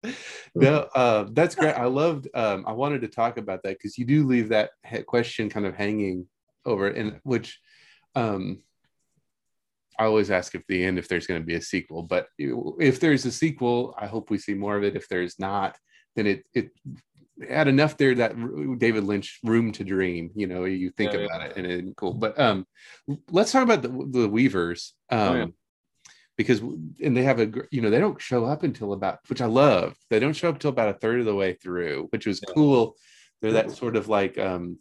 day. 0.04 0.13
no, 0.56 0.88
uh, 0.95 1.25
that's 1.32 1.56
great. 1.56 1.73
I 1.73 1.86
loved. 1.86 2.28
Um, 2.34 2.63
I 2.65 2.71
wanted 2.71 3.01
to 3.01 3.08
talk 3.08 3.38
about 3.38 3.63
that 3.63 3.78
because 3.78 3.97
you 3.97 4.06
do 4.06 4.25
leave 4.25 4.49
that 4.49 4.71
question 5.06 5.49
kind 5.49 5.65
of 5.65 5.75
hanging 5.75 6.28
over, 6.65 6.88
and 6.88 7.19
which 7.23 7.60
um, 8.15 8.60
I 9.99 10.06
always 10.06 10.32
ask 10.32 10.56
at 10.56 10.63
the 10.67 10.84
end 10.84 10.97
if 10.97 11.08
there's 11.08 11.28
going 11.28 11.41
to 11.41 11.45
be 11.45 11.56
a 11.56 11.62
sequel. 11.62 12.04
But 12.04 12.28
if 12.38 12.99
there's 12.99 13.25
a 13.25 13.32
sequel, 13.32 13.95
I 13.97 14.08
hope 14.08 14.30
we 14.30 14.38
see 14.38 14.54
more 14.54 14.78
of 14.78 14.84
it. 14.84 14.95
If 14.95 15.08
there's 15.08 15.39
not, 15.39 15.78
then 16.15 16.28
it 16.28 16.45
it 16.54 16.71
had 17.50 17.67
enough 17.67 17.98
there 17.98 18.15
that 18.15 18.36
David 18.80 19.04
Lynch 19.04 19.39
room 19.43 19.71
to 19.74 19.84
dream. 19.84 20.32
You 20.36 20.48
know, 20.48 20.63
you 20.65 20.89
think 20.91 21.13
Yeah, 21.13 21.19
about 21.19 21.41
it 21.41 21.58
and 21.58 21.65
it's 21.65 21.93
cool. 21.98 22.13
But 22.13 22.39
um, 22.39 22.65
let's 23.30 23.52
talk 23.52 23.63
about 23.63 23.82
the, 23.82 23.89
the 23.89 24.30
Weavers. 24.30 24.93
Um, 25.10 25.19
Oh, 25.19 25.36
yeah. 25.36 25.45
because 26.38 26.60
and 26.62 27.15
they 27.15 27.24
have 27.24 27.39
a 27.39 27.52
you 27.71 27.82
know 27.82 27.89
they 27.89 28.00
don't 28.00 28.21
show 28.21 28.45
up 28.45 28.63
until 28.63 28.93
about 28.93 29.19
which 29.28 29.41
I 29.41 29.48
love. 29.48 29.95
They 30.10 30.19
don't 30.19 30.34
show 30.34 30.50
up 30.50 30.56
until 30.56 30.69
about 30.71 30.95
a 30.95 31.00
third 31.00 31.19
of 31.19 31.26
the 31.26 31.36
way 31.36 31.54
through, 31.54 32.08
which 32.12 32.26
was 32.26 32.41
Yeah. 32.48 32.54
cool. 32.54 32.95
They're 33.41 33.54
that 33.54 33.71
sort 33.71 33.95
of 33.95 34.08
like 34.08 34.38
um, 34.38 34.80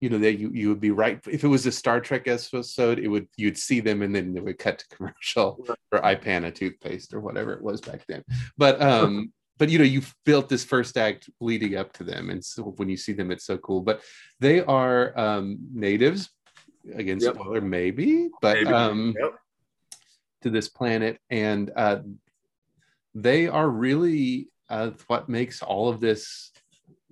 you 0.00 0.10
know, 0.10 0.18
that 0.18 0.38
you 0.38 0.50
you 0.52 0.68
would 0.68 0.80
be 0.80 0.90
right 0.90 1.20
if 1.30 1.44
it 1.44 1.48
was 1.48 1.64
a 1.64 1.72
Star 1.72 2.00
Trek 2.00 2.26
episode, 2.28 2.98
it 2.98 3.08
would 3.08 3.28
you'd 3.36 3.56
see 3.56 3.80
them 3.80 4.02
and 4.02 4.14
then 4.14 4.34
they 4.34 4.40
would 4.40 4.58
cut 4.58 4.78
to 4.80 4.88
commercial 4.96 5.64
or 5.92 6.00
Ipana 6.00 6.54
toothpaste 6.54 7.14
or 7.14 7.20
whatever 7.20 7.52
it 7.54 7.62
was 7.62 7.80
back 7.80 8.04
then. 8.08 8.22
But 8.58 8.82
um, 8.82 9.32
but 9.62 9.70
you 9.70 9.78
know, 9.78 9.84
you've 9.84 10.12
built 10.24 10.48
this 10.48 10.64
first 10.64 10.98
act 10.98 11.30
leading 11.38 11.76
up 11.76 11.92
to 11.92 12.02
them, 12.02 12.30
and 12.30 12.44
so 12.44 12.74
when 12.78 12.88
you 12.88 12.96
see 12.96 13.12
them, 13.12 13.30
it's 13.30 13.44
so 13.44 13.56
cool. 13.58 13.80
But 13.80 14.02
they 14.40 14.60
are 14.60 15.16
um 15.16 15.56
natives. 15.72 16.30
Again, 16.92 17.20
Yep. 17.20 17.34
spoiler 17.34 17.60
maybe, 17.60 18.28
but 18.40 18.56
Maybe. 18.56 18.72
um 18.72 19.14
Yep. 19.16 19.34
to 20.42 20.50
this 20.50 20.68
planet 20.68 21.20
and 21.30 21.70
uh, 21.76 22.00
they 23.14 23.46
are 23.46 23.68
really 23.68 24.48
uh, 24.68 24.90
what 25.06 25.28
makes 25.28 25.62
all 25.62 25.88
of 25.88 26.00
this 26.00 26.50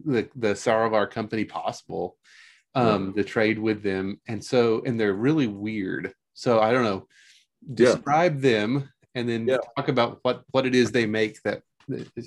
the 0.04 0.28
the 0.34 0.54
Sarovar 0.54 1.08
company 1.08 1.44
possible 1.44 2.16
um 2.74 3.12
the 3.14 3.22
trade 3.22 3.60
with 3.60 3.80
them 3.84 4.20
and 4.26 4.44
so 4.44 4.82
and 4.84 4.98
they're 4.98 5.12
really 5.28 5.46
weird 5.46 6.12
so 6.34 6.58
i 6.58 6.72
don't 6.72 6.82
know 6.84 7.06
Yeah. 7.76 7.92
describe 7.94 8.40
them 8.40 8.88
and 9.14 9.28
then 9.28 9.46
Yeah. 9.46 9.58
talk 9.76 9.86
about 9.88 10.18
what 10.22 10.42
what 10.50 10.66
it 10.66 10.74
is 10.74 10.90
they 10.90 11.06
make 11.06 11.40
that 11.42 11.62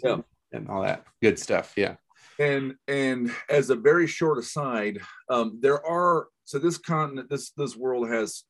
Yeah. 0.03 0.17
and 0.51 0.69
all 0.69 0.83
that 0.83 1.05
good 1.21 1.39
stuff 1.39 1.73
yeah 1.77 1.95
and 2.39 2.75
and 2.87 3.31
as 3.49 3.69
a 3.69 3.75
very 3.75 4.07
short 4.07 4.37
aside 4.37 4.99
um 5.29 5.59
there 5.61 5.85
are 5.85 6.27
so 6.45 6.59
this 6.59 6.77
continent 6.77 7.29
this 7.29 7.51
this 7.51 7.75
world 7.75 8.09
has 8.09 8.43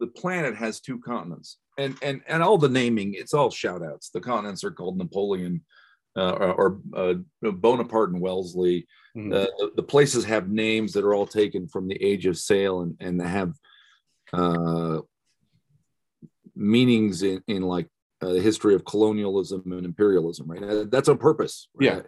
the 0.00 0.06
planet 0.06 0.54
has 0.54 0.80
two 0.80 0.98
continents 1.00 1.58
and 1.78 1.96
and 2.02 2.22
and 2.28 2.42
all 2.42 2.58
the 2.58 2.68
naming 2.68 3.14
it's 3.14 3.34
all 3.34 3.50
shout 3.50 3.82
outs 3.82 4.10
the 4.10 4.20
continents 4.20 4.62
are 4.64 4.70
called 4.70 4.96
napoleon 4.98 5.64
uh, 6.16 6.32
or, 6.32 6.52
or 6.54 6.80
uh, 6.96 7.50
bonaparte 7.52 8.10
and 8.10 8.20
wellesley 8.20 8.86
Mhm. 9.16 9.32
uh, 9.34 9.46
the, 9.58 9.72
the 9.76 9.82
places 9.82 10.24
have 10.24 10.48
names 10.48 10.92
that 10.92 11.04
are 11.04 11.14
all 11.14 11.26
taken 11.26 11.66
from 11.66 11.88
the 11.88 11.96
age 12.02 12.26
of 12.26 12.36
sail 12.36 12.82
and 12.82 12.96
and 13.00 13.20
have 13.22 13.52
uh 14.32 15.00
meanings 16.54 17.22
in 17.22 17.42
in 17.48 17.62
like 17.62 17.88
uh, 18.20 18.32
the 18.32 18.40
history 18.40 18.74
of 18.74 18.84
colonialism 18.84 19.62
and 19.72 19.86
imperialism 19.86 20.46
right 20.48 20.90
that's 20.90 21.08
on 21.08 21.18
purpose 21.18 21.68
right? 21.74 22.02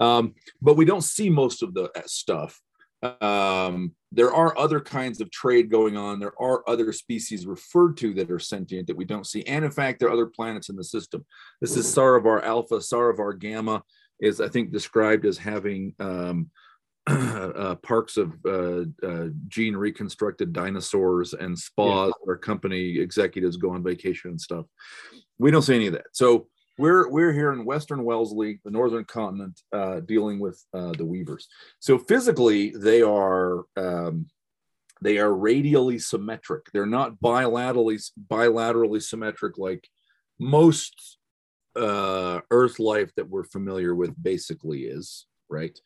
Yeah. 0.00 0.16
um, 0.16 0.34
but 0.60 0.76
we 0.76 0.84
don't 0.84 1.04
see 1.04 1.30
most 1.30 1.62
of 1.62 1.74
the 1.74 1.84
uh, 1.96 2.02
stuff. 2.06 2.60
Um, 3.20 3.92
there 4.10 4.32
are 4.32 4.56
other 4.58 4.80
kinds 4.80 5.20
of 5.20 5.30
trade 5.30 5.70
going 5.70 5.96
on. 5.96 6.18
There 6.18 6.40
are 6.40 6.64
other 6.66 6.92
species 6.92 7.46
referred 7.46 7.96
to 7.98 8.14
that 8.14 8.30
are 8.30 8.38
sentient 8.38 8.86
that 8.86 8.96
we 8.96 9.04
don't 9.04 9.26
see. 9.26 9.42
And 9.44 9.64
in 9.64 9.70
fact, 9.70 10.00
there 10.00 10.08
are 10.08 10.12
other 10.12 10.26
planets 10.26 10.68
in 10.68 10.76
the 10.76 10.84
system. 10.84 11.24
This 11.60 11.76
is 11.76 11.86
Sarovar 11.86 12.42
Alpha. 12.42 12.76
Sarovar 12.76 13.38
Gamma 13.38 13.82
is, 14.20 14.40
I 14.40 14.48
think, 14.48 14.72
described 14.72 15.26
as 15.26 15.36
having 15.36 15.94
um, 16.00 16.50
uh, 17.12 17.76
parks 17.76 18.16
of 18.16 18.34
uh, 18.44 18.82
uh, 19.06 19.28
gene 19.48 19.76
reconstructed 19.76 20.52
dinosaurs 20.52 21.34
and 21.34 21.56
spas 21.56 22.12
where 22.22 22.36
company 22.36 22.98
executives 22.98 23.56
go 23.56 23.70
on 23.70 23.82
vacation 23.82 24.30
and 24.30 24.40
stuff. 24.40 24.66
We 25.38 25.50
don't 25.50 25.62
see 25.62 25.76
any 25.76 25.86
of 25.86 25.92
that. 25.92 26.06
So 26.12 26.48
we're 26.78 27.08
we're 27.08 27.32
here 27.32 27.52
in 27.52 27.64
Western 27.64 28.04
Wellesley, 28.04 28.60
the 28.64 28.70
northern 28.70 29.04
continent, 29.04 29.60
uh, 29.72 30.00
dealing 30.00 30.38
with 30.38 30.62
uh, 30.74 30.92
the 30.92 31.04
weavers. 31.04 31.48
So 31.78 31.98
physically, 31.98 32.70
they 32.70 33.02
are 33.02 33.64
um, 33.76 34.26
they 35.02 35.18
are 35.18 35.32
radially 35.32 35.98
symmetric. 35.98 36.66
They're 36.72 36.86
not 36.86 37.20
bilaterally 37.20 38.02
bilaterally 38.28 39.02
symmetric 39.02 39.58
like 39.58 39.88
most 40.38 41.18
uh, 41.76 42.40
Earth 42.50 42.78
life 42.78 43.14
that 43.16 43.28
we're 43.28 43.44
familiar 43.44 43.94
with. 43.94 44.20
Basically, 44.22 44.82
is 44.82 45.26
right. 45.48 45.78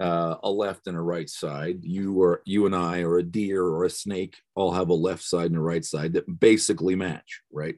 Uh, 0.00 0.34
a 0.42 0.50
left 0.50 0.88
and 0.88 0.96
a 0.96 1.00
right 1.00 1.30
side. 1.30 1.78
You 1.84 2.20
or 2.20 2.42
you 2.44 2.66
and 2.66 2.74
I, 2.74 3.02
or 3.02 3.18
a 3.18 3.22
deer 3.22 3.62
or 3.62 3.84
a 3.84 3.90
snake, 3.90 4.36
all 4.56 4.72
have 4.72 4.88
a 4.88 4.94
left 4.94 5.22
side 5.22 5.46
and 5.46 5.56
a 5.56 5.60
right 5.60 5.84
side 5.84 6.14
that 6.14 6.40
basically 6.40 6.96
match, 6.96 7.42
right? 7.52 7.76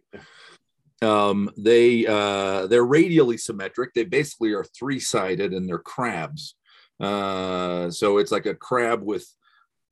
um, 1.03 1.51
they 1.57 2.07
uh, 2.07 2.67
they're 2.67 2.85
radially 2.85 3.37
symmetric. 3.37 3.93
They 3.95 4.05
basically 4.05 4.53
are 4.53 4.65
three 4.65 5.01
sided 5.01 5.53
and 5.53 5.69
they're 5.69 5.79
crabs. 5.79 6.55
Uh, 6.99 7.91
so 7.91 8.19
it's 8.19 8.33
like 8.33 8.47
a 8.47 8.55
crab 8.55 9.03
with 9.03 9.27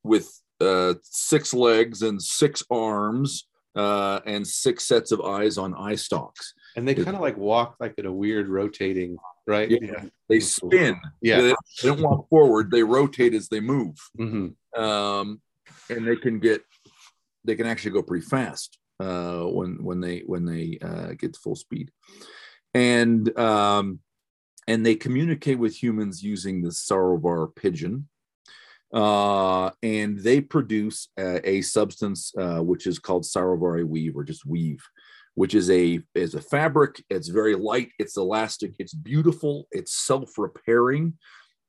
with 0.03 0.32
uh, 0.61 0.94
six 1.03 1.53
legs 1.53 2.03
and 2.03 2.20
six 2.20 2.62
arms 2.70 3.46
uh, 3.74 4.20
and 4.24 4.46
six 4.46 4.86
sets 4.86 5.12
of 5.12 5.20
eyes 5.20 5.59
on 5.59 5.74
eye 5.74 5.96
stalks. 5.96 6.55
And 6.77 6.87
they 6.89 6.95
kind 6.95 7.14
of 7.16 7.20
like 7.22 7.37
walk 7.37 7.77
like 7.81 7.95
in 7.99 8.07
a 8.07 8.12
weird 8.12 8.49
rotating 8.49 9.16
right 9.47 9.70
Yeah. 9.70 10.05
They 10.29 10.41
spin. 10.41 10.97
yeah 11.20 11.41
They, 11.41 11.55
they 11.83 11.89
don't 11.89 12.01
walk 12.03 12.29
forward. 12.29 12.70
They 12.70 12.83
rotate 12.83 13.35
as 13.35 13.49
they 13.49 13.61
move. 13.61 13.97
Mhm. 14.18 14.55
um, 14.77 15.41
and 15.91 16.07
they 16.07 16.16
can 16.16 16.39
get 16.41 16.62
they 17.45 17.55
can 17.55 17.66
actually 17.66 17.91
go 17.93 18.03
pretty 18.03 18.25
fast 18.27 18.79
uh, 19.01 19.43
when 19.45 19.83
when 19.85 20.01
they 20.01 20.20
when 20.27 20.45
they 20.47 20.79
uh, 20.83 21.12
get 21.18 21.35
to 21.35 21.41
full 21.41 21.57
speed, 21.57 21.91
and 22.72 23.37
um, 23.39 24.01
and 24.66 24.85
they 24.87 24.95
communicate 24.95 25.59
with 25.59 25.75
humans 25.81 26.22
using 26.22 26.62
the 26.62 26.70
Sarovar 26.70 27.55
pidgin, 27.55 28.09
uh, 28.95 29.70
and 29.83 30.18
they 30.20 30.41
produce 30.41 31.09
a, 31.18 31.47
a 31.49 31.61
substance 31.61 32.33
uh, 32.39 32.61
which 32.61 32.87
is 32.87 32.99
called 32.99 33.25
Sarovari 33.25 33.85
weave 33.87 34.16
or 34.16 34.25
just 34.25 34.47
weave. 34.47 34.83
Which 35.35 35.55
is 35.55 35.70
a 35.70 36.01
is 36.14 36.35
a 36.35 36.41
fabric. 36.41 37.03
It's 37.11 37.28
very 37.28 37.57
light. 37.57 37.91
It's 37.99 38.16
elastic. 38.16 38.74
It's 38.78 38.95
beautiful. 38.95 39.66
It's 39.72 39.95
self 39.95 40.39
repairing 40.39 41.14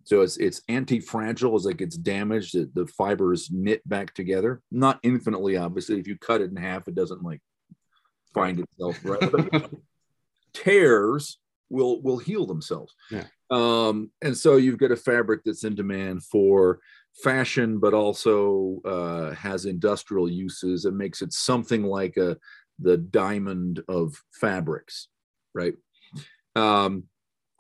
So 0.04 0.22
it's 0.22 0.38
it's 0.38 0.62
anti-fragile 0.70 1.56
as 1.56 1.66
it 1.66 1.78
gets 1.78 1.98
damaged, 1.98 2.54
the, 2.54 2.70
the 2.74 2.88
fibers 2.88 3.50
knit 3.52 3.88
back 3.88 4.14
together. 4.14 4.62
Not 4.72 5.00
infinitely, 5.02 5.58
obviously. 5.58 6.00
If 6.00 6.08
you 6.08 6.18
cut 6.18 6.42
it 6.42 6.52
in 6.52 6.58
half, 6.58 6.88
it 6.88 6.96
doesn't 6.96 7.24
like 7.24 7.42
find 8.34 8.60
itself 8.60 9.00
right. 9.04 9.32
But 9.32 9.72
tears 10.54 11.40
will 11.70 12.02
will 12.04 12.18
heal 12.18 12.46
themselves. 12.46 12.94
Yeah. 13.10 13.26
Um, 13.50 14.12
and 14.22 14.38
so 14.38 14.58
you've 14.58 14.78
got 14.78 14.92
a 14.92 14.96
fabric 14.96 15.42
that's 15.44 15.64
in 15.64 15.74
demand 15.76 16.24
for 16.24 16.80
fashion, 17.24 17.80
but 17.80 17.94
also 17.94 18.82
uh, 18.86 19.32
has 19.34 19.66
industrial 19.66 20.30
uses. 20.30 20.86
It 20.86 20.94
makes 20.94 21.22
it 21.22 21.34
something 21.34 21.84
like 21.84 22.18
a 22.18 22.38
the 22.80 22.98
diamond 22.98 23.84
of 23.88 24.22
fabrics, 24.32 25.08
right? 25.54 25.76
Um, 26.56 27.04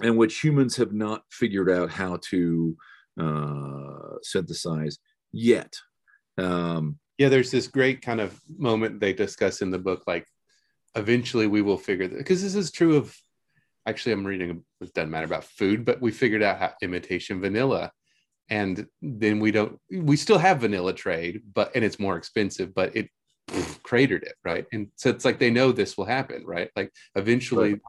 and 0.02 0.18
which 0.18 0.40
humans 0.42 0.76
have 0.78 0.94
not 0.94 1.24
figured 1.32 1.70
out 1.70 1.90
how 1.90 2.18
to 2.30 2.78
uh, 3.20 4.18
synthesize 4.22 5.00
yet. 5.32 5.78
Um, 6.38 7.00
yeah, 7.18 7.30
there's 7.30 7.52
this 7.52 7.68
great 7.68 8.02
kind 8.02 8.20
of 8.20 8.40
moment 8.58 9.00
they 9.00 9.14
discuss 9.14 9.62
in 9.62 9.72
the 9.72 9.80
book, 9.80 10.04
like 10.06 10.28
eventually 10.96 11.48
we 11.48 11.62
will 11.62 11.78
figure 11.78 12.08
that 12.08 12.18
because 12.18 12.42
this 12.42 12.56
is 12.56 12.72
true 12.72 12.96
of 12.96 13.16
actually 13.86 14.14
I'm 14.14 14.26
reading 14.26 14.64
it 14.82 14.94
doesn't 14.94 15.12
matter 15.12 15.26
about 15.26 15.44
food, 15.44 15.86
but 15.86 16.02
we 16.02 16.12
figured 16.12 16.44
out 16.44 16.60
how 16.60 16.74
imitation 16.82 17.42
vanilla. 17.42 17.92
And 18.50 18.86
then 19.02 19.40
we 19.40 19.52
don't 19.52 19.80
we 19.90 20.18
still 20.18 20.38
have 20.38 20.60
vanilla 20.60 20.94
trade, 20.94 21.42
but 21.54 21.72
and 21.76 21.84
it's 21.84 22.00
more 22.00 22.16
expensive, 22.18 22.76
but 22.76 22.96
it 22.96 23.10
cratered 23.84 24.24
it, 24.24 24.36
right? 24.44 24.66
And 24.74 24.90
so 24.96 25.10
it's 25.10 25.26
like 25.26 25.40
they 25.40 25.52
know 25.52 25.72
this 25.72 25.98
will 25.98 26.06
happen, 26.06 26.44
right? 26.46 26.70
Like 26.76 26.92
eventually 27.16 27.74
Right. 27.74 27.82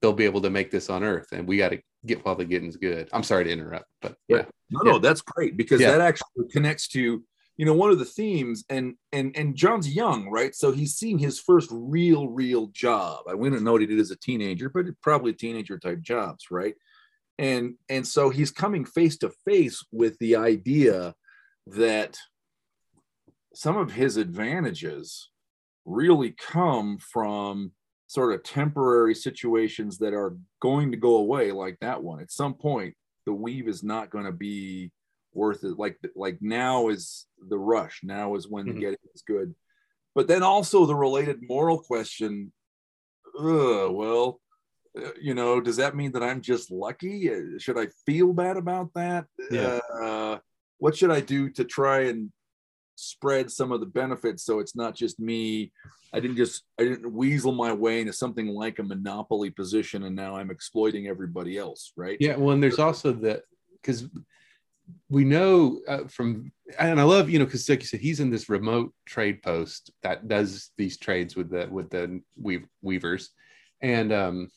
they'll 0.00 0.12
be 0.12 0.24
able 0.24 0.42
to 0.42 0.50
make 0.50 0.70
this 0.70 0.90
on 0.90 1.02
earth 1.02 1.28
and 1.32 1.46
we 1.46 1.56
got 1.58 1.70
to 1.70 1.80
get 2.06 2.24
while 2.24 2.34
the 2.36 2.44
getting's 2.44 2.76
good. 2.76 3.08
I'm 3.12 3.22
sorry 3.22 3.44
to 3.44 3.50
interrupt, 3.50 3.86
but 4.00 4.16
yeah. 4.28 4.44
no, 4.70 4.80
Yeah. 4.84 4.92
no, 4.92 4.98
that's 4.98 5.20
great 5.20 5.56
because 5.56 5.80
Yeah. 5.80 5.92
that 5.92 6.00
actually 6.00 6.48
connects 6.50 6.88
to 6.88 7.24
you 7.58 7.66
know 7.66 7.74
one 7.74 7.90
of 7.90 7.98
the 7.98 8.04
themes 8.04 8.64
and 8.70 8.94
and 9.12 9.36
and 9.36 9.54
John's 9.54 9.94
young, 9.94 10.28
right? 10.30 10.54
So 10.54 10.72
he's 10.72 10.94
seeing 10.94 11.18
his 11.18 11.38
first 11.38 11.68
real 11.70 12.28
real 12.28 12.68
job. 12.68 13.24
I 13.28 13.34
wouldn't 13.34 13.62
know 13.62 13.72
what 13.72 13.82
he 13.82 13.86
did 13.86 14.00
as 14.00 14.10
a 14.10 14.16
teenager, 14.16 14.68
but 14.70 14.86
probably 15.02 15.32
teenager 15.34 15.78
type 15.78 16.00
jobs, 16.00 16.46
right? 16.50 16.74
And 17.38 17.74
and 17.88 18.06
so 18.06 18.30
he's 18.30 18.50
coming 18.50 18.84
face 18.84 19.18
to 19.18 19.30
face 19.44 19.84
with 19.92 20.18
the 20.18 20.36
idea 20.36 21.14
that 21.66 22.16
some 23.54 23.76
of 23.76 23.92
his 23.92 24.16
advantages 24.16 25.30
really 25.84 26.30
come 26.32 26.98
from 26.98 27.72
sort 28.06 28.32
of 28.34 28.42
temporary 28.42 29.14
situations 29.14 29.98
that 29.98 30.12
are 30.14 30.36
going 30.60 30.90
to 30.90 30.96
go 30.96 31.16
away 31.16 31.50
like 31.52 31.78
that 31.80 32.02
one. 32.02 32.20
At 32.20 32.30
some 32.30 32.54
point 32.54 32.94
the 33.26 33.32
weave 33.32 33.68
is 33.68 33.82
not 33.82 34.10
going 34.10 34.24
to 34.26 34.32
be 34.32 34.90
worth 35.32 35.64
it. 35.64 35.78
Like 35.78 35.98
like 36.14 36.38
now 36.40 36.88
is 36.88 37.26
the 37.48 37.58
rush. 37.58 38.00
Now 38.02 38.34
is 38.34 38.48
when 38.48 38.66
the 38.66 38.72
Mhm. 38.74 38.80
getting 38.80 38.98
is 39.14 39.22
good. 39.22 39.54
But 40.14 40.28
then 40.28 40.42
also 40.42 40.84
the 40.84 40.94
related 40.94 41.40
moral 41.48 41.78
question 41.78 42.52
uh, 43.38 43.88
well 43.90 44.40
uh, 44.98 45.08
you 45.18 45.32
know 45.32 45.58
does 45.58 45.76
that 45.76 45.96
mean 45.96 46.12
that 46.12 46.22
i'm 46.22 46.42
just 46.42 46.70
lucky? 46.70 47.30
Uh, 47.32 47.58
should 47.58 47.78
i 47.78 47.86
feel 48.04 48.32
bad 48.34 48.58
about 48.58 48.92
that? 48.94 49.24
Yeah. 49.50 49.80
uh, 50.02 50.38
what 50.78 50.94
should 50.96 51.10
i 51.10 51.20
do 51.20 51.48
to 51.50 51.64
try 51.64 52.00
and 52.10 52.30
spread 52.96 53.50
some 53.50 53.72
of 53.72 53.80
the 53.80 53.86
benefits. 53.86 54.44
So 54.44 54.58
it's 54.58 54.76
not 54.76 54.94
just 54.94 55.18
me. 55.18 55.72
I 56.14 56.20
didn't 56.20 56.36
just 56.36 56.64
i 56.78 56.82
didn't 56.82 57.10
weasel 57.10 57.52
my 57.52 57.72
way 57.72 58.00
into 58.00 58.12
something 58.12 58.48
like 58.48 58.78
a 58.78 58.82
monopoly 58.82 59.48
position 59.48 60.02
and 60.02 60.14
now 60.14 60.36
i'm 60.36 60.50
exploiting 60.50 61.06
everybody 61.08 61.56
else 61.56 61.92
right? 61.96 62.16
Yeah, 62.20 62.36
well, 62.36 62.50
and 62.50 62.62
there's 62.62 62.78
also 62.78 63.12
that 63.12 63.42
because 63.80 64.08
we 65.08 65.24
know 65.24 65.80
uh, 65.88 66.04
from 66.08 66.52
and 66.78 67.00
I 67.00 67.04
love 67.04 67.30
you 67.30 67.38
know 67.38 67.44
because 67.44 67.68
like 67.68 67.80
you 67.80 67.86
said 67.86 68.00
he's 68.00 68.20
in 68.20 68.30
this 68.30 68.48
remote 68.48 68.92
trade 69.06 69.42
post 69.42 69.90
that 70.02 70.28
does 70.28 70.70
these 70.76 70.98
trades 70.98 71.36
with 71.36 71.50
the 71.50 71.68
with 71.70 71.90
the 71.90 72.20
weave, 72.36 72.66
weavers. 72.82 73.30
And 73.80 74.12
um 74.12 74.50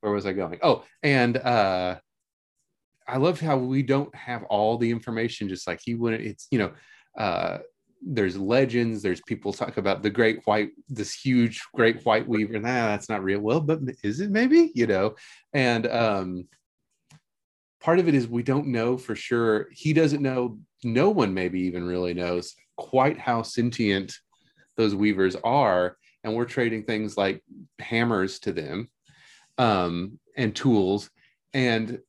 where 0.00 0.12
was 0.12 0.26
I 0.26 0.32
going? 0.32 0.58
Oh, 0.62 0.84
and 1.02 1.36
uh 1.36 1.98
I 3.08 3.16
love 3.16 3.40
how 3.40 3.56
we 3.56 3.82
don't 3.82 4.14
have 4.14 4.44
all 4.44 4.76
the 4.76 4.90
information 4.90 5.48
just 5.48 5.66
like 5.66 5.80
he 5.82 5.94
wouldn't 5.94 6.22
it's 6.22 6.46
you 6.50 6.58
know 6.58 6.72
uh 7.18 7.58
there's 8.00 8.36
legends 8.36 9.02
there's 9.02 9.20
people 9.22 9.52
talk 9.52 9.76
about 9.76 10.02
the 10.02 10.10
great 10.10 10.40
white 10.44 10.70
this 10.88 11.12
huge 11.14 11.60
great 11.74 12.00
white 12.04 12.28
weaver 12.28 12.58
nah 12.58 12.86
that's 12.88 13.08
not 13.08 13.24
real. 13.24 13.40
Well 13.40 13.60
but 13.60 13.80
is 14.02 14.20
it 14.20 14.30
maybe? 14.30 14.70
You 14.74 14.86
know? 14.86 15.16
And 15.52 15.86
um 15.86 16.48
part 17.80 17.98
of 17.98 18.08
it 18.08 18.14
is 18.14 18.28
we 18.28 18.42
don't 18.42 18.68
know 18.68 18.96
for 18.96 19.16
sure. 19.16 19.68
He 19.72 19.92
doesn't 19.92 20.22
know 20.22 20.58
no 20.84 21.10
one 21.10 21.34
maybe 21.34 21.60
even 21.62 21.86
really 21.86 22.14
knows 22.14 22.54
quite 22.76 23.18
how 23.18 23.42
sentient 23.42 24.16
those 24.76 24.94
weavers 24.94 25.36
are 25.42 25.96
and 26.22 26.34
we're 26.34 26.44
trading 26.44 26.84
things 26.84 27.16
like 27.16 27.42
hammers 27.78 28.38
to 28.40 28.52
them 28.52 28.88
um, 29.58 30.18
and 30.36 30.54
tools 30.54 31.10
and 31.52 32.00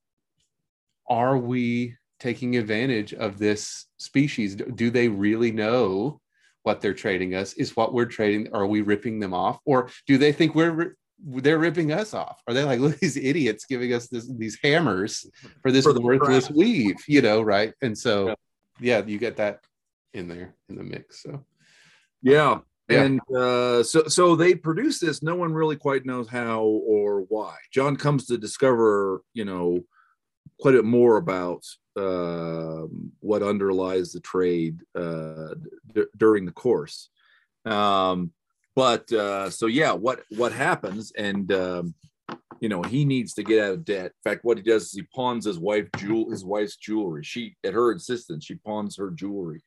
are 1.09 1.37
we 1.37 1.95
taking 2.19 2.57
advantage 2.57 3.13
of 3.13 3.37
this 3.39 3.85
species 3.97 4.55
do 4.55 4.89
they 4.89 5.07
really 5.07 5.51
know 5.51 6.19
what 6.63 6.81
they're 6.81 6.93
trading 6.93 7.33
us 7.35 7.53
is 7.53 7.75
what 7.75 7.93
we're 7.93 8.05
trading 8.05 8.47
are 8.53 8.67
we 8.67 8.81
ripping 8.81 9.19
them 9.19 9.33
off 9.33 9.59
or 9.65 9.89
do 10.07 10.17
they 10.17 10.31
think 10.31 10.53
we're 10.55 10.95
they're 11.25 11.57
ripping 11.59 11.91
us 11.91 12.13
off 12.13 12.41
are 12.47 12.53
they 12.53 12.63
like 12.63 12.79
look 12.81 12.97
these 12.99 13.17
idiots 13.17 13.65
giving 13.65 13.93
us 13.93 14.07
this, 14.07 14.29
these 14.37 14.57
hammers 14.63 15.25
for 15.61 15.71
this 15.71 15.85
For 15.85 15.99
worthless 15.99 16.47
crap. 16.47 16.57
weave 16.57 16.97
you 17.07 17.21
know 17.21 17.41
right 17.41 17.73
and 17.81 17.97
so 17.97 18.27
Yeah. 18.79 18.99
yeah 18.99 19.05
you 19.05 19.17
get 19.17 19.37
that 19.37 19.61
in 20.13 20.27
there 20.27 20.55
in 20.69 20.75
the 20.75 20.83
mix 20.83 21.23
so 21.23 21.45
Yeah. 22.21 22.59
Yeah. 22.89 23.03
And 23.03 23.21
uh, 23.29 23.83
so, 23.83 24.07
so 24.07 24.35
they 24.35 24.55
produce 24.55 24.97
this. 24.99 25.21
No 25.21 25.35
one 25.35 25.53
really 25.53 25.75
quite 25.75 26.07
knows 26.07 26.27
how 26.27 26.61
or 26.63 27.21
why. 27.29 27.55
John 27.71 27.95
comes 27.95 28.25
to 28.25 28.37
discover, 28.39 29.21
you 29.35 29.45
know, 29.45 29.81
quite 30.59 30.75
a 30.75 30.77
bit 30.77 30.85
more 30.85 31.17
about 31.17 31.63
um, 31.95 33.11
what 33.19 33.43
underlies 33.43 34.11
the 34.11 34.19
trade 34.19 34.81
uh, 34.95 35.55
d- 35.93 36.05
during 36.17 36.45
the 36.45 36.51
course. 36.51 37.09
Um, 37.65 38.31
but 38.75 39.11
uh, 39.11 39.49
so, 39.49 39.65
yeah, 39.65 39.91
what 39.91 40.23
what 40.37 40.51
happens? 40.51 41.11
And 41.17 41.51
um, 41.51 41.93
you 42.59 42.69
know, 42.69 42.81
he 42.81 43.05
needs 43.05 43.33
to 43.33 43.43
get 43.43 43.63
out 43.63 43.73
of 43.73 43.85
debt. 43.85 44.05
In 44.07 44.31
fact, 44.31 44.43
what 44.43 44.57
he 44.57 44.63
does 44.63 44.83
is 44.83 44.91
he 44.93 45.03
pawns 45.13 45.45
his 45.45 45.59
wife 45.59 45.87
jewel, 45.97 46.29
his 46.29 46.45
wife's 46.45 46.75
jewelry. 46.77 47.23
She, 47.23 47.55
at 47.63 47.73
her 47.73 47.91
insistence, 47.91 48.45
she 48.45 48.55
pawns 48.55 48.97
her 48.97 49.11
jewelry 49.11 49.63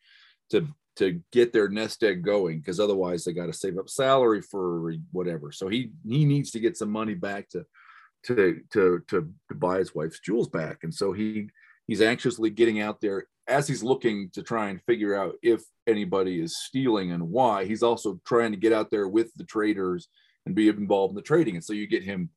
to 0.51 0.67
to 0.97 1.23
get 1.33 1.55
their 1.55 1.69
nest 1.69 2.03
egg 2.03 2.23
going 2.23 2.59
because 2.59 2.79
otherwise 2.79 3.25
they 3.25 3.33
got 3.33 3.47
to 3.47 3.53
save 3.53 3.79
up 3.79 3.89
salary 3.89 4.43
for 4.43 4.93
whatever. 5.11 5.51
So 5.53 5.69
he 5.69 5.91
he 6.07 6.25
needs 6.25 6.51
to 6.53 6.61
get 6.61 6.77
some 6.77 6.91
money 6.91 7.15
back 7.15 7.49
to 7.51 7.65
to 8.25 8.61
to 8.73 9.03
to, 9.09 9.33
to 9.49 9.55
buy 9.55 9.79
his 9.79 9.95
wife's 9.95 10.21
jewels 10.21 10.49
back, 10.49 10.79
and 10.83 10.95
so 10.95 11.13
he 11.13 11.49
he's 11.87 12.01
anxiously 12.01 12.51
getting 12.51 12.81
out 12.81 13.01
there 13.01 13.27
as 13.49 13.67
he's 13.67 13.83
looking 13.83 14.31
to 14.31 14.43
try 14.43 14.69
and 14.69 14.83
figure 14.83 15.15
out 15.15 15.35
if 15.43 15.63
anybody 15.87 16.41
is 16.41 16.63
stealing 16.65 17.13
and 17.13 17.29
why. 17.29 17.65
He's 17.65 17.83
also 17.83 18.21
trying 18.25 18.53
to 18.53 18.59
get 18.59 18.73
out 18.73 18.91
there 18.91 19.09
with 19.09 19.33
the 19.35 19.45
traders 19.45 20.09
and 20.47 20.55
be 20.55 20.69
involved 20.69 21.13
in 21.13 21.17
the 21.17 21.23
trading, 21.23 21.57
and 21.57 21.65
so 21.65 21.73
you 21.73 21.87
get 21.87 22.05
him. 22.05 22.31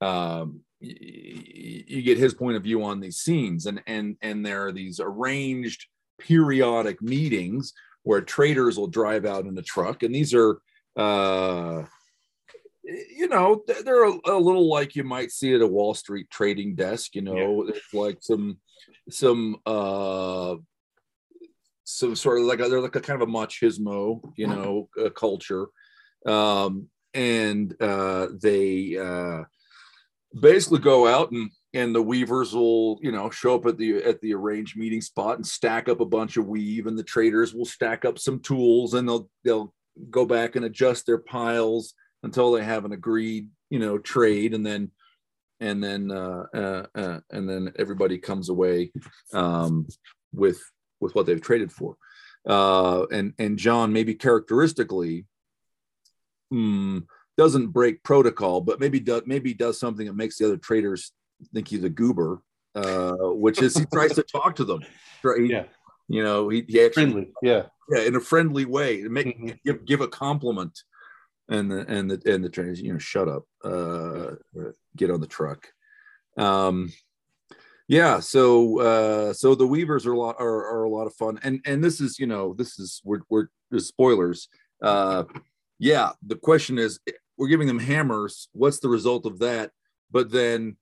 Um, 0.00 0.60
you 0.80 2.02
get 2.02 2.18
his 2.18 2.34
point 2.34 2.56
of 2.56 2.64
view 2.64 2.82
on 2.82 2.98
these 2.98 3.18
scenes, 3.18 3.66
and 3.66 3.82
and 3.86 4.16
and 4.20 4.44
there 4.44 4.66
are 4.66 4.72
these 4.72 5.00
arranged 5.00 5.86
periodic 6.18 7.02
meetings 7.02 7.72
where 8.04 8.20
traders 8.20 8.78
will 8.78 8.86
drive 8.86 9.24
out 9.24 9.46
in 9.46 9.56
a 9.58 9.62
truck 9.62 10.02
and 10.02 10.14
these 10.14 10.34
are 10.34 10.58
uh 10.96 11.82
you 12.84 13.28
know 13.28 13.62
they're 13.84 14.08
a, 14.08 14.14
a 14.26 14.36
little 14.36 14.68
like 14.68 14.96
you 14.96 15.04
might 15.04 15.30
see 15.30 15.54
at 15.54 15.60
a 15.60 15.66
wall 15.66 15.94
street 15.94 16.28
trading 16.30 16.74
desk 16.74 17.14
you 17.14 17.22
know 17.22 17.62
it's 17.68 17.94
like 17.94 18.18
some 18.20 18.58
some 19.08 19.56
uh 19.66 20.56
some 21.84 22.16
sort 22.16 22.40
of 22.40 22.46
like 22.46 22.60
a, 22.60 22.68
they're 22.68 22.80
like 22.80 22.96
a 22.96 23.00
kind 23.00 23.20
of 23.20 23.28
a 23.28 23.32
machismo 23.32 24.20
you 24.36 24.46
know 24.46 24.88
uh, 25.00 25.10
culture. 25.10 25.66
Um 26.26 26.88
and 27.14 27.74
uh 27.80 28.28
they 28.40 28.96
uh 28.96 29.42
basically 30.40 30.78
go 30.78 31.06
out 31.06 31.30
and 31.30 31.50
and 31.74 31.94
the 31.94 32.02
weavers 32.02 32.54
will 32.54 32.98
you 33.02 33.12
know 33.12 33.28
show 33.30 33.54
up 33.54 33.66
at 33.66 33.76
the 33.76 34.02
at 34.02 34.20
the 34.20 34.32
arranged 34.32 34.76
meeting 34.76 35.00
spot 35.00 35.36
and 35.36 35.46
stack 35.46 35.88
up 35.88 36.00
a 36.00 36.06
bunch 36.06 36.36
of 36.36 36.46
weave 36.46 36.86
and 36.86 36.98
the 36.98 37.02
traders 37.02 37.54
will 37.54 37.64
stack 37.64 38.04
up 38.04 38.18
some 38.18 38.40
tools 38.40 38.94
and 38.94 39.08
they'll 39.08 39.28
they'll 39.44 39.74
go 40.10 40.24
back 40.24 40.56
and 40.56 40.64
adjust 40.64 41.04
their 41.04 41.18
piles 41.18 41.94
until 42.22 42.52
they 42.52 42.62
have 42.62 42.84
an 42.84 42.92
agreed 42.92 43.48
you 43.70 43.78
know 43.78 43.98
trade 43.98 44.54
and 44.54 44.64
then 44.64 44.90
and 45.60 45.82
then 45.82 46.10
uh, 46.10 46.44
uh, 46.54 46.86
uh 46.94 47.20
and 47.30 47.48
then 47.48 47.72
everybody 47.78 48.18
comes 48.18 48.48
away 48.48 48.92
um 49.32 49.86
with 50.32 50.60
with 51.00 51.14
what 51.14 51.26
they've 51.26 51.40
traded 51.40 51.72
for 51.72 51.96
uh 52.48 53.06
and 53.06 53.32
and 53.38 53.58
john 53.58 53.92
maybe 53.92 54.14
characteristically 54.14 55.26
hmm, 56.50 56.98
doesn't 57.36 57.68
break 57.68 58.02
protocol 58.02 58.60
but 58.60 58.80
maybe 58.80 59.00
does 59.00 59.22
maybe 59.26 59.54
does 59.54 59.78
something 59.78 60.06
that 60.06 60.16
makes 60.16 60.38
the 60.38 60.44
other 60.44 60.56
traders 60.56 61.12
think 61.52 61.68
he's 61.68 61.84
a 61.84 61.88
goober 61.88 62.42
uh, 62.74 63.12
which 63.20 63.60
is 63.60 63.76
he 63.76 63.84
tries 63.92 64.14
to 64.14 64.22
talk 64.22 64.56
to 64.56 64.64
them. 64.64 64.80
Right? 65.22 65.46
Yeah. 65.46 65.64
You 66.08 66.22
know, 66.22 66.48
he, 66.48 66.64
he 66.68 66.84
actually 66.84 67.12
Friendly. 67.12 67.32
Yeah. 67.42 67.64
yeah, 67.90 68.02
in 68.02 68.16
a 68.16 68.20
friendly 68.20 68.64
way, 68.64 69.02
make 69.02 69.38
Mhm. 69.38 69.58
give 69.64 69.84
give 69.84 70.00
a 70.00 70.08
compliment, 70.08 70.82
and 71.48 71.70
the 71.70 71.86
and 71.88 72.10
the 72.10 72.32
and 72.32 72.44
the 72.44 72.48
trainers, 72.48 72.80
you 72.80 72.92
know, 72.92 72.98
shut 72.98 73.28
up, 73.28 73.44
uh, 73.64 74.32
get 74.96 75.10
on 75.10 75.20
the 75.20 75.26
truck. 75.26 75.68
Um, 76.36 76.92
yeah, 77.88 78.20
so 78.20 78.80
uh, 78.80 79.32
so 79.32 79.54
the 79.54 79.66
Weavers 79.66 80.06
are 80.06 80.12
a 80.12 80.18
lot 80.18 80.36
are, 80.38 80.66
are 80.66 80.84
a 80.84 80.90
lot 80.90 81.06
of 81.06 81.14
fun, 81.14 81.38
and 81.42 81.60
and 81.66 81.82
this 81.82 82.00
is 82.00 82.18
you 82.18 82.26
know 82.26 82.54
this 82.54 82.78
is 82.78 83.00
we're 83.04 83.20
we're 83.28 83.48
spoilers. 83.78 84.48
Uh, 84.82 85.24
yeah, 85.78 86.12
the 86.26 86.36
question 86.36 86.78
is 86.78 87.00
we're 87.36 87.48
giving 87.48 87.66
them 87.66 87.78
hammers. 87.78 88.48
What's 88.52 88.80
the 88.80 88.88
result 88.88 89.26
of 89.26 89.40
that? 89.40 89.72
But 90.10 90.30
then, 90.30 90.76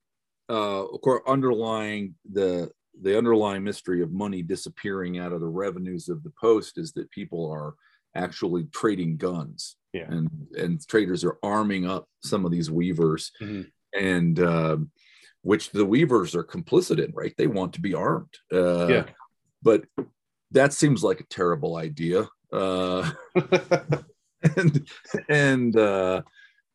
uh, 0.49 0.85
of 0.85 1.01
course, 1.01 1.23
underlying 1.27 2.15
the 2.31 2.71
the 3.01 3.17
underlying 3.17 3.65
mystery 3.65 4.03
of 4.03 4.13
money 4.13 4.43
disappearing 4.43 5.19
out 5.19 5.33
of 5.33 5.41
the 5.41 5.49
revenues 5.49 6.09
of 6.09 6.23
the 6.23 6.33
post 6.39 6.77
is 6.77 6.93
that 6.93 7.11
people 7.11 7.51
are 7.51 7.75
actually 8.15 8.65
trading 8.73 9.17
guns 9.17 9.77
Yeah. 9.93 10.07
and 10.09 10.31
and 10.57 10.87
traders 10.89 11.25
are 11.25 11.37
arming 11.43 11.85
up 11.87 12.07
some 12.23 12.45
of 12.45 12.53
these 12.53 12.71
weavers 12.71 13.33
Mhm. 13.41 13.71
and 13.95 14.39
um 14.41 14.91
which 15.43 15.71
the 15.71 15.85
weavers 15.85 16.35
are 16.37 16.45
complicit 16.45 17.03
in 17.05 17.13
right 17.13 17.35
they 17.39 17.47
want 17.47 17.73
to 17.75 17.81
be 17.81 17.95
armed 17.95 18.33
uh, 18.53 18.87
Yeah. 18.87 19.05
but 19.63 19.85
that 20.53 20.73
seems 20.73 21.03
like 21.03 21.21
a 21.21 21.27
terrible 21.27 21.77
idea 21.77 22.29
uh, 22.53 23.11
and 24.57 24.89
and 25.29 25.77
uh, 25.77 26.23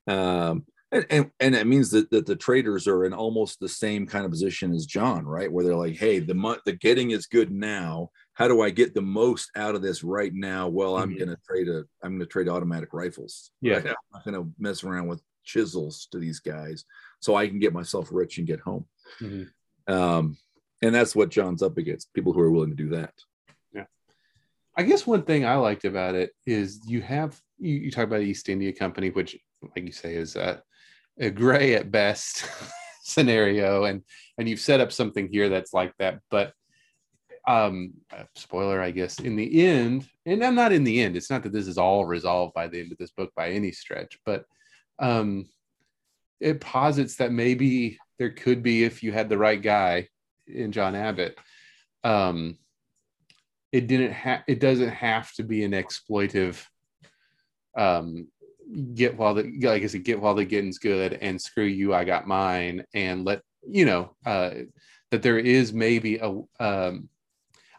um, 0.07 0.65
and, 0.91 1.05
and 1.09 1.31
and 1.39 1.55
it 1.55 1.67
means 1.67 1.89
that, 1.91 2.09
that 2.11 2.25
the 2.25 2.35
traders 2.35 2.87
are 2.87 3.05
in 3.05 3.13
almost 3.13 3.59
the 3.59 3.67
same 3.69 4.05
kind 4.05 4.23
of 4.25 4.31
position 4.31 4.71
as 4.73 4.85
John, 4.85 5.25
right? 5.25 5.51
Where 5.51 5.65
they're 5.65 5.75
like, 5.75 5.95
"Hey, 5.95 6.19
the 6.19 6.59
the 6.65 6.73
getting 6.73 7.11
is 7.11 7.25
good 7.25 7.51
now. 7.51 8.11
How 8.35 8.47
do 8.49 8.61
I 8.61 8.69
get 8.69 8.93
the 8.93 9.01
most 9.01 9.49
out 9.55 9.75
of 9.75 9.81
this 9.81 10.03
right 10.03 10.33
now? 10.33 10.67
Well, 10.67 10.97
I'm 10.97 11.11
Mhm. 11.13 11.17
going 11.19 11.29
to 11.29 11.37
trade 11.47 11.67
a 11.69 11.85
I'm 12.03 12.11
going 12.11 12.19
to 12.19 12.25
trade 12.25 12.47
automatic 12.49 12.93
rifles. 12.93 13.51
Yeah. 13.61 13.75
right? 13.77 13.87
I'm 13.87 13.95
not 14.13 14.25
going 14.25 14.35
to 14.35 14.51
mess 14.59 14.83
around 14.83 15.07
with 15.07 15.21
chisels 15.43 16.07
to 16.11 16.19
these 16.19 16.39
guys, 16.39 16.85
so 17.19 17.35
I 17.35 17.47
can 17.47 17.59
get 17.59 17.73
myself 17.73 18.09
rich 18.11 18.37
and 18.37 18.45
get 18.47 18.59
home. 18.59 18.85
Mhm. 19.19 19.49
Um, 19.87 20.37
and 20.81 20.93
that's 20.93 21.15
what 21.15 21.29
John's 21.29 21.63
up 21.63 21.77
against: 21.77 22.13
people 22.13 22.33
who 22.33 22.41
are 22.41 22.51
willing 22.51 22.71
to 22.71 22.75
do 22.75 22.89
that. 22.89 23.13
Yeah, 23.73 23.85
I 24.75 24.83
guess 24.83 25.07
one 25.07 25.23
thing 25.23 25.45
I 25.45 25.55
liked 25.55 25.85
about 25.85 26.15
it 26.15 26.31
is 26.45 26.81
you 26.87 27.01
have 27.01 27.39
you, 27.57 27.75
you 27.75 27.91
talk 27.91 28.03
about 28.05 28.21
East 28.21 28.49
India 28.49 28.73
Company, 28.73 29.11
which, 29.11 29.37
like 29.61 29.85
you 29.85 29.93
say, 29.93 30.15
is 30.15 30.35
a, 30.35 30.61
a 31.17 31.29
gray 31.29 31.75
at 31.75 31.89
best 31.89 32.43
scenario, 33.03 33.85
and 33.85 34.03
and 34.37 34.49
you've 34.49 34.59
set 34.59 34.81
up 34.81 34.91
something 34.91 35.29
here 35.29 35.47
that's 35.47 35.73
like 35.73 35.93
that. 35.99 36.19
But 36.29 36.53
um, 37.47 37.93
uh, 38.15 38.23
spoiler, 38.35 38.81
I 38.81 38.91
guess, 38.91 39.19
in 39.19 39.35
the 39.35 39.65
end, 39.65 40.07
and 40.25 40.43
I'm 40.43 40.55
not 40.55 40.71
in 40.71 40.83
the 40.83 41.01
end. 41.01 41.15
It's 41.15 41.29
not 41.29 41.43
that 41.43 41.53
this 41.53 41.67
is 41.67 41.77
all 41.77 42.05
resolved 42.05 42.53
by 42.53 42.67
the 42.67 42.79
end 42.79 42.91
of 42.91 42.97
this 42.97 43.11
book 43.11 43.31
by 43.35 43.49
any 43.49 43.71
stretch, 43.71 44.19
but 44.25 44.45
um, 44.99 45.47
it 46.39 46.61
posits 46.61 47.15
that 47.17 47.31
maybe 47.31 47.99
there 48.17 48.31
could 48.31 48.63
be 48.63 48.83
if 48.83 49.03
you 49.03 49.11
had 49.11 49.29
the 49.29 49.37
right 49.37 49.61
guy 49.61 50.07
in 50.47 50.71
John 50.71 50.95
Abbott. 50.95 51.37
Um, 52.03 52.57
it 53.71 53.87
didn't 53.87 54.13
have 54.13 54.43
it 54.47 54.59
doesn't 54.59 54.89
have 54.89 55.33
to 55.33 55.43
be 55.43 55.65
an 55.65 55.73
exploitive 55.73 56.63
um 57.77 58.27
get 58.93 59.17
while 59.17 59.33
the 59.33 59.43
like 59.61 59.83
I 59.83 59.87
said, 59.87 60.05
get 60.05 60.21
while 60.21 60.33
the 60.33 60.45
getting's 60.45 60.77
good 60.77 61.13
and 61.13 61.41
screw 61.41 61.65
you, 61.65 61.93
I 61.93 62.05
got 62.05 62.27
mine, 62.27 62.85
and 62.93 63.25
let 63.25 63.41
you 63.67 63.85
know 63.85 64.15
uh 64.25 64.51
that 65.11 65.21
there 65.21 65.37
is 65.37 65.73
maybe 65.73 66.17
a 66.17 66.41
um 66.59 67.09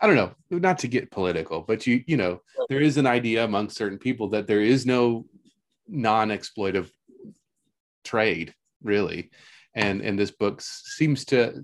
I 0.00 0.06
don't 0.06 0.16
know, 0.16 0.32
not 0.50 0.78
to 0.80 0.88
get 0.88 1.10
political, 1.10 1.62
but 1.62 1.86
you 1.86 2.02
you 2.06 2.16
know, 2.16 2.40
there 2.68 2.80
is 2.80 2.96
an 2.96 3.06
idea 3.06 3.44
among 3.44 3.70
certain 3.70 3.98
people 3.98 4.28
that 4.30 4.46
there 4.46 4.60
is 4.60 4.84
no 4.86 5.26
non-exploitive 5.88 6.90
trade 8.04 8.54
really. 8.82 9.30
And 9.74 10.00
and 10.00 10.18
this 10.18 10.30
book 10.30 10.60
seems 10.62 11.24
to 11.26 11.62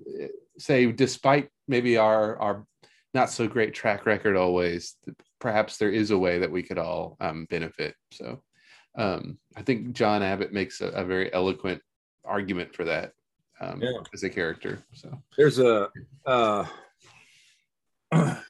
say 0.58 0.90
despite 0.92 1.48
maybe 1.68 1.96
our 1.96 2.38
our 2.38 2.66
not 3.14 3.30
so 3.30 3.46
great 3.46 3.74
track 3.74 4.06
record 4.06 4.36
always 4.36 4.96
perhaps 5.38 5.76
there 5.76 5.90
is 5.90 6.10
a 6.10 6.18
way 6.18 6.38
that 6.38 6.50
we 6.50 6.62
could 6.62 6.78
all 6.78 7.16
um, 7.20 7.46
benefit 7.50 7.94
so 8.12 8.42
um, 8.98 9.38
i 9.56 9.62
think 9.62 9.92
john 9.92 10.22
abbott 10.22 10.52
makes 10.52 10.80
a, 10.80 10.88
a 10.88 11.04
very 11.04 11.32
eloquent 11.32 11.80
argument 12.24 12.74
for 12.74 12.84
that 12.84 13.12
um, 13.60 13.80
Yeah. 13.82 13.98
as 14.14 14.22
a 14.22 14.30
character 14.30 14.82
so 14.92 15.10
There's 15.36 15.58
a 15.58 15.88
uh 16.26 16.64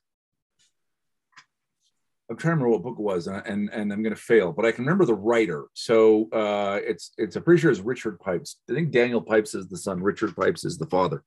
I'm 2.33 2.39
trying 2.39 2.59
to 2.59 2.65
remember 2.65 2.69
what 2.71 2.83
book 2.83 2.99
it 2.99 3.03
was, 3.03 3.27
and 3.27 3.71
and, 3.71 3.93
I'm 3.93 4.03
going 4.03 4.15
to 4.15 4.21
fail, 4.21 4.53
but 4.53 4.65
I 4.65 4.73
can 4.73 4.85
remember 4.85 5.05
the 5.05 5.15
writer. 5.15 5.67
So 5.75 6.29
uh, 6.33 6.81
it's 6.83 7.13
it's 7.19 7.37
I'm 7.37 7.43
pretty 7.43 7.61
sure 7.61 7.71
it's 7.71 7.81
Richard 7.81 8.19
Pipes. 8.19 8.57
I 8.71 8.75
think 8.75 8.91
Daniel 8.91 9.21
Pipes 9.21 9.55
is 9.55 9.69
the 9.69 9.77
son. 9.77 10.03
Richard 10.03 10.35
Pipes 10.35 10.65
is 10.65 10.79
the 10.79 10.87
father. 10.87 11.23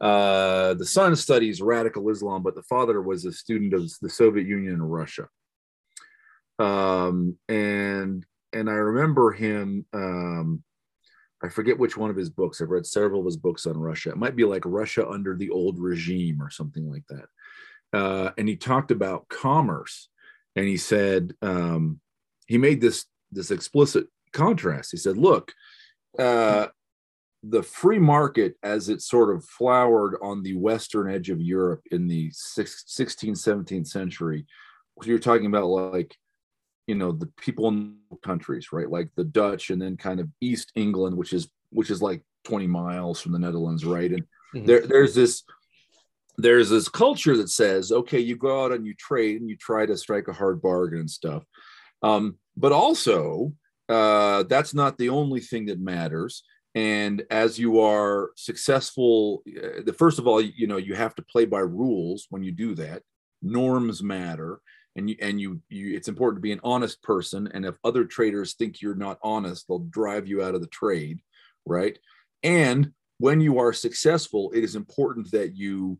Uh, 0.00 0.74
the 0.74 0.86
son 0.86 1.14
studies 1.16 1.60
radical 1.60 2.08
Islam, 2.08 2.42
but 2.42 2.54
the 2.54 2.62
father 2.62 3.02
was 3.02 3.24
a 3.24 3.32
student 3.32 3.74
of 3.74 3.90
the 4.00 4.08
Soviet 4.08 4.46
Union 4.46 4.74
and 4.74 4.92
Russia. 4.92 5.28
Um, 6.58 7.36
and 7.48 8.24
and 8.52 8.70
I 8.70 8.74
remember 8.74 9.32
him. 9.32 9.84
Um, 9.92 10.62
I 11.42 11.48
forget 11.50 11.78
which 11.78 11.96
one 11.96 12.10
of 12.10 12.16
his 12.16 12.30
books. 12.30 12.62
I've 12.62 12.70
read 12.70 12.86
several 12.86 13.20
of 13.20 13.26
his 13.26 13.36
books 13.36 13.66
on 13.66 13.76
Russia. 13.76 14.10
It 14.10 14.16
might 14.16 14.36
be 14.36 14.44
like 14.44 14.62
Russia 14.64 15.06
under 15.06 15.36
the 15.36 15.50
old 15.50 15.78
regime 15.78 16.40
or 16.40 16.48
something 16.48 16.90
like 16.90 17.04
that. 17.10 17.26
Uh, 17.94 18.30
and 18.36 18.48
he 18.48 18.56
talked 18.56 18.90
about 18.90 19.28
commerce, 19.28 20.08
and 20.56 20.66
he 20.66 20.76
said 20.76 21.34
um, 21.42 22.00
he 22.46 22.58
made 22.58 22.80
this 22.80 23.06
this 23.30 23.50
explicit 23.50 24.06
contrast. 24.32 24.90
He 24.90 24.96
said, 24.96 25.16
"Look, 25.16 25.52
uh, 26.18 26.66
the 27.42 27.62
free 27.62 27.98
market, 28.00 28.56
as 28.62 28.88
it 28.88 29.00
sort 29.02 29.34
of 29.34 29.44
flowered 29.44 30.16
on 30.22 30.42
the 30.42 30.56
western 30.56 31.10
edge 31.10 31.30
of 31.30 31.40
Europe 31.40 31.82
in 31.90 32.08
the 32.08 32.30
six- 32.32 32.84
16th, 32.88 33.38
17th 33.38 33.86
century, 33.86 34.46
you're 35.04 35.18
talking 35.18 35.46
about 35.46 35.66
like." 35.66 36.16
you 36.86 36.94
know 36.94 37.12
the 37.12 37.30
people 37.40 37.68
in 37.68 37.96
countries 38.22 38.70
right 38.70 38.90
like 38.90 39.08
the 39.16 39.24
dutch 39.24 39.70
and 39.70 39.80
then 39.80 39.96
kind 39.96 40.20
of 40.20 40.28
east 40.42 40.70
england 40.74 41.16
which 41.16 41.32
is 41.32 41.48
which 41.70 41.88
is 41.90 42.02
like 42.02 42.20
20 42.44 42.66
miles 42.66 43.22
from 43.22 43.32
the 43.32 43.38
netherlands 43.38 43.86
right 43.86 44.12
and 44.12 44.22
Mhm. 44.54 44.66
there 44.66 44.86
there's 44.86 45.14
this 45.14 45.44
there's 46.36 46.68
this 46.68 46.88
culture 46.88 47.36
that 47.36 47.48
says 47.48 47.92
okay 47.92 48.18
you 48.18 48.36
go 48.36 48.64
out 48.64 48.72
and 48.72 48.86
you 48.86 48.94
trade 48.94 49.40
and 49.40 49.48
you 49.48 49.56
try 49.56 49.86
to 49.86 49.96
strike 49.96 50.28
a 50.28 50.32
hard 50.32 50.60
bargain 50.60 51.00
and 51.00 51.10
stuff. 51.10 51.44
Um, 52.02 52.38
but 52.56 52.72
also 52.72 53.52
uh, 53.88 54.44
that's 54.44 54.74
not 54.74 54.98
the 54.98 55.10
only 55.10 55.40
thing 55.40 55.66
that 55.66 55.80
matters. 55.80 56.42
And 56.74 57.22
as 57.30 57.58
you 57.58 57.80
are 57.80 58.30
successful 58.36 59.42
uh, 59.48 59.82
the 59.84 59.92
first 59.92 60.18
of 60.18 60.26
all 60.26 60.40
you 60.40 60.66
know 60.66 60.76
you 60.76 60.94
have 60.94 61.14
to 61.16 61.22
play 61.22 61.44
by 61.44 61.60
rules 61.60 62.26
when 62.30 62.42
you 62.42 62.52
do 62.52 62.74
that. 62.76 63.02
Norms 63.42 64.02
matter. 64.02 64.60
And 64.96 65.10
you 65.10 65.16
and 65.20 65.40
you 65.40 65.60
you 65.68 65.94
it's 65.96 66.08
important 66.08 66.38
to 66.38 66.42
be 66.42 66.52
an 66.52 66.60
honest 66.64 67.02
person. 67.02 67.48
And 67.52 67.64
if 67.64 67.76
other 67.84 68.04
traders 68.04 68.54
think 68.54 68.80
you're 68.80 68.94
not 68.94 69.18
honest 69.22 69.66
they'll 69.68 69.80
drive 69.90 70.26
you 70.26 70.42
out 70.42 70.54
of 70.54 70.60
the 70.60 70.68
trade 70.68 71.20
right? 71.66 71.98
And 72.42 72.92
when 73.18 73.40
you 73.40 73.58
are 73.58 73.72
successful 73.72 74.50
it 74.54 74.64
is 74.64 74.76
important 74.76 75.30
that 75.30 75.56
you 75.56 75.98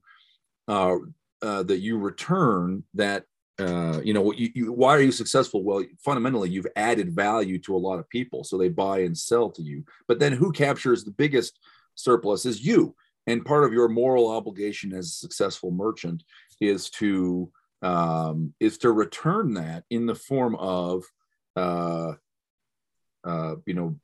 uh, 0.69 0.97
uh, 1.43 1.63
that 1.65 1.81
you 1.81 1.99
return 1.99 2.85
that 2.95 3.25
uh, 3.59 4.01
you 4.03 4.13
know 4.13 4.33
you, 4.33 4.51
you, 4.55 4.73
why 4.73 4.97
are 4.97 5.03
you 5.03 5.13
successful? 5.13 5.63
Well 5.63 5.85
fundamentally 6.05 6.51
you've 6.51 6.67
added 6.77 7.15
value 7.15 7.59
to 7.61 7.77
a 7.77 7.79
lot 7.79 7.99
of 7.99 8.09
people 8.09 8.45
so 8.45 8.57
they 8.57 8.69
buy 8.69 9.01
and 9.01 9.17
sell 9.17 9.51
to 9.51 9.63
you. 9.63 9.85
But 10.09 10.19
then 10.19 10.33
who 10.33 10.53
captures 10.53 11.05
the 11.05 11.11
biggest 11.11 11.59
surplus 11.95 12.47
is 12.47 12.65
you. 12.65 12.95
And 13.27 13.45
part 13.45 13.65
of 13.65 13.73
your 13.73 13.89
moral 13.89 14.31
obligation 14.31 14.93
as 14.93 15.07
a 15.07 15.11
successful 15.11 15.71
merchant 15.71 16.23
is 16.61 16.91
to 16.91 17.51
um, 17.83 18.55
is 18.61 18.79
to 18.79 18.91
return 18.91 19.55
that 19.55 19.85
in 19.91 20.07
the 20.07 20.15
form 20.15 20.57
of 20.57 21.05
uh, 21.57 22.13
uh, 23.23 23.55
you 23.67 23.75
know 23.75 23.97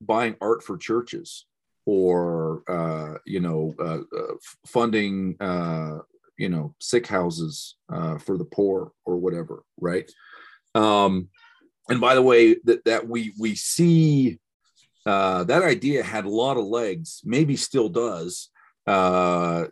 buying 0.00 0.36
art 0.40 0.62
for 0.62 0.76
churches 0.76 1.46
or 1.86 2.62
uh, 2.68 3.18
you 3.26 3.40
know 3.40 3.74
uh, 3.78 3.98
uh, 4.16 4.34
funding 4.66 5.36
uh, 5.40 5.98
you 6.38 6.48
know 6.48 6.74
sick 6.80 7.06
houses 7.06 7.76
uh, 7.92 8.18
for 8.18 8.38
the 8.38 8.44
poor 8.44 8.92
or 9.04 9.16
whatever 9.16 9.62
right? 9.78 10.10
Um, 10.74 11.28
and 11.88 12.00
by 12.00 12.14
the 12.14 12.22
way 12.22 12.56
that 12.64 12.84
that 12.84 13.08
we 13.08 13.32
we 13.38 13.54
see 13.54 14.38
uh, 15.04 15.44
that 15.44 15.62
idea 15.62 16.02
had 16.02 16.24
a 16.24 16.30
lot 16.30 16.56
of 16.56 16.64
legs 16.64 17.20
maybe 17.24 17.56
still 17.56 17.88
does 17.88 18.50
uh, 18.86 19.66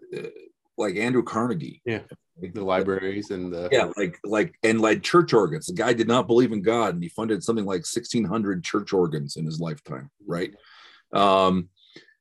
like 0.76 0.96
andrew 0.96 1.22
carnegie. 1.22 1.80
Yeah. 1.84 2.00
the 2.40 2.64
libraries 2.64 3.30
and 3.30 3.52
the 3.52 3.68
yeah 3.70 3.90
like 3.96 4.18
like 4.24 4.54
and 4.62 4.80
like 4.80 5.02
church 5.02 5.32
organs. 5.32 5.66
The 5.66 5.74
guy 5.74 5.92
did 5.92 6.08
not 6.08 6.26
believe 6.26 6.52
in 6.52 6.62
god 6.62 6.94
and 6.94 7.02
he 7.02 7.08
funded 7.11 7.44
something 7.44 7.64
like 7.64 7.86
1600 7.86 8.64
church 8.64 8.92
organs 8.92 9.36
in 9.36 9.44
his 9.44 9.61
lifetime 9.61 10.11
right? 10.26 10.54
Um 11.12 11.68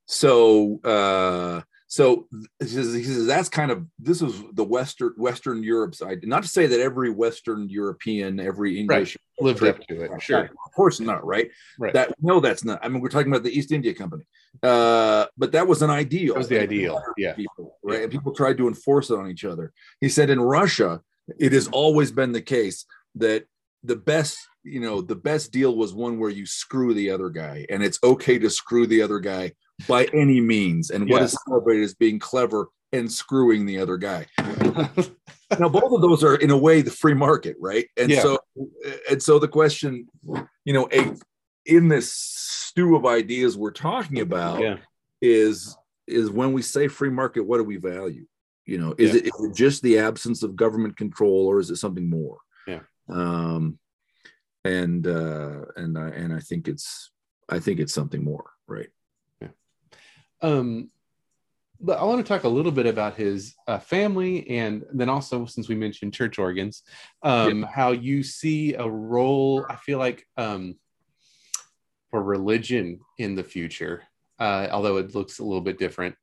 so 0.10 0.80
uh 0.84 1.62
so 1.88 2.28
he 2.60 2.68
says, 2.68 2.94
he 2.94 3.04
says 3.04 3.26
that's 3.26 3.50
kind 3.50 3.72
of 3.72 3.86
this 3.98 4.22
is 4.22 4.44
the 4.54 4.64
Western 4.64 5.14
Western 5.18 5.64
Europe 5.64 5.96
side. 5.96 6.20
Not 6.24 6.44
to 6.44 6.50
say 6.50 6.68
that 6.68 6.80
every 6.80 7.10
Western 7.10 7.68
European, 7.68 8.40
every 8.40 8.80
English 8.80 9.18
lived 9.40 9.64
up 9.64 9.80
to 9.88 10.04
it. 10.04 10.12
Sure. 10.22 10.44
Of 10.44 10.72
course 10.76 11.00
not, 11.00 11.26
right? 11.26 11.50
Right. 11.80 11.94
That 11.94 12.14
no, 12.22 12.40
that's 12.40 12.64
not. 12.64 12.80
I 12.84 12.90
mean, 12.90 13.02
we're 13.02 13.10
talking 13.10 13.32
about 13.32 13.42
the 13.42 13.58
East 13.58 13.72
India 13.72 13.96
Company. 13.96 14.24
Uh, 14.62 15.26
but 15.36 15.52
that 15.54 15.68
was 15.68 15.82
an 15.82 15.90
ideal. 15.90 16.36
That 16.36 16.40
was 16.40 16.48
the 16.48 16.62
ideal. 16.62 17.02
Yeah. 17.18 17.34
People, 17.34 17.80
right. 17.84 18.04
And 18.04 18.12
people 18.12 18.34
tried 18.36 18.58
to 18.58 18.68
enforce 18.68 19.10
it 19.10 19.18
on 19.18 19.28
each 19.28 19.44
other. 19.44 19.74
He 20.00 20.10
said 20.10 20.30
in 20.30 20.40
Russia, 20.40 21.02
it 21.40 21.54
has 21.54 21.68
always 21.70 22.12
been 22.12 22.34
the 22.34 22.42
case 22.42 22.86
that 23.16 23.46
the 23.84 23.96
best, 23.96 24.38
you 24.64 24.80
know, 24.80 25.02
the 25.02 25.16
best 25.16 25.52
deal 25.52 25.76
was 25.76 25.92
one 25.96 26.20
where 26.20 26.30
you 26.30 26.46
screw 26.46 26.94
the 26.94 27.10
other 27.10 27.30
guy, 27.30 27.66
and 27.72 27.82
it's 27.82 27.98
okay 28.04 28.38
to 28.38 28.52
screw 28.52 28.86
the 28.86 29.02
other 29.02 29.20
guy 29.20 29.54
by 29.88 30.06
any 30.14 30.42
means. 30.42 30.92
And 30.92 31.10
what 31.10 31.22
is 31.22 31.38
celebrated 31.48 31.84
as 31.84 31.94
being 31.94 32.20
clever 32.20 32.68
and 32.92 33.12
screwing 33.12 33.66
the 33.66 33.80
other 33.80 33.98
guy. 33.98 34.26
now, 35.60 35.70
both 35.70 35.92
of 35.92 36.02
those 36.02 36.24
are 36.24 36.36
in 36.36 36.50
a 36.52 36.58
way 36.58 36.82
the 36.82 36.92
free 36.92 37.14
market, 37.14 37.56
right? 37.60 37.88
And 37.98 38.10
Yeah. 38.10 38.22
so, 38.22 38.40
and 39.10 39.22
so 39.22 39.40
the 39.40 39.48
question, 39.48 40.08
you 40.66 40.74
know, 40.74 40.88
a, 40.92 41.16
in 41.66 41.88
this 41.88 42.12
stew 42.12 42.96
of 42.96 43.06
ideas 43.06 43.58
we're 43.58 43.72
talking 43.72 44.22
about 44.22 44.62
yeah. 44.62 44.78
is 45.22 45.76
is 46.08 46.32
when 46.32 46.54
we 46.54 46.62
say 46.64 46.88
free 46.88 47.12
market, 47.12 47.42
what 47.42 47.58
do 47.58 47.64
we 47.64 47.78
value? 47.78 48.26
You 48.66 48.80
know, 48.80 48.96
is, 48.98 49.14
Yeah. 49.14 49.20
it, 49.20 49.26
is 49.26 49.46
it 49.52 49.56
just 49.56 49.84
the 49.84 50.00
absence 50.00 50.42
of 50.42 50.56
government 50.56 50.98
control, 50.98 51.46
or 51.46 51.60
is 51.60 51.70
it 51.70 51.76
something 51.76 52.10
more? 52.10 52.40
Yeah. 52.68 52.80
Um, 53.08 53.78
and 54.66 55.06
uh, 55.06 55.66
and 55.76 55.98
I 55.98 56.10
and 56.10 56.34
I 56.34 56.40
think 56.40 56.68
it's 56.68 57.12
I 57.48 57.60
think 57.60 57.80
it's 57.80 57.94
something 57.94 58.24
more, 58.24 58.50
right? 58.68 58.90
Um, 60.42 60.90
but 61.82 61.98
I 61.98 62.04
want 62.04 62.26
to 62.26 62.28
talk 62.28 62.44
a 62.44 62.50
little 62.50 62.72
bit 62.72 62.86
about 62.86 63.16
his 63.16 63.56
uh, 63.68 63.80
family, 63.80 64.50
and 64.50 64.84
then 64.92 65.08
also 65.08 65.46
since 65.46 65.70
we 65.70 65.76
mentioned 65.76 66.14
church 66.14 66.38
organs, 66.38 66.84
um, 67.24 67.64
how 67.64 67.92
you 67.92 68.22
see 68.22 68.74
a 68.74 68.88
role. 68.88 69.66
I 69.70 69.78
feel 69.78 69.98
like 69.98 70.28
um, 70.36 70.76
for 72.12 72.22
religion 72.22 73.00
in 73.18 73.36
the 73.36 73.44
future, 73.44 74.04
uh, 74.40 74.68
although 74.72 74.98
it 74.98 75.16
looks 75.16 75.40
a 75.40 75.44
little 75.44 75.62
bit 75.62 75.80
different. 75.80 76.16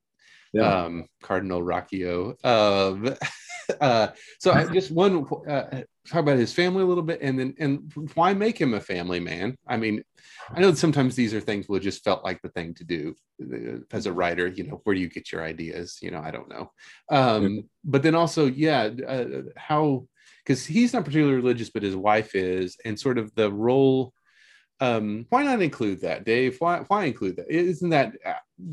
Um, 0.61 1.07
Cardinal 1.21 1.61
Rocchio. 1.61 2.43
Um, 2.45 3.15
uh, 3.81 4.09
so 4.39 4.51
I 4.51 4.65
just 4.67 4.91
one 4.91 5.25
uh, 5.47 5.81
talk 6.07 6.21
about 6.21 6.37
his 6.37 6.53
family 6.53 6.83
a 6.83 6.85
little 6.85 7.03
bit, 7.03 7.21
and 7.21 7.39
then 7.39 7.53
and 7.59 7.91
why 8.13 8.33
make 8.33 8.59
him 8.59 8.73
a 8.73 8.79
family 8.79 9.19
man? 9.19 9.55
I 9.67 9.77
mean, 9.77 10.03
I 10.49 10.59
know 10.59 10.71
that 10.71 10.77
sometimes 10.77 11.15
these 11.15 11.33
are 11.33 11.41
things 11.41 11.67
will 11.67 11.79
just 11.79 12.03
felt 12.03 12.23
like 12.23 12.41
the 12.41 12.49
thing 12.49 12.73
to 12.75 12.83
do 12.83 13.15
uh, 13.41 13.79
as 13.91 14.05
a 14.05 14.13
writer. 14.13 14.47
You 14.47 14.65
know, 14.65 14.81
where 14.83 14.95
do 14.95 15.01
you 15.01 15.09
get 15.09 15.31
your 15.31 15.43
ideas? 15.43 15.99
You 16.01 16.11
know, 16.11 16.19
I 16.19 16.31
don't 16.31 16.49
know. 16.49 16.71
Um, 17.09 17.69
But 17.83 18.03
then 18.03 18.15
also, 18.15 18.47
yeah, 18.47 18.89
uh, 19.07 19.25
how 19.55 20.07
because 20.43 20.65
he's 20.65 20.93
not 20.93 21.05
particularly 21.05 21.35
religious, 21.35 21.69
but 21.69 21.83
his 21.83 21.95
wife 21.95 22.33
is, 22.35 22.77
and 22.85 22.99
sort 22.99 23.17
of 23.17 23.33
the 23.35 23.51
role. 23.51 24.13
Um, 24.79 25.25
why 25.29 25.43
not 25.43 25.61
include 25.61 26.01
that, 26.01 26.23
Dave? 26.23 26.57
Why 26.59 26.83
why 26.87 27.05
include 27.05 27.37
that? 27.37 27.49
Isn't 27.49 27.89
that 27.89 28.13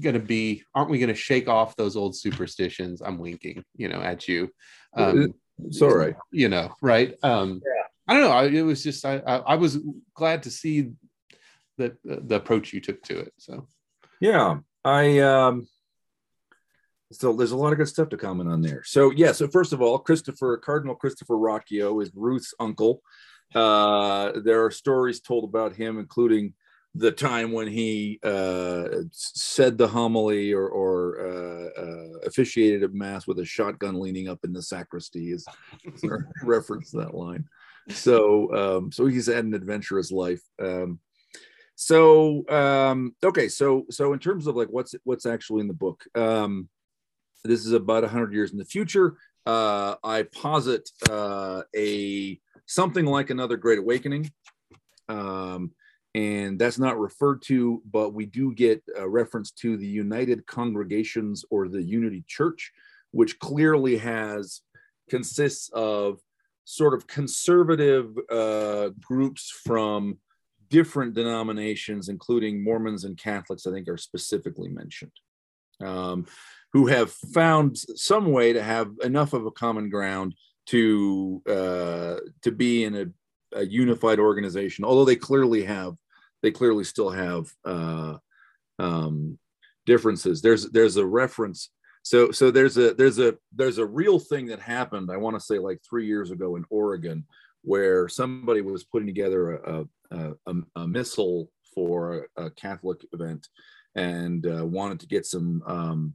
going 0.01 0.15
to 0.15 0.21
be? 0.21 0.63
Aren't 0.75 0.91
we 0.91 0.99
going 0.99 1.09
to 1.09 1.15
shake 1.15 1.49
off 1.49 1.77
those 1.77 1.97
old 1.97 2.15
superstitions? 2.15 3.01
I'm 3.01 3.19
winking, 3.19 3.65
you 3.75 3.89
know, 3.89 4.03
at 4.03 4.29
you. 4.29 4.51
Um, 4.97 5.35
It's 5.63 5.81
all 5.83 5.95
right. 5.95 6.17
you 6.33 6.49
know, 6.49 6.75
right? 6.81 7.15
Um, 7.23 7.63
I 8.07 8.15
don't 8.15 8.23
know. 8.23 8.31
I, 8.31 8.47
it 8.47 8.63
was 8.63 8.83
just 8.83 9.05
I, 9.05 9.19
I 9.19 9.37
I 9.37 9.55
was 9.55 9.79
glad 10.15 10.43
to 10.45 10.51
see 10.51 10.91
that 11.79 11.97
the 12.05 12.37
approach 12.37 12.73
you 12.73 12.81
took 12.81 13.03
to 13.05 13.19
it. 13.21 13.33
So 13.39 13.67
Yeah, 14.21 14.59
I 14.85 15.19
um 15.21 15.67
so 17.13 17.33
there's 17.33 17.53
a 17.53 17.57
lot 17.57 17.73
of 17.73 17.79
good 17.79 17.89
stuff 17.89 18.09
to 18.11 18.17
comment 18.17 18.51
on 18.51 18.61
there. 18.61 18.83
So 18.85 19.11
yeah, 19.11 19.33
so 19.33 19.49
first 19.49 19.73
of 19.73 19.81
all, 19.81 19.99
Christopher 19.99 20.57
Cardinal 20.59 20.95
Christopher 20.95 21.37
Rocchio 21.37 22.03
is 22.03 22.11
Ruth's 22.15 22.55
uncle. 22.59 23.03
Uh, 23.55 24.33
there 24.45 24.65
are 24.65 24.71
stories 24.71 25.21
told 25.21 25.45
about 25.45 25.77
him, 25.77 25.99
including 25.99 26.55
the 26.95 27.11
time 27.11 27.51
when 27.53 27.67
he 27.67 28.21
uh, 28.23 28.89
said 29.11 29.77
the 29.77 29.89
homily 29.89 30.53
or, 30.53 30.69
or 30.69 31.21
uh, 31.27 31.81
uh, 31.81 32.19
officiated 32.27 32.85
a 32.85 32.89
mass 32.89 33.27
with 33.27 33.41
a 33.41 33.45
shotgun 33.45 33.99
leaning 33.99 34.29
up 34.29 34.45
in 34.45 34.53
the 34.53 34.63
sacristy 34.63 35.33
is 35.33 35.45
reference 36.43 36.91
that 36.93 37.15
line. 37.15 37.45
So 37.89 38.55
um, 38.55 38.93
so 38.93 39.07
he's 39.07 39.27
had 39.27 39.45
an 39.45 39.55
adventurous 39.55 40.13
life. 40.13 40.43
Um, 40.63 41.01
so 41.77 42.49
um 42.51 43.15
okay 43.25 43.49
so 43.49 43.85
so 43.91 44.13
in 44.13 44.19
terms 44.19 44.47
of 44.47 44.55
like 44.55 44.69
what's 44.69 44.95
what's 45.05 45.27
actually 45.27 45.61
in 45.61 45.67
the 45.67 45.75
book 45.75 46.05
um 46.15 46.69
this 47.45 47.67
is 47.67 47.73
about 47.73 48.05
100 48.05 48.33
years 48.33 48.53
in 48.53 48.59
the 48.59 48.65
future 48.65 49.17
uh 49.47 49.97
i 50.05 50.23
posit 50.23 50.89
uh 51.11 51.63
a 51.77 52.41
something 52.67 53.05
like 53.05 53.31
another 53.31 53.57
great 53.57 53.81
awakening 53.81 54.31
um 55.09 55.73
and 56.15 56.59
that's 56.59 56.79
not 56.79 56.99
referred 56.99 57.43
to 57.43 57.83
but 57.91 58.15
we 58.15 58.27
do 58.27 58.53
get 58.55 58.83
a 58.97 59.09
reference 59.09 59.51
to 59.51 59.77
the 59.77 59.87
united 59.87 60.47
congregations 60.47 61.45
or 61.51 61.69
the 61.69 61.83
unity 61.83 62.25
church 62.27 62.73
which 63.11 63.39
clearly 63.39 63.97
has 63.97 64.63
consists 65.09 65.71
of 65.73 66.21
sort 66.65 66.95
of 66.95 67.07
conservative 67.07 68.17
uh 68.31 68.89
groups 69.01 69.51
from 69.51 70.19
different 70.75 71.15
denominations, 71.15 72.09
including 72.09 72.63
Mormons 72.63 73.05
and 73.05 73.17
Catholics, 73.17 73.65
I 73.65 73.71
think 73.71 73.89
are 73.89 73.97
specifically 73.97 74.69
mentioned, 74.69 75.13
um, 75.81 76.27
who 76.73 76.89
have 76.89 77.13
found 77.13 77.77
some 77.77 78.33
way 78.33 78.53
to 78.53 78.61
have 78.61 78.91
enough 79.05 79.35
of 79.35 79.47
a 79.47 79.53
common 79.53 79.89
ground 79.89 80.35
to 80.67 81.41
uh, 81.49 82.17
to 82.43 82.51
be 82.51 82.83
in 82.83 82.97
a, 82.97 83.07
a 83.61 83.65
unified 83.65 84.19
organization. 84.19 84.85
Although 84.85 85.05
they 85.05 85.15
clearly 85.15 85.63
have, 85.63 85.95
they 86.45 86.51
clearly 86.51 86.85
still 86.85 87.09
have 87.09 87.51
uh, 87.65 88.19
um, 88.79 89.39
differences. 89.87 90.43
There's 90.43 90.71
there's 90.71 90.99
a 90.99 91.07
reference. 91.07 91.71
So 92.03 92.33
so 92.33 92.51
there's 92.51 92.77
a 92.77 92.93
there's 92.93 93.19
a 93.19 93.37
there's 93.51 93.79
a 93.79 93.87
real 93.87 94.19
thing 94.19 94.47
that 94.49 94.61
happened. 94.61 95.11
I 95.11 95.17
want 95.17 95.37
to 95.37 95.41
say 95.41 95.59
like 95.59 95.81
three 95.89 96.07
years 96.07 96.31
ago 96.31 96.57
in 96.57 96.67
Oregon, 96.69 97.25
where 97.63 98.09
somebody 98.09 98.61
was 98.61 98.85
putting 98.85 99.07
together 99.07 99.55
a, 99.55 99.87
a, 100.11 100.33
a, 100.47 100.55
a 100.77 100.87
missal 100.87 101.51
for 101.75 102.29
a, 102.37 102.51
Catholic 102.51 103.07
event 103.15 103.49
and 103.95 104.47
uh, 104.47 104.67
wanted 104.67 105.01
to 105.01 105.07
get 105.07 105.25
some 105.25 105.63
um, 105.67 106.15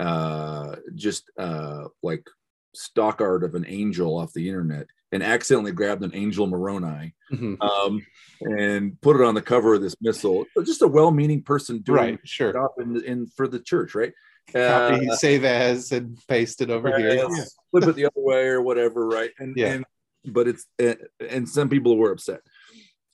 uh, 0.00 0.74
just 0.96 1.30
uh, 1.38 1.84
like 2.02 2.26
stock 2.74 3.20
art 3.20 3.44
of 3.44 3.54
an 3.54 3.64
angel 3.68 4.18
off 4.18 4.32
the 4.32 4.48
internet 4.48 4.88
and 5.12 5.22
accidentally 5.22 5.72
grabbed 5.72 6.02
an 6.02 6.14
angel 6.14 6.46
Moroni 6.46 7.14
Mhm. 7.30 7.62
um, 7.62 8.04
and 8.40 9.00
put 9.00 9.14
it 9.16 9.22
on 9.22 9.34
the 9.34 9.42
cover 9.42 9.74
of 9.74 9.82
this 9.82 9.94
missal. 10.00 10.46
Just 10.64 10.82
a 10.82 10.88
well-meaning 10.88 11.42
person 11.42 11.78
doing 11.80 11.96
right, 11.96 12.20
sure. 12.24 12.50
stuff 12.50 12.72
in, 12.80 13.04
in 13.04 13.26
for 13.28 13.46
the 13.46 13.60
church, 13.60 13.94
right? 13.94 14.12
Copy, 14.52 15.08
Uh, 15.08 15.14
save 15.16 15.44
as, 15.44 15.92
and 15.92 16.18
paste 16.26 16.60
it 16.60 16.70
over 16.70 16.88
here. 16.98 17.14
yeah, 17.14 17.28
flip 17.70 17.88
it 17.88 17.94
the 17.94 18.06
other 18.06 18.20
way 18.20 18.48
or 18.48 18.60
whatever, 18.60 19.06
right? 19.06 19.30
And 19.38 19.56
Yeah. 19.56 19.74
and 19.74 19.84
but 20.24 20.48
it's 20.48 20.66
uh, 20.82 20.94
and 21.20 21.48
some 21.48 21.68
people 21.68 21.96
were 21.96 22.10
upset. 22.12 22.40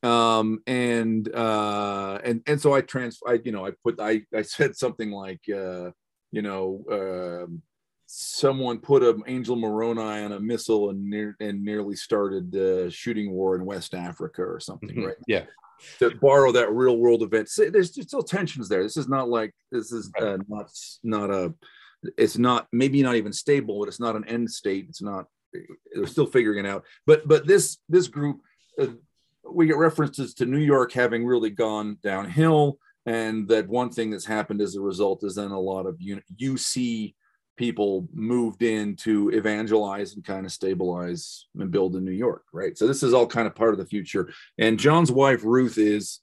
Um 0.03 0.61
and 0.67 1.29
uh 1.35 2.21
and 2.23 2.43
and 2.47 2.61
so 2.61 2.73
I 2.73 2.83
trans 2.83 3.19
I 3.27 3.41
you 3.45 3.51
know 3.51 3.67
I 3.67 3.73
put 3.83 4.01
I 4.01 4.23
I 4.35 4.43
said 4.43 4.77
something 4.77 5.11
like 5.11 5.41
uh 5.53 5.91
you 6.31 6.43
know 6.43 6.85
um 6.91 7.63
someone 8.11 8.79
put 8.79 9.03
an 9.03 9.23
angel 9.27 9.55
Moroni 9.55 10.01
on 10.25 10.33
a 10.33 10.41
missal 10.41 10.89
and 10.89 11.05
near 11.11 11.37
and 11.41 11.63
nearly 11.63 11.95
started 11.95 12.51
the 12.51 12.91
shooting 12.91 13.31
war 13.31 13.55
in 13.55 13.67
West 13.67 13.93
Africa 13.95 14.43
or 14.43 14.59
something, 14.59 14.97
Mhm. 14.97 15.07
right? 15.09 15.17
Yeah, 15.27 15.45
to 15.99 16.15
borrow 16.17 16.51
that 16.53 16.73
real 16.73 16.97
world 16.97 17.23
event. 17.23 17.51
So 17.51 17.69
there's 17.69 17.93
still 17.93 18.23
tensions 18.23 18.67
there. 18.69 18.83
This 18.83 18.97
is 18.97 19.09
not 19.09 19.29
like 19.29 19.55
this 19.71 19.93
is 19.93 20.11
uh, 20.19 20.39
not 20.49 20.71
not 21.05 21.31
a. 21.31 21.55
It's 22.17 22.39
not 22.39 22.67
maybe 22.73 23.03
not 23.03 23.17
even 23.17 23.33
stable, 23.33 23.79
but 23.79 23.89
it's 23.89 24.01
not 24.01 24.17
an 24.17 24.25
end 24.25 24.51
state. 24.51 24.87
It's 24.89 25.03
not. 25.03 25.27
They're 25.93 26.07
still 26.07 26.27
figuring 26.27 26.65
it 26.65 26.69
out. 26.69 26.85
But 27.07 27.29
but 27.29 27.47
this 27.47 27.77
this 27.91 28.09
group, 28.09 28.41
uh, 28.81 28.87
we 29.51 29.67
get 29.67 29.77
references 29.77 30.33
to 30.35 30.47
New 30.47 30.59
York 30.61 30.93
having 30.93 31.27
really 31.27 31.51
gone 31.51 31.99
downhill, 32.03 32.79
and 33.05 33.47
that 33.49 33.69
one 33.69 33.91
thing 33.91 34.11
that's 34.11 34.25
happened 34.25 34.63
as 34.63 34.77
a 34.77 34.81
result 34.81 35.25
is 35.25 35.35
then 35.35 35.51
a 35.51 35.61
lot 35.61 35.85
of 35.85 35.99
UC 36.01 37.15
people 37.59 38.09
moved 38.15 38.63
in 38.63 38.97
to 38.97 39.29
evangelize 39.31 40.15
and 40.15 40.25
kind 40.25 40.47
of 40.47 40.53
stabilize 40.53 41.47
and 41.59 41.71
build 41.71 41.97
in 41.97 42.05
New 42.05 42.13
York, 42.13 42.45
right? 42.53 42.79
So 42.79 42.87
this 42.87 43.03
is 43.03 43.13
all 43.13 43.27
kind 43.27 43.47
of 43.47 43.55
part 43.55 43.75
of 43.75 43.79
the 43.79 43.85
future 43.85 44.33
and 44.57 44.79
John's 44.79 45.13
wife 45.13 45.43
Ruth 45.45 45.77
is 45.77 46.21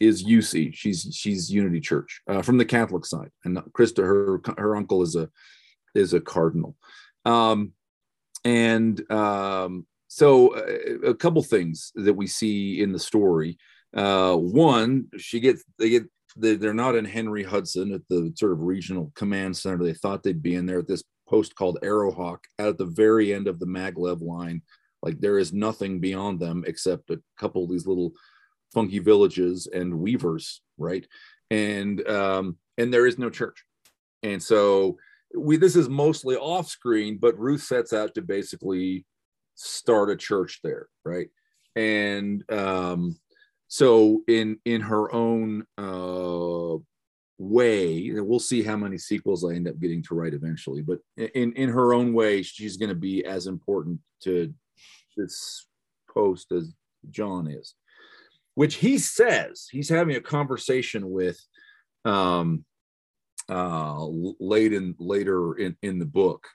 is 0.00 0.24
UC. 0.24 0.74
She's 0.74 1.08
she's 1.12 1.50
Unity 1.50 1.80
Church 1.80 2.22
uh, 2.26 2.42
from 2.42 2.58
the 2.58 2.64
Catholic 2.64 3.06
side, 3.06 3.30
and 3.44 3.56
Krista 3.72 3.98
her 3.98 4.40
her 4.58 4.76
uncle 4.76 5.02
is 5.02 5.16
a 5.16 5.30
is 5.94 6.12
a 6.12 6.20
cardinal. 6.20 6.76
Um, 7.24 7.72
and 8.44 9.10
um, 9.10 9.86
so 10.08 10.56
uh, 10.56 11.10
a 11.10 11.14
couple 11.14 11.42
things 11.42 11.92
that 11.94 12.14
we 12.14 12.26
see 12.26 12.82
in 12.82 12.92
the 12.92 12.98
story. 12.98 13.58
Uh, 13.94 14.34
one, 14.34 15.06
she 15.18 15.38
gets 15.38 15.64
they 15.78 15.90
get 15.90 16.04
they, 16.36 16.56
they're 16.56 16.74
not 16.74 16.94
in 16.94 17.04
Henry 17.04 17.42
Hudson 17.42 17.92
at 17.92 18.02
the 18.08 18.32
sort 18.36 18.52
of 18.52 18.62
regional 18.62 19.12
command 19.14 19.56
center. 19.56 19.82
They 19.84 19.94
thought 19.94 20.22
they'd 20.22 20.42
be 20.42 20.54
in 20.54 20.66
there 20.66 20.80
at 20.80 20.88
this 20.88 21.02
post 21.28 21.54
called 21.54 21.78
Arrowhawk 21.82 22.38
at 22.58 22.78
the 22.78 22.86
very 22.86 23.32
end 23.32 23.48
of 23.48 23.58
the 23.58 23.66
maglev 23.66 24.20
line. 24.20 24.62
Like 25.02 25.20
there 25.20 25.38
is 25.38 25.52
nothing 25.52 25.98
beyond 25.98 26.40
them 26.40 26.64
except 26.66 27.10
a 27.10 27.20
couple 27.38 27.64
of 27.64 27.70
these 27.70 27.86
little 27.86 28.12
funky 28.72 28.98
villages 28.98 29.66
and 29.72 29.98
weavers, 29.98 30.62
right? 30.78 31.06
And 31.50 32.06
um, 32.08 32.56
and 32.78 32.92
there 32.92 33.06
is 33.06 33.18
no 33.18 33.30
church. 33.30 33.64
And 34.22 34.42
so 34.42 34.98
we 35.34 35.56
this 35.56 35.76
is 35.76 35.88
mostly 35.88 36.36
off 36.36 36.68
screen, 36.68 37.18
but 37.18 37.38
Ruth 37.38 37.62
sets 37.62 37.92
out 37.92 38.14
to 38.14 38.22
basically 38.22 39.04
start 39.54 40.10
a 40.10 40.16
church 40.16 40.60
there, 40.62 40.88
right? 41.04 41.28
And 41.74 42.44
um, 42.50 43.18
so 43.72 44.22
in 44.28 44.58
in 44.66 44.82
her 44.82 45.10
own 45.14 45.64
uh, 45.78 46.76
way, 47.38 48.10
we'll 48.12 48.38
see 48.38 48.62
how 48.62 48.76
many 48.76 48.98
sequels 48.98 49.46
I 49.46 49.54
end 49.54 49.66
up 49.66 49.80
getting 49.80 50.02
to 50.02 50.14
write 50.14 50.34
eventually. 50.34 50.82
But 50.82 50.98
in 51.16 51.54
in 51.54 51.70
her 51.70 51.94
own 51.94 52.12
way, 52.12 52.42
she's 52.42 52.76
going 52.76 52.90
to 52.90 52.94
be 52.94 53.24
as 53.24 53.46
important 53.46 54.00
to 54.24 54.52
this 55.16 55.66
post 56.12 56.52
as 56.52 56.74
John 57.08 57.46
is, 57.46 57.74
which 58.56 58.74
he 58.74 58.98
says 58.98 59.68
he's 59.70 59.88
having 59.88 60.16
a 60.16 60.20
conversation 60.20 61.10
with 61.10 61.40
um, 62.04 62.66
uh, 63.48 64.04
late 64.38 64.74
in 64.74 64.96
later 64.98 65.54
in, 65.54 65.78
in 65.80 65.98
the 65.98 66.04
book. 66.04 66.46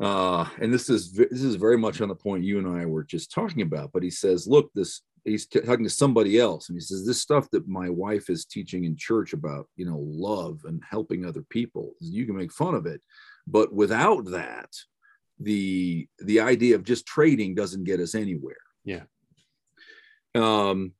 Uh, 0.00 0.46
and 0.62 0.72
this 0.72 0.88
is 0.88 1.12
this 1.12 1.42
is 1.42 1.56
very 1.56 1.76
much 1.76 2.00
on 2.00 2.08
the 2.08 2.14
point 2.14 2.42
you 2.42 2.56
and 2.56 2.66
I 2.66 2.86
were 2.86 3.04
just 3.04 3.30
talking 3.30 3.60
about. 3.60 3.90
But 3.92 4.02
he 4.02 4.10
says, 4.10 4.46
look, 4.46 4.70
this 4.74 5.02
he's 5.24 5.46
t- 5.46 5.60
talking 5.60 5.84
to 5.84 5.90
somebody 5.90 6.38
else, 6.38 6.68
and 6.68 6.76
he 6.76 6.80
says 6.80 7.06
this 7.06 7.20
stuff 7.20 7.50
that 7.50 7.68
my 7.68 7.88
wife 7.88 8.30
is 8.30 8.44
teaching 8.44 8.84
in 8.84 8.96
church 8.96 9.32
about, 9.32 9.68
you 9.76 9.86
know, 9.86 9.98
love 10.00 10.60
and 10.64 10.82
helping 10.88 11.24
other 11.24 11.44
people. 11.48 11.94
You 12.00 12.26
can 12.26 12.36
make 12.36 12.52
fun 12.52 12.74
of 12.74 12.86
it, 12.86 13.00
but 13.46 13.72
without 13.72 14.24
that, 14.26 14.70
the 15.38 16.08
the 16.18 16.40
idea 16.40 16.74
of 16.74 16.84
just 16.84 17.06
trading 17.06 17.54
doesn't 17.54 17.84
get 17.84 18.00
us 18.00 18.14
anywhere. 18.14 18.56
Yeah. 18.84 19.02
Um, 20.34 20.92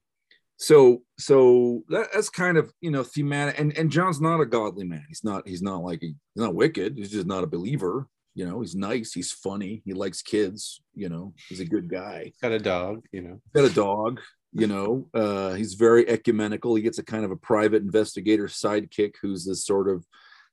so 0.63 1.03
so 1.19 1.83
that, 1.89 2.09
that's 2.15 2.31
kind 2.31 2.57
of 2.57 2.73
you 2.81 2.91
know 2.93 3.03
thematic 3.03 3.59
and 3.59 3.77
and 3.77 3.91
john's 3.91 4.21
not 4.21 4.41
a 4.41 4.47
godly 4.47 4.85
man 4.85 5.05
he's 5.09 5.25
not 5.25 5.47
he's 5.47 5.61
not 5.61 5.83
like 5.83 6.01
he's 6.01 6.15
not 6.37 6.55
wicked 6.55 6.97
he's 6.97 7.11
just 7.11 7.27
not 7.27 7.43
a 7.43 7.49
believer 7.49 8.07
you 8.35 8.47
know 8.47 8.61
he's 8.61 8.75
nice 8.75 9.13
he's 9.13 9.33
funny 9.33 9.83
he 9.85 9.93
likes 9.93 10.23
kids 10.23 10.81
you 10.95 11.09
know 11.09 11.35
he's 11.49 11.61
a 11.61 11.65
good 11.65 11.89
guy. 11.89 12.33
Got 12.41 12.53
a 12.53 12.59
dog 12.59 13.05
you 13.13 13.23
know. 13.23 13.41
Got 13.55 13.71
a 13.71 13.75
dog 13.75 14.21
you 14.53 14.67
know 14.67 15.09
uh 15.15 15.53
he's 15.55 15.75
very 15.75 16.09
ecumenical 16.09 16.75
he 16.75 16.83
gets 16.83 16.99
a 16.99 17.03
kind 17.03 17.25
of 17.25 17.31
a 17.31 17.37
private 17.37 17.83
investigator 17.83 18.45
sidekick 18.45 19.15
who's 19.21 19.45
this 19.45 19.65
sort 19.65 19.89
of 19.89 20.07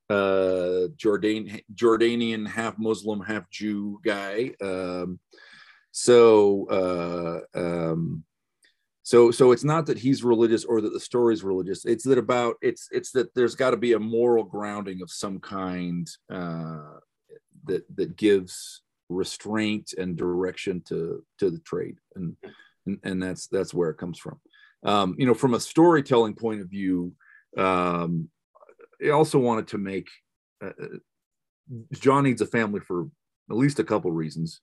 uh 0.09 0.87
jordan 0.95 1.59
jordanian 1.75 2.47
half 2.47 2.77
muslim 2.79 3.19
half 3.19 3.49
jew 3.49 3.99
guy 4.03 4.51
um 4.61 5.19
so 5.91 6.65
uh 6.69 7.59
um 7.59 8.23
so 9.03 9.31
so 9.31 9.51
it's 9.51 9.63
not 9.63 9.85
that 9.85 9.97
he's 9.97 10.23
religious 10.23 10.63
or 10.63 10.81
that 10.81 10.93
the 10.93 10.99
story's 10.99 11.43
religious 11.43 11.83
it's 11.85 12.05
that 12.05 12.17
about 12.17 12.55
it's 12.61 12.87
it's 12.91 13.11
that 13.11 13.33
there's 13.35 13.55
got 13.55 13.71
to 13.71 13.77
be 13.77 13.93
a 13.93 13.99
moral 13.99 14.43
grounding 14.43 15.01
of 15.01 15.11
some 15.11 15.39
kind 15.39 16.09
uh, 16.31 16.99
that 17.65 17.83
that 17.95 18.15
gives 18.15 18.81
restraint 19.09 19.93
and 19.97 20.15
direction 20.15 20.81
to 20.87 21.23
to 21.39 21.49
the 21.49 21.59
trade. 21.59 21.97
And 22.15 22.35
and, 22.85 22.99
and 23.03 23.23
that's 23.23 23.47
that's 23.47 23.73
where 23.73 23.89
it 23.89 23.97
comes 23.97 24.19
from. 24.19 24.39
Um, 24.83 25.15
you 25.17 25.25
know 25.25 25.33
from 25.33 25.53
a 25.53 25.59
storytelling 25.59 26.35
point 26.35 26.61
of 26.61 26.69
view 26.69 27.11
um, 27.57 28.29
i 29.05 29.09
also 29.09 29.37
wanted 29.37 29.67
to 29.67 29.77
make 29.77 30.07
uh, 30.63 30.67
uh 30.67 30.97
john 31.91 32.23
needs 32.23 32.39
a 32.39 32.45
family 32.45 32.79
for 32.79 33.09
at 33.49 33.57
least 33.57 33.79
a 33.79 33.83
couple 33.83 34.09
reasons. 34.11 34.61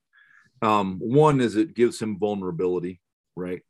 Um, 0.63 0.99
one 1.01 1.43
is 1.43 1.57
it 1.57 1.75
gives 1.75 2.01
him 2.01 2.19
vulnerability 2.19 3.01
right? 3.37 3.63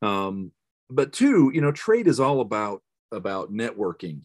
Um, 0.00 0.52
but 0.88 1.12
two, 1.12 1.50
you 1.52 1.60
know, 1.60 1.72
trade 1.72 2.06
is 2.06 2.20
all 2.20 2.40
about 2.40 2.82
about 3.12 3.52
networking. 3.52 4.20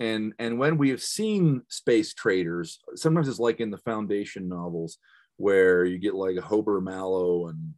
And 0.00 0.32
and 0.38 0.58
when 0.58 0.78
we 0.78 0.90
have 0.90 1.02
seen 1.02 1.62
space 1.68 2.14
traders, 2.14 2.78
sometimes 2.94 3.28
it's 3.28 3.40
like 3.40 3.60
in 3.60 3.70
the 3.70 3.78
foundation 3.78 4.48
novels 4.48 4.98
where 5.36 5.84
you 5.84 5.98
get 5.98 6.14
like 6.14 6.36
Hober 6.36 6.82
Mallow 6.82 7.48
and 7.48 7.74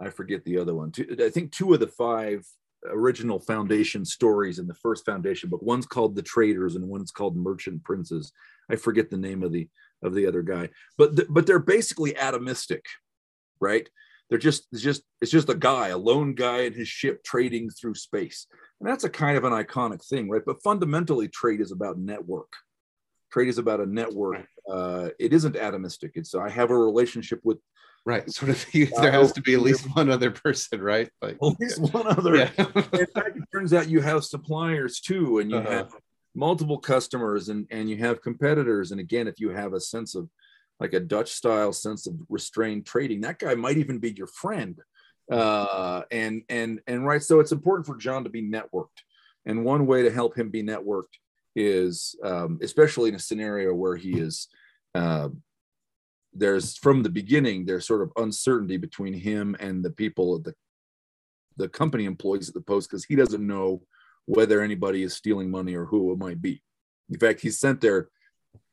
I 0.00 0.10
forget 0.10 0.44
the 0.44 0.58
other 0.58 0.74
one. 0.74 0.92
I 1.20 1.30
think 1.30 1.52
two 1.52 1.72
of 1.72 1.80
the 1.80 1.86
five 1.86 2.44
original 2.88 3.40
foundation 3.40 4.04
stories 4.04 4.58
in 4.58 4.66
the 4.66 4.74
first 4.74 5.04
foundation 5.04 5.48
book. 5.48 5.62
One's 5.62 5.86
called 5.86 6.14
The 6.14 6.22
Traders 6.22 6.76
and 6.76 6.86
one's 6.88 7.10
called 7.10 7.36
Merchant 7.36 7.82
Princes. 7.84 8.32
I 8.70 8.76
forget 8.76 9.10
the 9.10 9.16
name 9.16 9.42
of 9.42 9.52
the 9.52 9.68
of 10.02 10.14
the 10.14 10.26
other 10.26 10.42
guy, 10.42 10.68
but 10.98 11.16
th- 11.16 11.28
but 11.30 11.46
they're 11.46 11.58
basically 11.58 12.12
atomistic, 12.12 12.82
right? 13.60 13.88
They're 14.28 14.38
just 14.38 14.66
it's 14.72 14.82
just 14.82 15.02
it's 15.20 15.30
just 15.30 15.48
a 15.48 15.54
guy, 15.54 15.88
a 15.88 15.98
lone 15.98 16.34
guy 16.34 16.62
in 16.62 16.72
his 16.72 16.88
ship 16.88 17.22
trading 17.24 17.70
through 17.70 17.94
space. 17.94 18.46
And 18.80 18.88
that's 18.88 19.04
a 19.04 19.10
kind 19.10 19.36
of 19.36 19.44
an 19.44 19.52
iconic 19.52 20.04
thing, 20.04 20.28
right? 20.28 20.42
But 20.44 20.62
fundamentally, 20.62 21.28
trade 21.28 21.60
is 21.60 21.72
about 21.72 21.98
network. 21.98 22.52
Trade 23.32 23.48
is 23.48 23.58
about 23.58 23.80
a 23.80 23.86
network. 23.86 24.46
Uh, 24.70 25.10
it 25.18 25.32
isn't 25.32 25.54
atomistic. 25.54 26.12
It's 26.14 26.34
I 26.34 26.48
have 26.48 26.70
a 26.70 26.78
relationship 26.78 27.40
with 27.44 27.58
right 28.06 28.30
sort 28.32 28.50
of 28.50 28.64
there 28.72 29.12
has 29.12 29.32
to 29.32 29.42
be 29.42 29.54
at 29.54 29.60
least 29.60 29.84
one 29.96 30.08
other 30.08 30.30
person 30.30 30.80
right 30.80 31.10
like 31.20 31.36
at 31.42 31.60
least 31.60 31.80
one 31.92 32.06
other 32.06 32.36
yeah. 32.36 32.50
in 32.56 33.06
fact 33.06 33.36
it 33.36 33.44
turns 33.52 33.74
out 33.74 33.88
you 33.88 34.00
have 34.00 34.24
suppliers 34.24 35.00
too 35.00 35.40
and 35.40 35.50
you 35.50 35.58
uh-huh. 35.58 35.70
have 35.70 35.92
multiple 36.34 36.78
customers 36.78 37.48
and 37.48 37.66
and 37.70 37.90
you 37.90 37.96
have 37.96 38.22
competitors 38.22 38.92
and 38.92 39.00
again 39.00 39.26
if 39.26 39.40
you 39.40 39.50
have 39.50 39.74
a 39.74 39.80
sense 39.80 40.14
of 40.14 40.28
like 40.80 40.92
a 40.92 41.00
Dutch 41.00 41.32
style 41.32 41.72
sense 41.72 42.06
of 42.06 42.14
restrained 42.28 42.86
trading. 42.86 43.20
That 43.22 43.38
guy 43.38 43.54
might 43.54 43.78
even 43.78 43.98
be 43.98 44.12
your 44.12 44.26
friend. 44.26 44.78
Uh, 45.30 46.02
and 46.10 46.42
and 46.48 46.80
and 46.86 47.04
right, 47.04 47.22
so 47.22 47.40
it's 47.40 47.52
important 47.52 47.86
for 47.86 47.96
John 47.96 48.24
to 48.24 48.30
be 48.30 48.42
networked. 48.42 49.02
And 49.44 49.64
one 49.64 49.86
way 49.86 50.02
to 50.02 50.10
help 50.10 50.36
him 50.36 50.50
be 50.50 50.62
networked 50.62 51.14
is, 51.54 52.14
um, 52.22 52.58
especially 52.62 53.08
in 53.08 53.14
a 53.14 53.20
scenario 53.20 53.72
where 53.74 53.96
he 53.96 54.18
is, 54.18 54.48
uh, 54.94 55.28
there's 56.32 56.76
from 56.76 57.02
the 57.02 57.08
beginning 57.08 57.64
there's 57.64 57.86
sort 57.86 58.02
of 58.02 58.12
uncertainty 58.16 58.76
between 58.76 59.14
him 59.14 59.56
and 59.58 59.84
the 59.84 59.90
people 59.90 60.36
at 60.36 60.44
the 60.44 60.54
the 61.56 61.68
company 61.68 62.04
employees 62.04 62.48
at 62.48 62.54
the 62.54 62.60
post 62.60 62.90
because 62.90 63.04
he 63.04 63.16
doesn't 63.16 63.46
know 63.46 63.82
whether 64.26 64.60
anybody 64.60 65.02
is 65.02 65.14
stealing 65.14 65.50
money 65.50 65.74
or 65.74 65.86
who 65.86 66.12
it 66.12 66.18
might 66.18 66.42
be. 66.42 66.62
In 67.08 67.18
fact, 67.18 67.40
he's 67.40 67.58
sent 67.58 67.80
there 67.80 68.10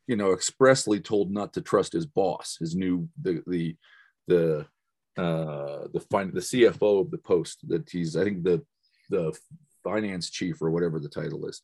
you 0.06 0.16
know, 0.16 0.32
expressly 0.32 1.00
told 1.00 1.30
not 1.30 1.52
to 1.54 1.60
trust 1.60 1.92
his 1.92 2.06
boss, 2.06 2.56
his 2.58 2.74
new 2.74 3.08
the 3.20 3.42
the 3.46 3.76
the 4.26 4.66
uh 5.16 5.86
the 5.92 6.04
fin- 6.10 6.34
the 6.34 6.40
CFO 6.40 7.00
of 7.00 7.10
the 7.10 7.18
post 7.18 7.66
that 7.68 7.88
he's 7.88 8.16
I 8.16 8.24
think 8.24 8.42
the 8.42 8.62
the 9.10 9.36
finance 9.82 10.30
chief 10.30 10.60
or 10.62 10.70
whatever 10.70 10.98
the 10.98 11.08
title 11.08 11.46
is. 11.46 11.62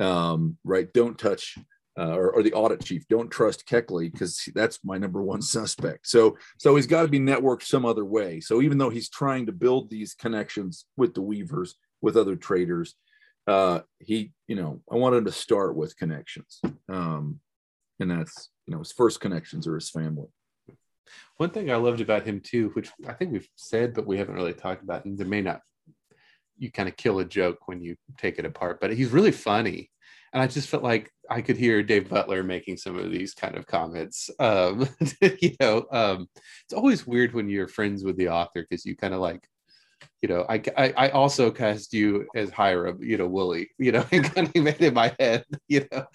Um, 0.00 0.58
right, 0.64 0.92
don't 0.92 1.18
touch 1.18 1.56
uh, 1.98 2.16
or, 2.16 2.30
or, 2.30 2.42
the 2.42 2.54
audit 2.54 2.82
chief. 2.82 3.06
Don't 3.08 3.30
trust 3.30 3.66
Keckley 3.66 4.10
because 4.10 4.48
that's 4.54 4.80
my 4.82 4.96
number 4.96 5.22
one 5.22 5.42
suspect. 5.56 6.08
So, 6.08 6.38
so 6.58 6.74
he's 6.74 6.86
got 6.86 7.02
to 7.02 7.08
be 7.08 7.20
networked 7.20 7.64
some 7.64 7.84
other 7.84 8.04
way. 8.04 8.40
So 8.40 8.62
even 8.62 8.78
though 8.78 8.90
he's 8.90 9.10
trying 9.10 9.46
to 9.46 9.52
build 9.52 9.90
these 9.90 10.14
connections 10.14 10.86
with 10.96 11.14
the 11.14 11.22
Weavers, 11.22 11.74
with 12.00 12.16
other 12.16 12.34
traders, 12.34 12.94
uh, 13.46 13.80
he, 13.98 14.32
you 14.48 14.56
know, 14.56 14.80
I 14.90 14.96
wanted 14.96 15.26
to 15.26 15.32
start 15.32 15.76
with 15.76 15.96
connections. 15.96 16.60
Um, 16.88 17.40
and 18.00 18.10
that's 18.10 18.50
you 18.66 18.72
know 18.72 18.78
his 18.78 18.92
first 18.92 19.20
connections 19.20 19.66
are 19.66 19.74
his 19.74 19.90
family. 19.90 20.28
One 21.36 21.50
thing 21.50 21.70
i 21.70 21.76
loved 21.76 22.00
about 22.00 22.24
him 22.24 22.40
too 22.40 22.70
which 22.74 22.90
i 23.06 23.12
think 23.12 23.32
we've 23.32 23.48
said 23.56 23.94
but 23.94 24.06
we 24.06 24.16
haven't 24.16 24.36
really 24.36 24.54
talked 24.54 24.82
about 24.82 25.04
and 25.04 25.18
there 25.18 25.26
may 25.26 25.42
not 25.42 25.60
you 26.58 26.70
kind 26.70 26.88
of 26.88 26.96
kill 26.96 27.18
a 27.18 27.24
joke 27.24 27.66
when 27.66 27.82
you 27.82 27.96
take 28.18 28.38
it 28.38 28.44
apart 28.44 28.78
but 28.80 28.92
he's 28.92 29.10
really 29.10 29.32
funny. 29.32 29.90
And 30.32 30.42
i 30.42 30.46
just 30.46 30.68
felt 30.68 30.82
like 30.82 31.10
i 31.28 31.42
could 31.42 31.56
hear 31.56 31.82
dave 31.82 32.08
butler 32.08 32.42
making 32.42 32.76
some 32.76 32.98
of 32.98 33.10
these 33.10 33.34
kind 33.34 33.56
of 33.56 33.66
comments. 33.66 34.30
Um, 34.38 34.88
you 35.40 35.56
know 35.60 35.86
um, 35.90 36.28
it's 36.64 36.74
always 36.74 37.06
weird 37.06 37.34
when 37.34 37.48
you're 37.48 37.68
friends 37.68 38.04
with 38.04 38.16
the 38.16 38.28
author 38.28 38.62
because 38.62 38.86
you 38.86 38.96
kind 38.96 39.14
of 39.14 39.20
like 39.20 39.46
you 40.22 40.28
know, 40.28 40.46
I, 40.48 40.62
I, 40.76 40.94
I 40.96 41.08
also 41.10 41.50
cast 41.50 41.92
you 41.92 42.28
as 42.36 42.50
Hiram, 42.50 43.02
you 43.02 43.18
know, 43.18 43.26
Woolley, 43.26 43.70
you 43.76 43.90
know, 43.90 44.04
and 44.12 44.24
kind 44.32 44.48
of 44.48 44.62
made 44.62 44.80
in 44.80 44.94
my 44.94 45.14
head, 45.18 45.44
you 45.68 45.86
know. 45.90 46.06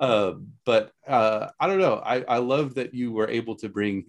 Um, 0.00 0.52
but 0.64 0.92
uh, 1.06 1.48
I 1.58 1.66
don't 1.66 1.80
know. 1.80 1.96
I, 1.96 2.22
I 2.22 2.38
love 2.38 2.76
that 2.76 2.94
you 2.94 3.10
were 3.10 3.28
able 3.28 3.56
to 3.56 3.68
bring, 3.68 4.04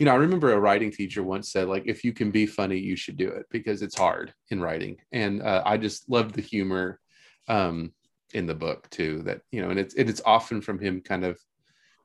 you 0.00 0.06
know, 0.06 0.12
I 0.12 0.16
remember 0.16 0.52
a 0.52 0.58
writing 0.58 0.90
teacher 0.90 1.22
once 1.22 1.52
said, 1.52 1.68
like, 1.68 1.82
if 1.84 2.02
you 2.02 2.14
can 2.14 2.30
be 2.30 2.46
funny, 2.46 2.78
you 2.78 2.96
should 2.96 3.18
do 3.18 3.28
it 3.28 3.44
because 3.50 3.82
it's 3.82 3.96
hard 3.96 4.32
in 4.50 4.60
writing. 4.60 4.96
And 5.12 5.42
uh, 5.42 5.62
I 5.66 5.76
just 5.76 6.08
loved 6.08 6.34
the 6.34 6.42
humor 6.42 6.98
um, 7.46 7.92
in 8.32 8.46
the 8.46 8.54
book 8.54 8.88
too. 8.88 9.22
That 9.24 9.42
you 9.52 9.60
know, 9.60 9.68
and 9.68 9.78
it's 9.78 9.94
it's 9.94 10.22
often 10.24 10.62
from 10.62 10.78
him 10.78 11.02
kind 11.02 11.24
of 11.24 11.38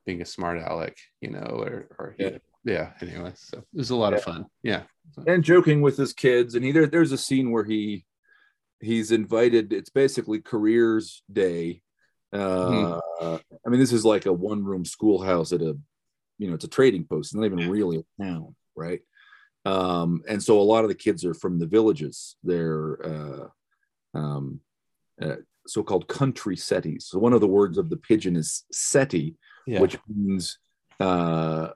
being 0.06 0.22
a 0.22 0.26
smart 0.26 0.58
aleck, 0.58 0.98
you 1.22 1.30
know, 1.30 1.40
or 1.40 1.88
or 1.98 2.16
yeah 2.18 2.38
yeah 2.66 2.92
anyway 3.02 3.32
so 3.36 3.58
it 3.58 3.66
was 3.74 3.90
a 3.90 3.96
lot 3.96 4.14
yeah. 4.14 4.18
of 4.18 4.24
fun 4.24 4.46
yeah 4.62 4.84
and 5.28 5.44
joking 5.44 5.82
with 5.82 5.98
his 5.98 6.14
kids 6.14 6.56
and 6.56 6.64
he 6.64 6.72
there, 6.72 6.88
there's 6.88 7.12
a 7.12 7.18
scene 7.18 7.52
where 7.52 7.64
he 7.64 8.06
he's 8.84 9.12
invited. 9.12 9.74
It's 9.74 9.90
basically 9.90 10.42
careers 10.42 11.24
day. 11.32 11.82
Uh, 12.32 13.00
I 13.22 13.70
mean, 13.70 13.80
this 13.80 13.94
is 13.94 14.06
like 14.06 14.26
a 14.26 14.34
one 14.34 14.64
room 14.64 14.86
schoolhouse 14.86 15.54
at 15.54 15.62
a, 15.62 15.78
you 16.38 16.48
know, 16.48 16.56
it's 16.56 16.66
a 16.66 16.70
trading 16.70 17.06
post. 17.06 17.30
It's 17.30 17.36
not 17.36 17.46
even 17.46 17.70
really 17.70 18.00
a 18.00 18.24
town, 18.24 18.56
right? 18.76 19.02
Um, 19.66 20.24
and 20.28 20.44
so 20.44 20.60
a 20.60 20.62
lot 20.62 20.84
of 20.84 20.90
the 20.90 20.96
kids 20.96 21.24
are 21.24 21.34
from 21.34 21.60
the 21.60 21.68
villages. 21.68 22.36
They're 22.44 23.06
uh, 23.06 23.48
um, 24.18 24.60
uh, 25.22 25.38
so-called 25.68 26.08
country 26.08 26.56
setties. 26.56 27.04
So 27.04 27.20
one 27.20 27.34
of 27.34 27.42
the 27.42 27.48
words 27.48 27.78
of 27.78 27.90
the 27.90 27.98
pidgin 27.98 28.36
is 28.36 28.66
seti, 28.72 29.38
Yeah. 29.66 29.80
which 29.80 29.98
means 30.08 30.58
uh, 31.00 31.70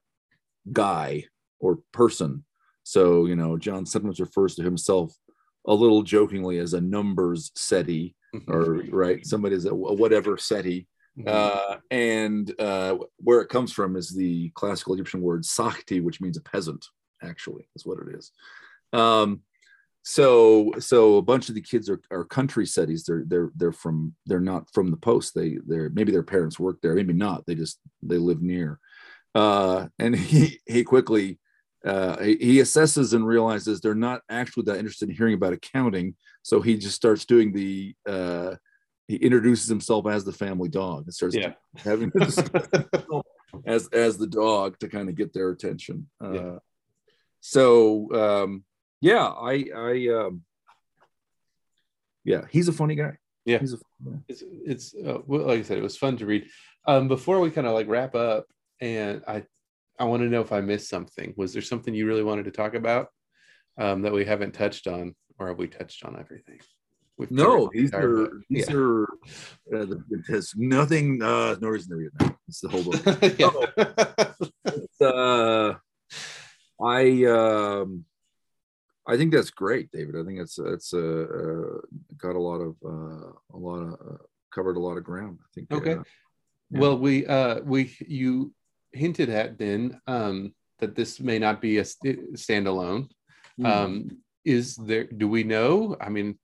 guy 0.72 1.26
or 1.59 1.80
person. 1.93 2.43
So 2.84 3.26
you 3.26 3.36
know, 3.36 3.57
John 3.57 3.86
sometimes 3.86 4.20
refers 4.20 4.55
to 4.55 4.63
himself 4.63 5.13
a 5.68 5.74
little 5.74 6.03
jokingly 6.03 6.59
as 6.59 6.74
a 6.74 6.82
numbers 6.82 7.51
seti, 7.55 8.15
or 8.47 8.84
right, 8.89 9.26
somebody's 9.26 9.65
a, 9.65 9.72
a 9.72 9.74
whatever 9.93 10.38
seti. 10.38 10.88
Mhm. 11.20 11.28
Uh, 11.28 11.78
and 11.89 12.53
uh, 12.59 12.97
where 13.18 13.41
it 13.41 13.49
comes 13.49 13.74
from 13.74 13.95
is 13.95 14.09
the 14.11 14.49
classical 14.51 14.93
Egyptian 14.93 15.22
word 15.22 15.43
sakti, 15.45 15.99
which 15.99 16.22
means 16.22 16.38
a 16.38 16.41
peasant. 16.41 16.86
Actually, 17.24 17.68
is 17.76 17.86
what 17.86 17.97
it 17.97 18.15
is. 18.15 18.32
Um, 18.93 19.41
so, 20.03 20.72
so 20.80 21.18
a 21.18 21.22
bunch 21.22 21.49
of 21.49 21.55
the 21.55 21.61
kids 21.61 21.89
are, 21.89 21.99
are 22.11 22.24
country 22.24 22.65
setties. 22.65 23.03
They're 23.03 23.24
they're 23.28 23.51
they're 23.57 23.72
from 23.74 24.15
they're 24.26 24.39
not 24.39 24.72
from 24.74 24.89
the 24.89 24.95
post. 24.95 25.36
They 25.36 25.57
they're 25.68 25.89
maybe 25.89 26.13
their 26.13 26.24
parents 26.24 26.57
work 26.57 26.78
there, 26.82 26.93
maybe 26.93 27.11
not. 27.11 27.45
They 27.45 27.55
just 27.55 27.80
they 28.01 28.18
live 28.18 28.41
near. 28.41 28.80
Uh, 29.36 29.88
and 29.99 30.15
he 30.32 30.59
he 30.65 30.84
quickly 30.84 31.39
uh, 31.86 32.21
he, 32.21 32.57
assesses 32.57 33.13
and 33.13 33.25
realizes 33.25 33.80
they're 33.80 33.95
not 33.95 34.21
actually 34.30 34.63
that 34.63 34.78
interested 34.78 35.09
in 35.09 35.15
hearing 35.15 35.36
about 35.36 35.53
accounting. 35.53 36.15
So 36.41 36.59
he 36.61 36.78
just 36.78 36.95
starts 36.95 37.25
doing 37.25 37.53
the 37.53 37.95
uh, 38.07 38.55
he 39.07 39.15
introduces 39.15 39.69
himself 39.69 40.05
as 40.07 40.25
the 40.25 40.34
family 40.34 40.69
dog 40.69 41.05
and 41.05 41.13
starts 41.13 41.36
Yeah. 41.36 41.53
having 41.78 42.11
as 43.65 43.88
as 43.88 44.17
the 44.17 44.28
dog 44.28 44.78
to 44.80 44.89
kind 44.89 45.07
of 45.07 45.15
get 45.15 45.34
their 45.34 45.49
attention. 45.49 46.09
Uh, 46.21 46.32
Yeah. 46.34 46.57
So 47.39 48.11
um, 48.13 48.63
yeah, 48.99 49.25
I 49.28 49.65
I 49.75 50.07
um, 50.09 50.43
yeah, 52.25 52.45
he's 52.49 52.67
a 52.67 52.73
funny 52.73 52.95
guy. 52.95 53.17
Yeah. 53.45 53.59
he's 53.59 53.73
a 53.73 53.78
funny 53.78 54.17
guy. 54.17 54.23
it's 54.28 54.43
it's 54.65 54.95
uh, 54.95 55.19
well, 55.25 55.47
like 55.47 55.59
I 55.59 55.63
said, 55.63 55.78
it 55.78 55.84
was 55.84 55.97
fun 55.97 56.17
to 56.17 56.25
read. 56.25 56.47
Um, 56.86 57.07
before 57.07 57.39
we 57.39 57.51
kind 57.51 57.67
of 57.67 57.73
like 57.73 57.88
wrap 57.88 58.15
up, 58.15 58.45
and 58.80 59.23
I 59.28 59.43
I 59.99 60.03
want 60.03 60.21
to 60.21 60.30
know 60.30 60.41
if 60.41 60.51
I 60.51 60.61
missed 60.61 60.89
something. 60.89 61.34
Was 61.38 61.53
there 61.53 61.61
something 61.61 61.93
you 61.93 62.05
really 62.05 62.23
wanted 62.23 62.45
to 62.45 62.51
talk 62.51 62.75
about 62.75 63.07
um, 63.78 64.03
that 64.03 64.13
we 64.13 64.25
haven't 64.25 64.53
touched 64.53 64.88
on, 64.88 65.15
or 65.39 65.47
have 65.47 65.57
we 65.57 65.67
touched 65.67 66.05
on 66.05 66.19
everything? 66.19 66.59
We've 67.17 67.32
No, 67.32 67.69
these 67.73 67.93
are 67.93 68.07
book. 68.07 68.34
these 68.49 68.69
Yeah. 68.69 68.75
are 68.75 69.03
uh, 69.03 69.86
the, 69.86 70.03
it 70.11 70.25
has 70.28 70.53
nothing. 70.55 71.21
Uh, 71.21 71.55
no 71.59 71.69
reason 71.69 71.91
to 71.91 71.95
read 71.95 72.11
now. 72.19 72.38
It's 72.47 72.61
the 72.61 72.69
whole 72.69 72.84
book. 72.84 74.43
It's, 74.67 75.01
uh, 75.01 75.75
I 76.80 77.23
um, 77.25 78.05
I 79.07 79.17
think 79.17 79.34
that's 79.34 79.49
great, 79.49 79.91
David. 79.91 80.15
I 80.15 80.23
think 80.23 80.39
it's 80.39 80.59
it's 80.59 80.93
uh, 80.93 80.97
uh 80.97 81.80
got 82.17 82.36
a 82.36 82.39
lot 82.39 82.59
of 82.59 82.75
uh, 82.86 83.32
a 83.53 83.57
lot 83.57 83.80
of 83.80 83.93
uh, 83.93 84.17
covered 84.53 84.78
a 84.78 84.80
lot 84.80 84.97
of 84.97 85.03
ground. 85.03 85.39
I 85.41 85.47
think. 85.55 85.71
Okay. 85.71 85.95
Yeah. 86.69 86.80
Well, 86.80 86.99
we 86.99 87.25
uh 87.25 87.61
we 87.61 87.95
you 88.05 88.53
hinted 88.98 89.30
at 89.30 89.58
then 89.58 90.00
um 90.08 90.54
that 90.80 90.95
this 90.95 91.20
may 91.20 91.39
not 91.39 91.62
be 91.62 91.78
a 91.78 91.86
st- 91.86 92.34
standalone. 92.36 93.10
hmm. 93.58 93.66
Um 93.66 94.18
is 94.45 94.76
there 94.76 95.06
do 95.06 95.28
we 95.28 95.43
know? 95.43 95.98
I 96.00 96.10
mean, 96.10 96.39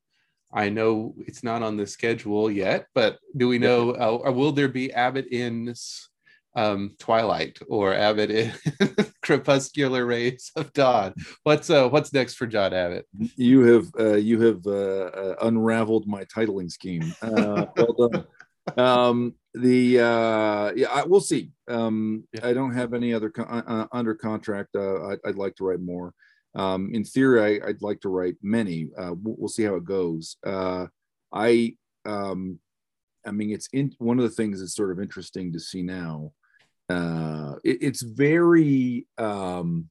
I 0.54 0.70
know 0.70 1.16
it's 1.26 1.44
not 1.44 1.64
on 1.64 1.78
the 1.78 1.88
schedule 1.88 2.52
yet, 2.52 2.86
but 2.94 3.18
do 3.36 3.48
we 3.48 3.58
know 3.58 3.92
uh, 3.92 4.32
will 4.32 4.52
there 4.52 4.68
be 4.68 4.94
Abbott 4.94 5.28
in 5.28 5.74
um 6.56 6.96
Twilight 7.00 7.58
or 7.68 7.94
Abbott 7.94 8.30
in 8.30 8.54
Crepuscular 9.24 10.06
Rays 10.06 10.52
of 10.56 10.72
Dawn? 10.74 11.14
What's 11.44 11.70
uh 11.70 11.90
what's 11.90 12.14
next 12.14 12.36
for 12.36 12.46
John 12.46 12.74
Abbott? 12.74 13.08
you 13.36 13.62
have 13.62 13.88
uh, 14.00 14.16
you 14.16 14.42
have 14.42 14.68
uh, 14.68 15.06
uh, 15.24 15.36
unraveled 15.42 16.08
my 16.08 16.26
titling 16.26 16.72
scheme. 16.72 17.14
Uh, 17.22 17.66
well 17.76 18.10
done. 18.10 18.26
Um, 18.78 19.36
the 19.54 20.00
uh, 20.00 20.72
yeah, 20.76 20.88
I, 20.92 21.04
we'll 21.06 21.22
see. 21.22 21.52
Um, 21.68 22.24
Yeah. 22.34 22.48
I 22.48 22.54
don't 22.54 22.74
have 22.74 22.94
any 22.94 23.14
other 23.14 23.30
con- 23.30 23.48
uh, 23.48 23.64
uh, 23.68 23.88
under 23.92 24.16
contract. 24.16 24.76
Uh, 24.76 25.08
I'd, 25.08 25.20
I'd 25.26 25.36
like 25.36 25.56
to 25.58 25.66
write 25.66 25.82
more. 25.82 26.14
Um, 26.56 26.92
in 26.94 27.04
theory, 27.04 27.62
I, 27.62 27.68
I'd 27.68 27.82
like 27.82 28.00
to 28.02 28.10
write 28.10 28.36
many. 28.42 28.90
Uh, 28.98 29.14
we'll, 29.22 29.36
we'll 29.38 29.50
see 29.50 29.64
how 29.64 29.76
it 29.76 29.86
goes. 29.86 30.38
Uh, 30.46 30.88
I 31.32 31.76
um, 32.06 32.60
I 33.26 33.32
mean, 33.32 33.52
it's 33.52 33.70
in 33.74 33.94
one 34.00 34.20
of 34.20 34.24
the 34.24 34.36
things 34.36 34.60
that's 34.60 34.76
sort 34.76 34.92
of 34.92 35.00
interesting 35.00 35.54
to 35.54 35.60
see 35.60 35.82
now. 35.82 36.34
Uh, 36.90 37.56
it, 37.64 37.78
it's 37.82 38.02
very 38.02 39.08
um, 39.18 39.90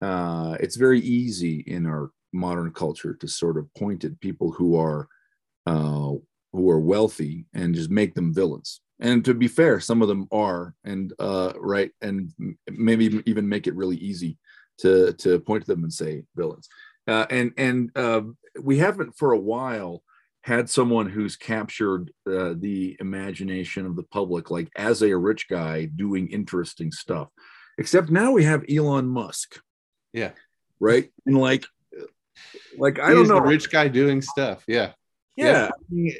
uh, 0.00 0.56
it's 0.60 0.76
very 0.76 1.00
easy 1.00 1.64
in 1.66 1.86
our 1.86 2.10
modern 2.32 2.70
culture 2.70 3.14
to 3.14 3.26
sort 3.26 3.56
of 3.56 3.72
point 3.74 4.04
at 4.04 4.20
people 4.20 4.52
who 4.52 4.76
are 4.76 5.08
uh, 5.66 6.12
who 6.52 6.70
are 6.70 6.80
wealthy 6.80 7.46
and 7.54 7.74
just 7.74 7.90
make 7.90 8.14
them 8.14 8.32
villains. 8.34 8.80
And 9.00 9.24
to 9.26 9.34
be 9.34 9.48
fair, 9.48 9.78
some 9.80 10.02
of 10.02 10.08
them 10.08 10.26
are, 10.32 10.74
and 10.84 11.12
uh, 11.18 11.52
right, 11.56 11.90
and 12.00 12.32
maybe 12.70 13.22
even 13.26 13.48
make 13.48 13.66
it 13.66 13.76
really 13.76 13.96
easy 13.96 14.38
to 14.78 15.12
to 15.14 15.38
point 15.40 15.64
to 15.64 15.72
them 15.72 15.84
and 15.84 15.92
say 15.92 16.24
villains. 16.34 16.68
Uh, 17.06 17.26
and 17.30 17.52
and 17.56 17.90
uh, 17.96 18.22
we 18.60 18.78
haven't 18.78 19.16
for 19.16 19.32
a 19.32 19.38
while 19.38 20.02
had 20.42 20.68
someone 20.70 21.08
who's 21.08 21.36
captured 21.36 22.10
uh, 22.26 22.54
the 22.58 22.96
imagination 23.00 23.86
of 23.86 23.96
the 23.96 24.02
public, 24.04 24.50
like 24.50 24.68
as 24.76 25.02
a 25.02 25.16
rich 25.16 25.48
guy 25.48 25.84
doing 25.84 26.28
interesting 26.28 26.90
stuff. 26.90 27.28
Except 27.76 28.10
now 28.10 28.32
we 28.32 28.44
have 28.44 28.64
Elon 28.68 29.06
Musk 29.06 29.60
Yeah. 30.12 30.32
right? 30.80 31.10
And 31.26 31.38
like, 31.38 31.66
like 32.76 32.98
I 32.98 33.08
He's 33.14 33.28
don't 33.28 33.28
know, 33.28 33.40
rich 33.40 33.70
guy 33.70 33.88
doing 33.88 34.22
stuff. 34.22 34.64
Yeah. 34.66 34.92
Yeah, 35.46 35.68
I 35.68 35.94
mean, 35.94 36.14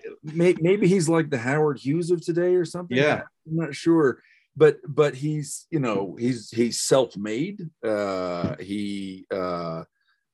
maybe 0.63 0.87
he's 0.89 1.09
like 1.09 1.31
the 1.31 1.39
Howard 1.39 1.79
Hughes 1.79 2.11
of 2.11 2.25
today 2.25 2.55
or 2.55 2.65
something. 2.65 2.97
Yeah. 2.97 3.23
I'm 3.47 3.57
not 3.57 3.75
sure, 3.75 4.23
but 4.57 4.79
but 4.87 5.15
he's 5.15 5.67
you 5.71 5.81
know 5.81 6.17
he's 6.19 6.51
he's 6.51 6.81
self-made. 6.81 7.69
Uh, 7.85 8.57
he 8.61 9.27
uh, 9.31 9.85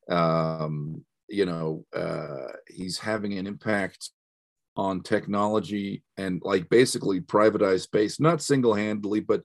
um, 0.08 1.04
you 1.28 1.46
know 1.46 1.84
uh, 1.94 2.48
he's 2.68 2.98
having 2.98 3.38
an 3.38 3.46
impact 3.46 4.10
on 4.76 5.00
technology 5.02 6.02
and 6.16 6.42
like 6.44 6.68
basically 6.68 7.20
privatized 7.20 7.82
space, 7.82 8.18
not 8.18 8.42
single-handedly, 8.42 9.20
but 9.20 9.42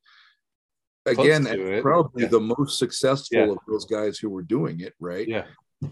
again, 1.06 1.44
Close 1.44 1.56
to 1.56 1.74
it. 1.78 1.82
probably 1.84 2.24
Yeah. 2.24 2.30
the 2.30 2.40
most 2.40 2.80
successful 2.80 3.38
Yeah. 3.38 3.52
of 3.52 3.58
those 3.68 3.86
guys 3.86 4.18
who 4.18 4.30
were 4.30 4.42
doing 4.44 4.80
it, 4.82 4.94
right? 5.00 5.28
Yeah. 5.28 5.46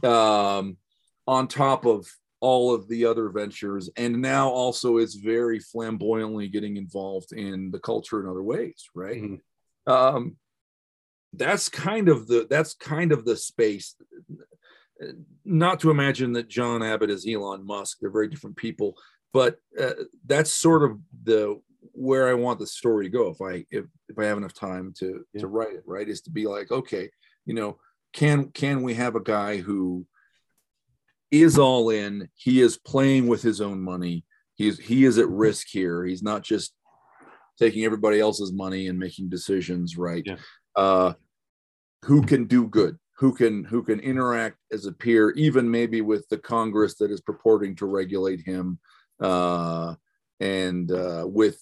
um, 0.03 0.77
on 1.27 1.47
top 1.47 1.85
of 1.85 2.11
all 2.39 2.73
of 2.73 2.87
the 2.87 3.05
other 3.05 3.29
ventures, 3.29 3.89
and 3.97 4.21
now 4.21 4.49
also 4.49 4.97
is 4.97 5.15
very 5.15 5.59
flamboyantly 5.59 6.47
getting 6.47 6.77
involved 6.77 7.31
in 7.33 7.71
the 7.71 7.79
culture 7.79 8.21
in 8.21 8.29
other 8.29 8.43
ways, 8.43 8.85
right? 8.93 9.21
Mhm. 9.21 9.41
Um, 9.87 10.37
that's 11.33 11.69
kind 11.69 12.09
of 12.09 12.27
the 12.27 12.47
that's 12.49 12.73
kind 12.73 13.11
of 13.11 13.25
the 13.25 13.35
space. 13.35 13.95
Not 15.45 15.79
to 15.81 15.91
imagine 15.91 16.33
that 16.33 16.47
John 16.47 16.81
Abbott 16.81 17.09
is 17.09 17.27
Elon 17.27 17.65
Musk; 17.65 17.99
they're 17.99 18.09
very 18.09 18.27
different 18.27 18.55
people, 18.55 18.97
but 19.33 19.59
uh, 19.79 19.93
that's 20.25 20.51
sort 20.51 20.83
of 20.83 20.99
the 21.23 21.61
where 21.93 22.27
I 22.27 22.33
want 22.33 22.59
the 22.59 22.67
story 22.67 23.05
to 23.05 23.09
go. 23.09 23.29
If 23.29 23.41
I 23.41 23.65
if 23.69 23.85
if 24.09 24.17
I 24.17 24.25
have 24.25 24.37
enough 24.37 24.53
time 24.53 24.93
to 24.99 25.25
Yeah. 25.33 25.41
to 25.41 25.47
write 25.47 25.73
it, 25.75 25.83
right, 25.85 26.07
is 26.07 26.21
to 26.21 26.31
be 26.31 26.47
like, 26.47 26.71
okay, 26.71 27.09
you 27.45 27.53
know, 27.53 27.79
can 28.13 28.51
can 28.51 28.81
we 28.81 28.95
have 28.95 29.15
a 29.15 29.21
guy 29.21 29.57
who 29.57 30.05
is 31.31 31.57
all 31.57 31.89
in. 31.89 32.29
He 32.35 32.61
is 32.61 32.77
playing 32.77 33.27
with 33.27 33.41
his 33.41 33.61
own 33.61 33.81
money. 33.81 34.25
He's 34.55 34.79
he 34.79 35.05
is 35.05 35.17
at 35.17 35.29
risk 35.29 35.67
here. 35.69 36.03
He's 36.05 36.23
not 36.23 36.43
just 36.43 36.73
taking 37.59 37.85
everybody 37.85 38.19
else's 38.19 38.51
money 38.51 38.87
and 38.87 38.99
making 38.99 39.29
decisions 39.29 39.97
right? 39.97 40.23
Yeah. 40.25 40.37
uh 40.75 41.13
who 42.05 42.21
can 42.21 42.45
do 42.45 42.67
good? 42.67 42.97
Who 43.17 43.33
can 43.33 43.63
who 43.63 43.83
can 43.83 43.99
interact 43.99 44.57
as 44.71 44.85
a 44.85 44.91
peer 44.91 45.31
even 45.31 45.69
maybe 45.69 46.01
with 46.01 46.27
the 46.29 46.37
congress 46.37 46.95
that 46.95 47.11
is 47.11 47.21
purporting 47.21 47.75
to 47.77 47.85
regulate 47.85 48.41
him 48.41 48.79
uh 49.19 49.95
and 50.39 50.91
uh 50.91 51.25
with 51.27 51.59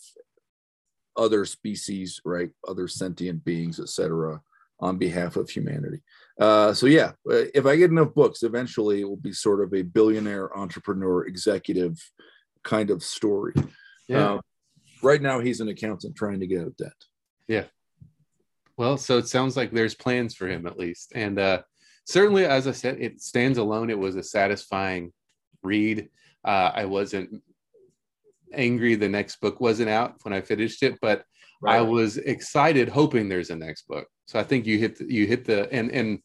other 1.18 1.46
species 1.46 2.22
right? 2.26 2.52
Other 2.68 2.88
sentient 2.88 3.44
beings 3.44 3.80
etc 3.80 4.42
on 4.80 4.98
behalf 4.98 5.38
of 5.38 5.50
humanity 5.50 6.02
uh, 6.40 6.74
so 6.74 6.86
yeah, 6.86 7.12
uh, 7.30 7.46
if 7.54 7.66
I 7.66 7.76
get 7.76 7.92
enough 7.92 8.14
books, 8.14 8.44
eventually 8.44 9.02
it 9.02 9.06
will 9.06 9.16
be 9.16 9.34
sort 9.34 9.64
of 9.64 9.74
a 9.74 9.82
billionaire 9.82 10.56
entrepreneur 10.58 11.26
executive 11.26 11.98
kind 12.64 12.90
of 12.90 13.04
story. 13.04 13.54
Yeah. 14.08 14.34
Uh, 14.34 14.42
right 15.02 15.22
now, 15.22 15.40
he's 15.40 15.62
an 15.62 15.70
accountant 15.70 16.16
trying 16.16 16.40
to 16.40 16.48
get 16.48 16.62
out 16.62 16.68
of 16.68 16.78
debt. 16.78 16.94
Yeah. 17.48 17.66
Well, 18.78 18.98
so 18.98 19.18
it 19.18 19.28
sounds 19.28 19.56
like 19.56 19.72
there's 19.72 19.96
plans 19.96 20.36
for 20.36 20.48
him 20.48 20.68
at 20.68 20.78
least. 20.78 21.14
And 21.16 21.40
uh 21.40 21.62
certainly 22.06 22.46
as 22.46 22.68
I 22.68 22.72
said, 22.72 22.98
it 23.00 23.22
stands 23.22 23.58
alone. 23.58 23.90
It 23.90 24.00
was 24.00 24.16
a 24.16 24.24
satisfying 24.24 25.12
read. 25.64 26.10
Uh, 26.44 26.72
I 26.74 26.86
wasn't 26.86 27.42
angry 28.54 28.96
the 28.96 29.10
next 29.10 29.42
book 29.42 29.60
wasn't 29.60 29.90
out 29.90 30.16
when 30.24 30.34
I 30.34 30.42
finished 30.42 30.84
it, 30.84 30.98
but 31.02 31.24
right. 31.62 31.78
I 31.78 31.82
was 31.82 32.18
excited, 32.18 32.90
hoping 32.90 33.28
there's 33.28 33.50
a 33.50 33.56
next 33.56 33.88
book. 33.88 34.08
So 34.26 34.40
I 34.40 34.44
think 34.44 34.66
you 34.66 34.78
hit 34.78 34.98
the, 34.98 35.12
you 35.12 35.26
hit 35.26 35.46
the 35.46 35.72
and 35.72 35.92
and 35.92 36.20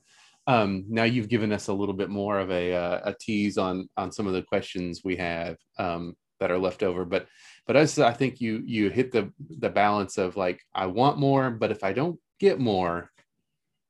um, 0.47 0.85
now 0.89 1.05
you've 1.05 1.29
given 1.29 1.53
us 1.53 1.69
a 1.69 1.73
little 1.73 1.95
bit 1.95 2.09
more 2.09 2.39
of 2.39 2.51
a 2.51 2.75
uh, 2.75 3.01
a 3.05 3.15
tease 3.21 3.59
on 3.59 3.89
on 3.97 4.11
some 4.11 4.27
of 4.27 4.33
the 4.33 4.43
questions 4.43 5.03
we 5.05 5.17
have 5.17 5.57
um, 5.79 6.17
that 6.41 6.51
are 6.51 6.59
left 6.59 6.83
over, 6.83 7.05
but 7.05 7.27
but 7.67 7.77
as 7.77 7.99
I 7.99 8.13
think 8.13 8.41
you 8.41 8.63
you 8.65 8.91
hit 8.91 9.13
the 9.13 9.33
the 9.39 9.69
balance 9.69 10.19
of 10.19 10.37
like 10.37 10.61
I 10.75 10.87
want 10.87 11.19
more, 11.19 11.51
but 11.51 11.71
if 11.71 11.85
I 11.85 11.93
don't 11.93 12.19
get 12.41 12.59
more, 12.59 13.11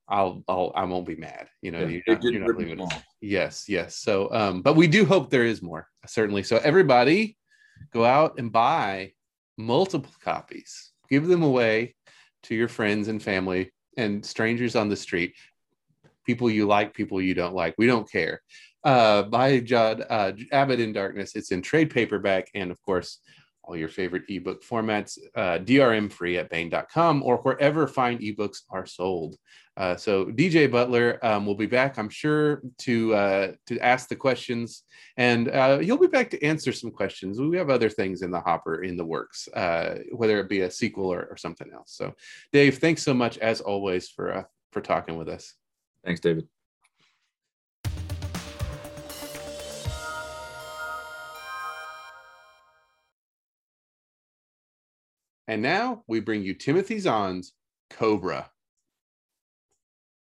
I'll 0.09 0.43
I'll 0.49 0.73
I 0.75 0.85
won't 0.85 1.07
be 1.07 1.17
mad. 1.17 1.49
You 1.63 1.71
know, 1.71 1.81
yeah, 1.81 2.01
you're 2.07 2.17
not, 2.17 2.25
you're 2.25 2.47
not 2.47 2.57
leaving 2.57 2.81
it. 2.81 2.93
Yes, 3.21 3.69
yes. 3.69 3.97
So 3.97 4.33
um, 4.33 4.63
but 4.63 4.77
we 4.77 4.89
do 4.89 5.05
hope 5.05 5.31
there 5.31 5.47
is 5.47 5.63
more, 5.63 5.89
certainly. 6.07 6.43
So 6.43 6.59
everybody 6.59 7.37
go 7.93 8.05
out 8.05 8.39
and 8.39 8.51
buy 8.53 9.13
multiple 9.57 10.13
copies, 10.23 10.91
give 11.09 11.27
them 11.27 11.43
away 11.43 11.95
to 12.43 12.55
your 12.55 12.69
friends 12.69 13.09
and 13.09 13.23
family 13.23 13.71
and 13.97 14.25
strangers 14.25 14.77
on 14.77 14.89
the 14.89 14.97
street, 14.97 15.35
people 16.25 16.51
you 16.51 16.67
like, 16.67 16.95
people 16.95 17.21
you 17.21 17.35
don't 17.35 17.55
like. 17.55 17.75
We 17.79 17.87
don't 17.87 18.11
care. 18.11 18.43
Uh, 18.83 19.25
by 19.25 19.61
Judd 19.61 20.05
uh, 20.09 20.33
Abbott 20.53 20.81
in 20.81 20.93
Darkness. 20.93 21.37
It's 21.37 21.51
in 21.51 21.61
trade 21.61 21.91
paperback 21.91 22.49
and, 22.55 22.71
of 22.71 22.81
course, 22.83 23.19
all 23.65 23.77
your 23.77 23.89
favorite 23.89 24.25
ebook 24.29 24.65
formats, 24.65 25.19
uh, 25.35 25.59
DRM 25.59 26.11
free 26.11 26.39
at 26.39 26.51
Baen.com 26.51 27.23
or 27.23 27.39
wherever 27.39 27.87
fine 27.87 28.19
ebooks 28.19 28.63
are 28.71 28.87
sold. 28.87 29.37
Uh, 29.77 29.97
so 29.97 30.27
DJ 30.27 30.71
Butler 30.71 31.19
um, 31.25 31.47
will 31.47 31.55
be 31.55 31.67
back, 31.67 31.99
I'm 31.99 32.11
sure, 32.11 32.63
to 32.81 33.15
uh, 33.15 33.53
to 33.67 33.79
ask 33.79 34.09
the 34.09 34.17
questions, 34.17 34.83
and 35.17 35.49
uh, 35.49 35.79
he'll 35.79 35.97
be 35.97 36.07
back 36.07 36.29
to 36.31 36.45
answer 36.45 36.73
some 36.73 36.91
questions. 36.91 37.41
We 37.41 37.57
have 37.57 37.71
other 37.71 37.89
things 37.89 38.23
in 38.23 38.31
the 38.31 38.41
hopper 38.41 38.83
in 38.83 38.97
the 38.97 39.07
works, 39.07 39.49
uh, 39.49 40.01
whether 40.13 40.39
it 40.41 40.49
be 40.49 40.61
a 40.63 40.71
sequel 40.71 41.07
or, 41.07 41.29
or, 41.31 41.37
something 41.37 41.71
else. 41.73 41.93
So, 41.95 42.15
Dave, 42.53 42.79
thanks 42.79 43.03
so 43.03 43.15
much 43.15 43.39
as 43.39 43.61
always 43.61 44.11
for 44.11 44.35
uh, 44.35 44.43
for 44.73 44.83
talking 44.83 45.17
with 45.17 45.29
us. 45.29 45.55
Thanks, 46.05 46.21
David. 46.21 46.47
And 55.51 55.63
now 55.63 56.05
we 56.07 56.21
bring 56.21 56.45
you 56.45 56.55
Timothy 56.55 57.01
Zahn's 57.01 57.55
Cobra. 57.91 58.49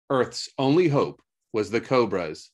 Earth's 0.10 0.48
only 0.58 0.88
hope 0.88 1.22
was 1.52 1.70
the 1.70 1.82
Cobras. 1.82 2.52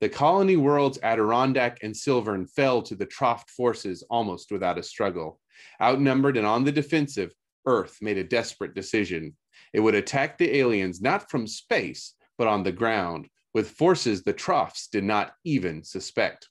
The 0.00 0.08
colony 0.08 0.54
worlds 0.54 1.00
Adirondack 1.02 1.78
and 1.82 1.96
Silvern 1.96 2.46
fell 2.46 2.80
to 2.82 2.94
the 2.94 3.06
Troft 3.06 3.50
forces 3.50 4.04
almost 4.08 4.52
without 4.52 4.78
a 4.78 4.84
struggle. 4.84 5.40
Outnumbered 5.82 6.36
and 6.36 6.46
on 6.46 6.62
the 6.62 6.70
defensive, 6.70 7.34
Earth 7.66 7.98
made 8.00 8.18
a 8.18 8.22
desperate 8.22 8.76
decision. 8.76 9.36
It 9.72 9.80
would 9.80 9.96
attack 9.96 10.38
the 10.38 10.58
aliens 10.58 11.00
not 11.00 11.28
from 11.28 11.48
space, 11.48 12.14
but 12.38 12.46
on 12.46 12.62
the 12.62 12.70
ground, 12.70 13.26
with 13.52 13.70
forces 13.70 14.22
the 14.22 14.32
Trofts 14.32 14.86
did 14.86 15.02
not 15.02 15.32
even 15.42 15.82
suspect. 15.82 16.50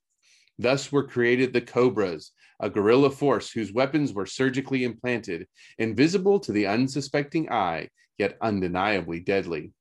Thus 0.60 0.92
were 0.92 1.08
created 1.08 1.54
the 1.54 1.62
Cobras, 1.62 2.34
a 2.60 2.70
guerrilla 2.70 3.10
force 3.10 3.52
whose 3.52 3.74
weapons 3.74 4.14
were 4.14 4.26
surgically 4.26 4.84
implanted, 4.84 5.48
invisible 5.78 6.40
to 6.40 6.52
the 6.52 6.68
unsuspecting 6.68 7.52
eye, 7.52 7.90
yet 8.18 8.38
undeniably 8.42 9.20
deadly. 9.20 9.72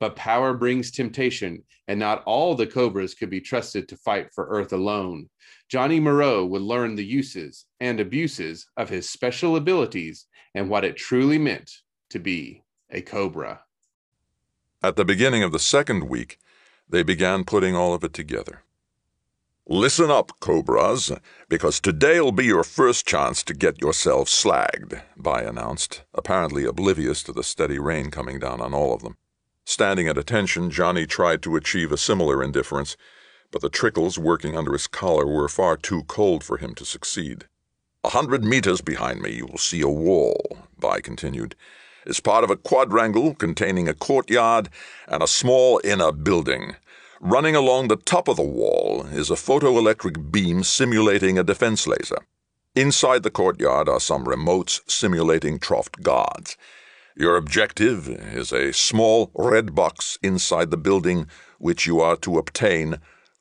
But 0.00 0.16
power 0.16 0.54
brings 0.54 0.90
temptation, 0.90 1.64
and 1.88 1.98
not 1.98 2.22
all 2.24 2.54
the 2.54 2.66
Cobras 2.66 3.14
could 3.14 3.30
be 3.30 3.40
trusted 3.40 3.88
to 3.88 3.96
fight 3.96 4.28
for 4.34 4.46
Earth 4.48 4.72
alone. 4.72 5.28
Johnny 5.68 6.00
Moreau 6.00 6.44
would 6.46 6.62
learn 6.62 6.94
the 6.94 7.04
uses 7.04 7.66
and 7.80 8.00
abuses 8.00 8.66
of 8.76 8.88
his 8.88 9.08
special 9.08 9.56
abilities 9.56 10.26
and 10.54 10.68
what 10.68 10.84
it 10.84 10.96
truly 10.96 11.38
meant 11.38 11.70
to 12.10 12.18
be 12.18 12.62
a 12.90 13.00
Cobra. 13.00 13.60
At 14.82 14.96
the 14.96 15.04
beginning 15.04 15.42
of 15.42 15.52
the 15.52 15.58
second 15.58 16.08
week, 16.08 16.38
they 16.88 17.02
began 17.02 17.44
putting 17.44 17.76
all 17.76 17.94
of 17.94 18.04
it 18.04 18.12
together. 18.12 18.64
Listen 19.68 20.10
up, 20.10 20.32
Cobras, 20.40 21.12
because 21.48 21.78
today'll 21.78 22.32
be 22.32 22.46
your 22.46 22.64
first 22.64 23.06
chance 23.06 23.44
to 23.44 23.54
get 23.54 23.80
yourselves 23.80 24.32
slagged, 24.32 25.00
Bai 25.16 25.42
announced, 25.42 26.02
apparently 26.14 26.64
oblivious 26.64 27.22
to 27.22 27.32
the 27.32 27.44
steady 27.44 27.78
rain 27.78 28.10
coming 28.10 28.40
down 28.40 28.60
on 28.60 28.74
all 28.74 28.92
of 28.92 29.02
them. 29.02 29.16
Standing 29.64 30.08
at 30.08 30.18
attention, 30.18 30.68
Johnny 30.68 31.06
tried 31.06 31.42
to 31.42 31.54
achieve 31.54 31.92
a 31.92 31.96
similar 31.96 32.42
indifference, 32.42 32.96
but 33.52 33.62
the 33.62 33.68
trickles 33.68 34.18
working 34.18 34.56
under 34.56 34.72
his 34.72 34.88
collar 34.88 35.26
were 35.26 35.48
far 35.48 35.76
too 35.76 36.02
cold 36.08 36.42
for 36.42 36.56
him 36.56 36.74
to 36.74 36.84
succeed. 36.84 37.44
A 38.02 38.08
hundred 38.08 38.42
meters 38.44 38.80
behind 38.80 39.22
me 39.22 39.30
you 39.30 39.46
will 39.46 39.58
see 39.58 39.80
a 39.80 39.88
wall, 39.88 40.58
Bai 40.76 41.00
continued. 41.00 41.54
It's 42.04 42.18
part 42.18 42.42
of 42.42 42.50
a 42.50 42.56
quadrangle 42.56 43.36
containing 43.36 43.88
a 43.88 43.94
courtyard 43.94 44.70
and 45.06 45.22
a 45.22 45.28
small 45.28 45.80
inner 45.84 46.10
building. 46.10 46.74
Running 47.24 47.54
along 47.54 47.86
the 47.86 47.94
top 47.94 48.26
of 48.26 48.34
the 48.34 48.42
wall 48.42 49.06
is 49.12 49.30
a 49.30 49.34
photoelectric 49.34 50.32
beam 50.32 50.64
simulating 50.64 51.38
a 51.38 51.44
defense 51.44 51.86
laser. 51.86 52.18
Inside 52.74 53.22
the 53.22 53.30
courtyard 53.30 53.88
are 53.88 54.00
some 54.00 54.24
remotes 54.24 54.80
simulating 54.90 55.60
Troft 55.60 56.02
guards. 56.02 56.56
Your 57.16 57.36
objective 57.36 58.08
is 58.08 58.50
a 58.50 58.72
small 58.72 59.30
red 59.36 59.72
box 59.72 60.18
inside 60.20 60.72
the 60.72 60.76
building 60.76 61.28
which 61.58 61.86
you 61.86 62.00
are 62.00 62.16
to 62.16 62.38
obtain 62.38 62.96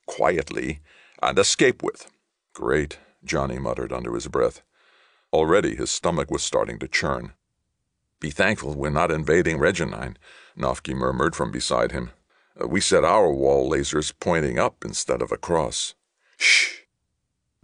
quietly 0.05 0.81
and 1.23 1.39
escape 1.39 1.81
with. 1.81 2.11
Great, 2.53 2.99
Johnny 3.23 3.57
muttered 3.57 3.91
under 3.91 4.13
his 4.13 4.27
breath. 4.27 4.61
Already 5.33 5.75
his 5.75 5.89
stomach 5.89 6.29
was 6.29 6.43
starting 6.43 6.77
to 6.77 6.87
churn. 6.87 7.33
Be 8.19 8.29
thankful 8.29 8.75
we're 8.75 8.91
not 8.91 9.09
invading 9.09 9.57
Regenine, 9.57 10.17
Nofke 10.55 10.93
murmured 10.93 11.35
from 11.35 11.49
beside 11.49 11.91
him. 11.91 12.11
Uh, 12.59 12.67
we 12.67 12.81
set 12.81 13.03
our 13.03 13.31
wall 13.31 13.69
lasers 13.69 14.13
pointing 14.19 14.59
up 14.59 14.83
instead 14.83 15.21
of 15.21 15.31
across. 15.31 15.95
Shh. 16.37 16.81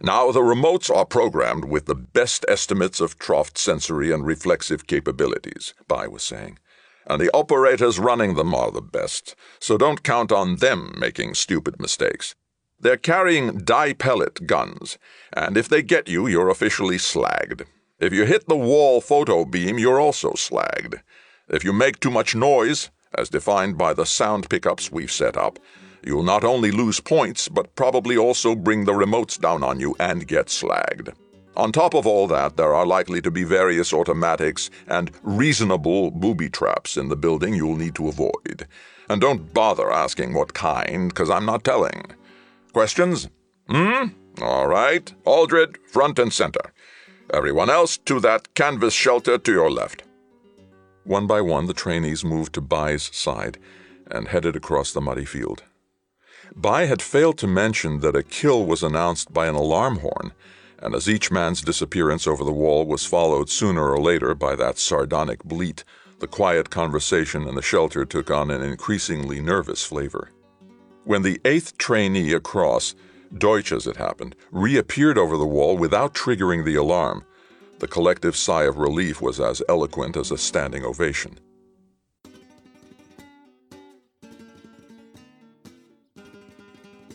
Now 0.00 0.30
the 0.30 0.40
remotes 0.40 0.94
are 0.94 1.04
programmed 1.04 1.64
with 1.64 1.86
the 1.86 1.94
best 1.94 2.44
estimates 2.46 3.00
of 3.00 3.18
Troft 3.18 3.58
sensory 3.58 4.12
and 4.12 4.24
reflexive 4.24 4.86
capabilities, 4.86 5.74
Bai 5.88 6.06
was 6.06 6.22
saying. 6.22 6.58
And 7.06 7.20
the 7.20 7.30
operators 7.34 7.98
running 7.98 8.34
them 8.34 8.54
are 8.54 8.70
the 8.70 8.82
best, 8.82 9.34
so 9.58 9.76
don't 9.76 10.02
count 10.02 10.30
on 10.30 10.56
them 10.56 10.94
making 10.98 11.34
stupid 11.34 11.80
mistakes. 11.80 12.34
They're 12.78 12.96
carrying 12.96 13.58
dye 13.58 13.92
pellet 13.92 14.46
guns, 14.46 14.98
and 15.32 15.56
if 15.56 15.68
they 15.68 15.82
get 15.82 16.06
you, 16.06 16.28
you're 16.28 16.50
officially 16.50 16.98
slagged. 16.98 17.64
If 17.98 18.12
you 18.12 18.24
hit 18.24 18.46
the 18.46 18.56
wall 18.56 19.00
photo 19.00 19.44
beam, 19.44 19.78
you're 19.78 19.98
also 19.98 20.32
slagged. 20.32 21.00
If 21.48 21.64
you 21.64 21.72
make 21.72 21.98
too 21.98 22.10
much 22.10 22.36
noise, 22.36 22.90
as 23.16 23.28
defined 23.28 23.78
by 23.78 23.92
the 23.94 24.06
sound 24.06 24.48
pickups 24.48 24.92
we've 24.92 25.12
set 25.12 25.36
up, 25.36 25.58
you'll 26.04 26.22
not 26.22 26.44
only 26.44 26.70
lose 26.70 27.00
points, 27.00 27.48
but 27.48 27.74
probably 27.74 28.16
also 28.16 28.54
bring 28.54 28.84
the 28.84 28.92
remotes 28.92 29.38
down 29.40 29.62
on 29.62 29.80
you 29.80 29.94
and 29.98 30.26
get 30.26 30.46
slagged. 30.46 31.14
On 31.56 31.72
top 31.72 31.94
of 31.94 32.06
all 32.06 32.28
that, 32.28 32.56
there 32.56 32.72
are 32.72 32.86
likely 32.86 33.20
to 33.20 33.32
be 33.32 33.42
various 33.42 33.92
automatics 33.92 34.70
and 34.86 35.10
reasonable 35.22 36.12
booby 36.12 36.48
traps 36.48 36.96
in 36.96 37.08
the 37.08 37.16
building 37.16 37.52
you'll 37.52 37.76
need 37.76 37.96
to 37.96 38.08
avoid. 38.08 38.68
And 39.08 39.20
don't 39.20 39.52
bother 39.52 39.90
asking 39.90 40.34
what 40.34 40.54
kind, 40.54 41.08
because 41.08 41.30
I'm 41.30 41.46
not 41.46 41.64
telling. 41.64 42.12
Questions? 42.72 43.28
Hmm? 43.68 44.08
All 44.40 44.68
right. 44.68 45.12
Aldred, 45.24 45.78
front 45.88 46.20
and 46.20 46.32
center. 46.32 46.72
Everyone 47.34 47.70
else 47.70 47.98
to 47.98 48.20
that 48.20 48.54
canvas 48.54 48.94
shelter 48.94 49.36
to 49.36 49.52
your 49.52 49.70
left. 49.70 50.04
One 51.08 51.26
by 51.26 51.40
one, 51.40 51.64
the 51.64 51.72
trainees 51.72 52.22
moved 52.22 52.52
to 52.52 52.60
Bai's 52.60 53.08
side 53.16 53.56
and 54.10 54.28
headed 54.28 54.54
across 54.54 54.92
the 54.92 55.00
muddy 55.00 55.24
field. 55.24 55.62
Bai 56.54 56.84
had 56.84 57.00
failed 57.00 57.38
to 57.38 57.46
mention 57.46 58.00
that 58.00 58.14
a 58.14 58.22
kill 58.22 58.66
was 58.66 58.82
announced 58.82 59.32
by 59.32 59.46
an 59.46 59.54
alarm 59.54 60.00
horn, 60.00 60.32
and 60.78 60.94
as 60.94 61.08
each 61.08 61.30
man's 61.30 61.62
disappearance 61.62 62.26
over 62.26 62.44
the 62.44 62.52
wall 62.52 62.84
was 62.84 63.06
followed 63.06 63.48
sooner 63.48 63.90
or 63.90 63.98
later 63.98 64.34
by 64.34 64.54
that 64.56 64.78
sardonic 64.78 65.42
bleat, 65.44 65.82
the 66.18 66.26
quiet 66.26 66.68
conversation 66.68 67.48
in 67.48 67.54
the 67.54 67.62
shelter 67.62 68.04
took 68.04 68.30
on 68.30 68.50
an 68.50 68.60
increasingly 68.60 69.40
nervous 69.40 69.82
flavor. 69.82 70.30
When 71.04 71.22
the 71.22 71.40
eighth 71.46 71.78
trainee 71.78 72.34
across, 72.34 72.94
Deutsch 73.38 73.72
as 73.72 73.86
it 73.86 73.96
happened, 73.96 74.36
reappeared 74.52 75.16
over 75.16 75.38
the 75.38 75.46
wall 75.46 75.74
without 75.74 76.14
triggering 76.14 76.66
the 76.66 76.74
alarm, 76.74 77.24
the 77.78 77.88
collective 77.88 78.36
sigh 78.36 78.64
of 78.64 78.78
relief 78.78 79.20
was 79.20 79.40
as 79.40 79.62
eloquent 79.68 80.16
as 80.16 80.30
a 80.30 80.38
standing 80.38 80.84
ovation. 80.84 81.38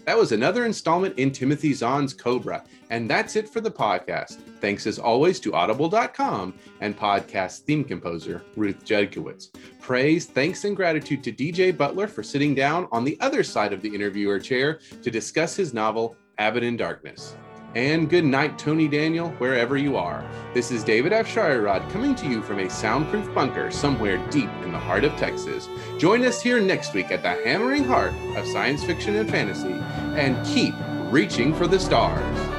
That 0.06 0.18
was 0.18 0.34
another 0.34 0.66
installment 0.66 1.18
in 1.18 1.32
Timothy 1.32 1.74
Zahn's 1.74 2.14
Cobra. 2.14 2.64
And 2.90 3.10
that's 3.10 3.36
it 3.36 3.48
for 3.48 3.62
the 3.62 3.72
podcast. 3.72 4.38
Thanks 4.60 4.86
as 4.86 5.00
always 5.00 5.40
to 5.40 5.54
Audible.com 5.54 6.54
and 6.82 6.98
podcast 6.98 7.60
theme 7.60 7.84
composer 7.84 8.44
Ruth 8.56 8.84
Judkowitz. 8.86 9.50
Praise, 9.82 10.26
thanks, 10.26 10.66
and 10.66 10.76
gratitude 10.76 11.24
to 11.24 11.32
DJ 11.32 11.76
Butler 11.76 12.08
for 12.08 12.22
sitting 12.22 12.54
down 12.54 12.88
on 12.92 13.04
the 13.04 13.18
other 13.22 13.44
side 13.44 13.74
of 13.74 13.82
the 13.82 13.94
interviewer 13.94 14.40
chair 14.40 14.80
to 15.02 15.10
discuss 15.10 15.56
his 15.56 15.74
novel 15.74 16.18
Abbott 16.38 16.64
in 16.64 16.76
Darkness. 16.76 17.36
And 17.76 18.08
good 18.08 18.26
night, 18.26 18.60
Tony 18.60 18.88
Daniel, 18.88 19.30
wherever 19.40 19.78
you 19.78 19.98
are. 19.98 20.24
This 20.54 20.70
is 20.70 20.84
David 20.84 21.12
Afsharirad 21.12 21.90
coming 21.90 22.14
to 22.16 22.28
you 22.28 22.44
from 22.44 22.60
a 22.60 22.70
soundproof 22.70 23.34
bunker 23.34 23.72
somewhere 23.72 24.18
deep 24.30 24.50
in 24.64 24.72
the 24.72 24.78
heart 24.78 25.04
of 25.04 25.12
Texas. 25.14 25.68
Join 25.98 26.24
us 26.24 26.40
here 26.40 26.60
next 26.60 26.94
week 26.94 27.10
at 27.10 27.24
the 27.24 27.30
hammering 27.30 27.84
heart 27.84 28.14
of 28.36 28.46
science 28.46 28.84
fiction 28.84 29.16
and 29.16 29.28
fantasy, 29.28 29.74
and 29.74 30.46
keep 30.46 30.76
reaching 31.12 31.52
for 31.52 31.66
the 31.66 31.80
stars. 31.80 32.53